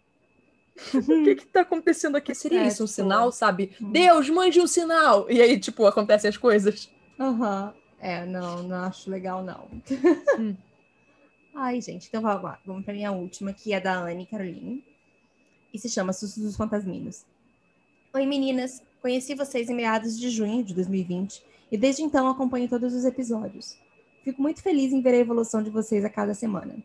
o 0.93 1.23
que 1.23 1.35
que 1.35 1.45
tá 1.45 1.61
acontecendo 1.61 2.15
aqui? 2.15 2.33
Seria 2.33 2.63
é, 2.63 2.67
isso 2.67 2.83
um 2.83 2.87
tipo... 2.87 2.95
sinal, 2.95 3.31
sabe? 3.31 3.75
Hum. 3.81 3.91
Deus, 3.91 4.29
mande 4.29 4.61
um 4.61 4.67
sinal! 4.67 5.29
E 5.29 5.41
aí, 5.41 5.59
tipo, 5.59 5.85
acontecem 5.85 6.29
as 6.29 6.37
coisas. 6.37 6.89
Aham. 7.19 7.73
Uhum. 7.73 7.79
É, 8.01 8.25
não, 8.25 8.63
não 8.63 8.77
acho 8.85 9.09
legal, 9.09 9.43
não. 9.43 9.67
Hum. 10.37 10.55
Ai, 11.53 11.81
gente, 11.81 12.07
então 12.07 12.21
vamos 12.21 12.43
lá. 12.43 12.59
Vamos 12.65 12.85
pra 12.85 12.93
minha 12.93 13.11
última, 13.11 13.51
que 13.51 13.73
é 13.73 13.79
da 13.79 13.99
Anne 13.99 14.25
Caroline. 14.25 14.83
E 15.73 15.77
se 15.77 15.89
chama 15.89 16.13
Sustos 16.13 16.41
dos 16.41 16.55
Fantasminos. 16.55 17.25
Oi, 18.11 18.25
meninas. 18.25 18.81
Conheci 19.03 19.35
vocês 19.35 19.69
em 19.69 19.75
meados 19.75 20.19
de 20.19 20.31
junho 20.31 20.63
de 20.63 20.73
2020 20.73 21.43
e 21.71 21.77
desde 21.77 22.01
então 22.01 22.27
acompanho 22.27 22.67
todos 22.67 22.95
os 22.95 23.05
episódios. 23.05 23.77
Fico 24.23 24.41
muito 24.41 24.63
feliz 24.63 24.91
em 24.91 24.99
ver 24.99 25.13
a 25.13 25.17
evolução 25.17 25.61
de 25.61 25.69
vocês 25.69 26.03
a 26.03 26.09
cada 26.09 26.33
semana. 26.33 26.75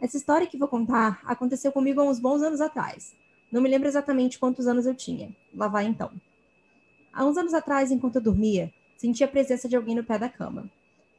Essa 0.00 0.16
história 0.16 0.44
que 0.44 0.58
vou 0.58 0.66
contar 0.66 1.20
aconteceu 1.24 1.70
comigo 1.70 2.00
há 2.00 2.04
uns 2.04 2.18
bons 2.18 2.42
anos 2.42 2.60
atrás. 2.60 3.14
Não 3.52 3.62
me 3.62 3.68
lembro 3.68 3.86
exatamente 3.86 4.40
quantos 4.40 4.66
anos 4.66 4.86
eu 4.86 4.94
tinha. 4.96 5.30
Lá 5.54 5.68
vai 5.68 5.86
então. 5.86 6.10
Há 7.12 7.24
uns 7.24 7.36
anos 7.36 7.54
atrás, 7.54 7.92
enquanto 7.92 8.16
eu 8.16 8.22
dormia, 8.22 8.72
senti 8.96 9.22
a 9.22 9.28
presença 9.28 9.68
de 9.68 9.76
alguém 9.76 9.94
no 9.94 10.02
pé 10.02 10.18
da 10.18 10.28
cama. 10.28 10.68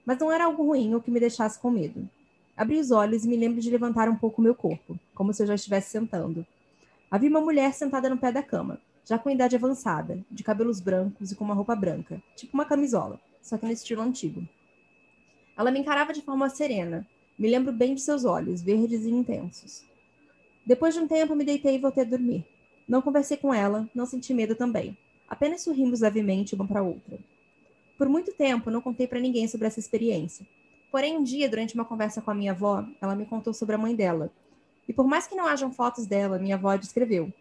Mas 0.05 0.19
não 0.19 0.29
era 0.29 0.43
algo 0.43 0.61
ruim 0.61 0.93
ou 0.93 1.01
que 1.01 1.09
me 1.09 1.21
deixasse 1.21 1.57
com 1.57 1.71
medo. 1.71 2.07
Abri 2.57 2.81
os 2.81 2.91
olhos 2.91 3.23
e 3.23 3.29
me 3.29 3.37
lembro 3.37 3.61
de 3.61 3.71
levantar 3.71 4.09
um 4.09 4.15
pouco 4.17 4.41
meu 4.41 4.53
corpo, 4.53 4.99
como 5.15 5.33
se 5.33 5.41
eu 5.41 5.47
já 5.47 5.55
estivesse 5.55 5.91
sentando. 5.91 6.45
Havia 7.09 7.29
uma 7.29 7.39
mulher 7.39 7.73
sentada 7.73 8.09
no 8.09 8.17
pé 8.17 8.29
da 8.29 8.43
cama, 8.43 8.81
já 9.07 9.17
com 9.17 9.29
idade 9.29 9.55
avançada, 9.55 10.19
de 10.29 10.43
cabelos 10.43 10.81
brancos 10.81 11.31
e 11.31 11.35
com 11.35 11.45
uma 11.45 11.53
roupa 11.53 11.73
branca, 11.75 12.21
tipo 12.35 12.53
uma 12.53 12.65
camisola, 12.65 13.21
só 13.41 13.57
que 13.57 13.65
no 13.65 13.71
estilo 13.71 14.01
antigo. 14.01 14.45
Ela 15.57 15.71
me 15.71 15.79
encarava 15.79 16.11
de 16.11 16.21
forma 16.21 16.49
serena. 16.49 17.07
Me 17.39 17.49
lembro 17.49 17.71
bem 17.71 17.95
de 17.95 18.01
seus 18.01 18.25
olhos, 18.25 18.61
verdes 18.61 19.05
e 19.05 19.09
intensos. 19.09 19.85
Depois 20.65 20.93
de 20.93 20.99
um 20.99 21.07
tempo, 21.07 21.35
me 21.35 21.45
deitei 21.45 21.75
e 21.75 21.79
voltei 21.79 22.03
a 22.03 22.07
dormir. 22.07 22.45
Não 22.85 23.01
conversei 23.01 23.37
com 23.37 23.53
ela, 23.53 23.89
não 23.95 24.05
senti 24.05 24.33
medo 24.33 24.55
também. 24.55 24.97
Apenas 25.29 25.61
sorrimos 25.61 26.01
levemente 26.01 26.53
uma 26.53 26.67
para 26.67 26.83
outra. 26.83 27.17
Por 27.97 28.09
muito 28.09 28.33
tempo, 28.33 28.69
não 28.69 28.81
contei 28.81 29.07
para 29.07 29.19
ninguém 29.19 29.47
sobre 29.47 29.67
essa 29.67 29.79
experiência. 29.79 30.45
Porém, 30.91 31.17
um 31.17 31.23
dia, 31.23 31.47
durante 31.47 31.75
uma 31.75 31.85
conversa 31.85 32.21
com 32.21 32.31
a 32.31 32.35
minha 32.35 32.51
avó, 32.51 32.85
ela 33.01 33.15
me 33.15 33.25
contou 33.25 33.53
sobre 33.53 33.75
a 33.75 33.77
mãe 33.77 33.95
dela. 33.95 34.31
E 34.87 34.93
por 34.93 35.07
mais 35.07 35.27
que 35.27 35.35
não 35.35 35.45
hajam 35.47 35.71
fotos 35.71 36.05
dela, 36.05 36.37
minha 36.37 36.55
avó 36.55 36.75
descreveu. 36.75 37.31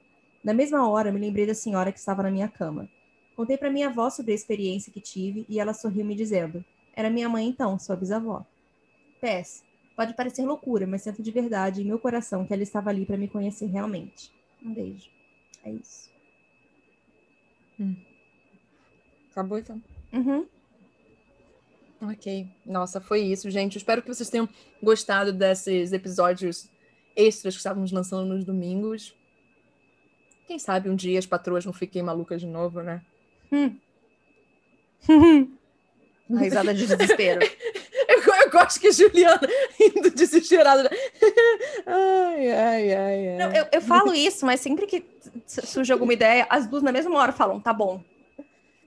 Na 0.43 0.55
mesma 0.55 0.89
hora, 0.89 1.13
me 1.13 1.21
lembrei 1.21 1.47
da 1.47 1.55
senhora 1.55 1.93
que 1.93 1.99
estava 1.99 2.23
na 2.23 2.31
minha 2.31 2.49
cama. 2.49 2.89
Contei 3.35 3.57
para 3.57 3.71
minha 3.71 3.89
avó 3.89 4.09
sobre 4.09 4.33
a 4.33 4.35
experiência 4.35 4.93
que 4.93 5.01
tive 5.01 5.45
e 5.49 5.61
ela 5.61 5.75
sorriu 5.75 6.05
me 6.05 6.15
dizendo: 6.15 6.65
era 6.95 7.11
minha 7.11 7.29
mãe 7.29 7.47
então, 7.47 7.79
sua 7.79 7.95
bisavó. 7.95 8.45
PS. 9.21 9.63
Pode 9.95 10.15
parecer 10.15 10.45
loucura, 10.45 10.87
mas 10.87 11.03
sinto 11.03 11.23
de 11.23 11.31
verdade 11.31 11.83
em 11.83 11.85
meu 11.85 11.99
coração 11.99 12.47
que 12.47 12.53
ela 12.53 12.63
estava 12.63 12.91
ali 12.91 13.05
para 13.05 13.17
me 13.17 13.29
conhecer 13.29 13.67
realmente. 13.67 14.31
Um 14.63 14.73
beijo. 14.73 15.11
É 15.65 15.71
isso. 15.71 16.11
Hum. 17.79 17.97
Acabou 19.31 19.59
então? 19.59 19.83
Uhum. 20.13 20.47
Ok. 22.01 22.47
Nossa, 22.65 23.01
foi 23.01 23.21
isso, 23.21 23.51
gente. 23.51 23.77
espero 23.77 24.03
que 24.03 24.09
vocês 24.09 24.31
tenham 24.31 24.49
gostado 24.83 25.33
desses 25.33 25.93
episódios 25.93 26.71
extras 27.15 27.55
que 27.55 27.61
estávamos 27.61 27.93
lançando 27.93 28.27
nos 28.27 28.45
domingos. 28.45 29.15
Quem 30.47 30.59
sabe 30.59 30.89
um 30.89 30.95
dia 30.95 31.19
as 31.19 31.27
patroas 31.27 31.65
não 31.65 31.73
fiquem 31.73 32.03
malucas 32.03 32.41
de 32.41 32.47
novo, 32.47 32.81
né? 32.83 33.03
Hum. 33.51 33.77
Uma 36.29 36.41
risada 36.41 36.75
de 36.75 36.87
desespero. 36.87 37.41
eu, 38.09 38.35
eu, 38.43 38.51
gosto 38.51 38.81
que 38.81 38.91
Juliana 38.91 39.41
indo 39.79 40.11
desesperada. 40.11 40.91
ai, 41.87 42.51
ai, 42.51 42.93
ai, 42.93 43.29
ai. 43.29 43.37
Não, 43.37 43.53
eu, 43.53 43.67
eu 43.73 43.81
falo 43.81 44.13
isso, 44.13 44.45
mas 44.45 44.61
sempre 44.61 44.87
que 44.87 45.05
surge 45.47 45.93
alguma 45.93 46.13
ideia, 46.13 46.47
as 46.51 46.67
duas 46.67 46.83
na 46.83 46.91
mesma 46.91 47.17
hora 47.17 47.33
falam, 47.33 47.61
tá 47.61 47.73
bom. 47.73 48.03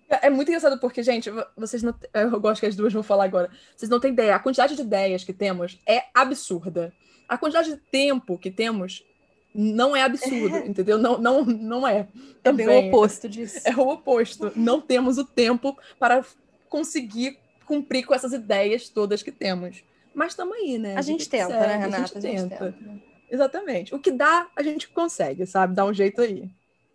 É, 0.09 0.27
é 0.27 0.29
muito 0.29 0.49
engraçado 0.49 0.79
porque, 0.79 1.03
gente, 1.03 1.31
vocês 1.55 1.83
não. 1.83 1.93
Eu 2.13 2.39
gosto 2.39 2.59
que 2.59 2.67
as 2.67 2.75
duas 2.75 2.91
vão 2.91 3.03
falar 3.03 3.25
agora. 3.25 3.49
Vocês 3.75 3.89
não 3.89 3.99
têm 3.99 4.11
ideia. 4.11 4.35
A 4.35 4.39
quantidade 4.39 4.75
de 4.75 4.81
ideias 4.81 5.23
que 5.23 5.31
temos 5.31 5.79
é 5.85 6.05
absurda. 6.13 6.91
A 7.27 7.37
quantidade 7.37 7.69
de 7.69 7.77
tempo 7.77 8.37
que 8.37 8.49
temos 8.49 9.05
não 9.53 9.95
é 9.95 10.03
absurdo, 10.03 10.57
é. 10.57 10.67
entendeu? 10.67 10.97
Não, 10.97 11.17
não, 11.17 11.43
não 11.43 11.87
é. 11.87 12.07
Também 12.43 12.67
é 12.67 12.69
o 12.69 12.87
oposto 12.87 13.27
disso. 13.27 13.61
É 13.65 13.75
o 13.75 13.87
oposto. 13.89 14.51
Não 14.55 14.79
temos 14.79 15.17
o 15.17 15.25
tempo 15.25 15.77
para 15.97 16.23
conseguir 16.69 17.37
cumprir 17.65 18.05
com 18.05 18.13
essas 18.13 18.33
ideias 18.33 18.89
todas 18.89 19.23
que 19.23 19.31
temos. 19.31 19.83
Mas 20.13 20.31
estamos 20.31 20.55
aí, 20.55 20.77
né? 20.77 20.95
A, 20.95 20.99
a 20.99 21.01
gente, 21.01 21.27
tenta, 21.29 21.49
né, 21.49 21.77
Renata? 21.77 21.95
A 21.95 21.99
gente, 21.99 22.17
a 22.17 22.21
gente 22.21 22.49
tenta. 22.49 22.71
tenta. 22.71 23.01
Exatamente. 23.29 23.93
O 23.93 23.99
que 23.99 24.11
dá, 24.11 24.47
a 24.55 24.63
gente 24.63 24.87
consegue, 24.89 25.45
sabe? 25.45 25.75
Dá 25.75 25.85
um 25.85 25.93
jeito 25.93 26.21
aí. 26.21 26.49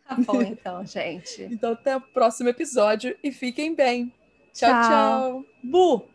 Tá 0.06 0.16
bom, 0.18 0.42
então, 0.42 0.84
gente. 0.86 1.42
então, 1.44 1.72
até 1.72 1.96
o 1.96 2.00
próximo 2.00 2.48
episódio 2.48 3.16
e 3.22 3.32
fiquem 3.32 3.74
bem. 3.74 4.12
Tchau, 4.52 4.70
tchau. 4.70 4.82
tchau. 4.82 5.44
Bu! 5.62 6.13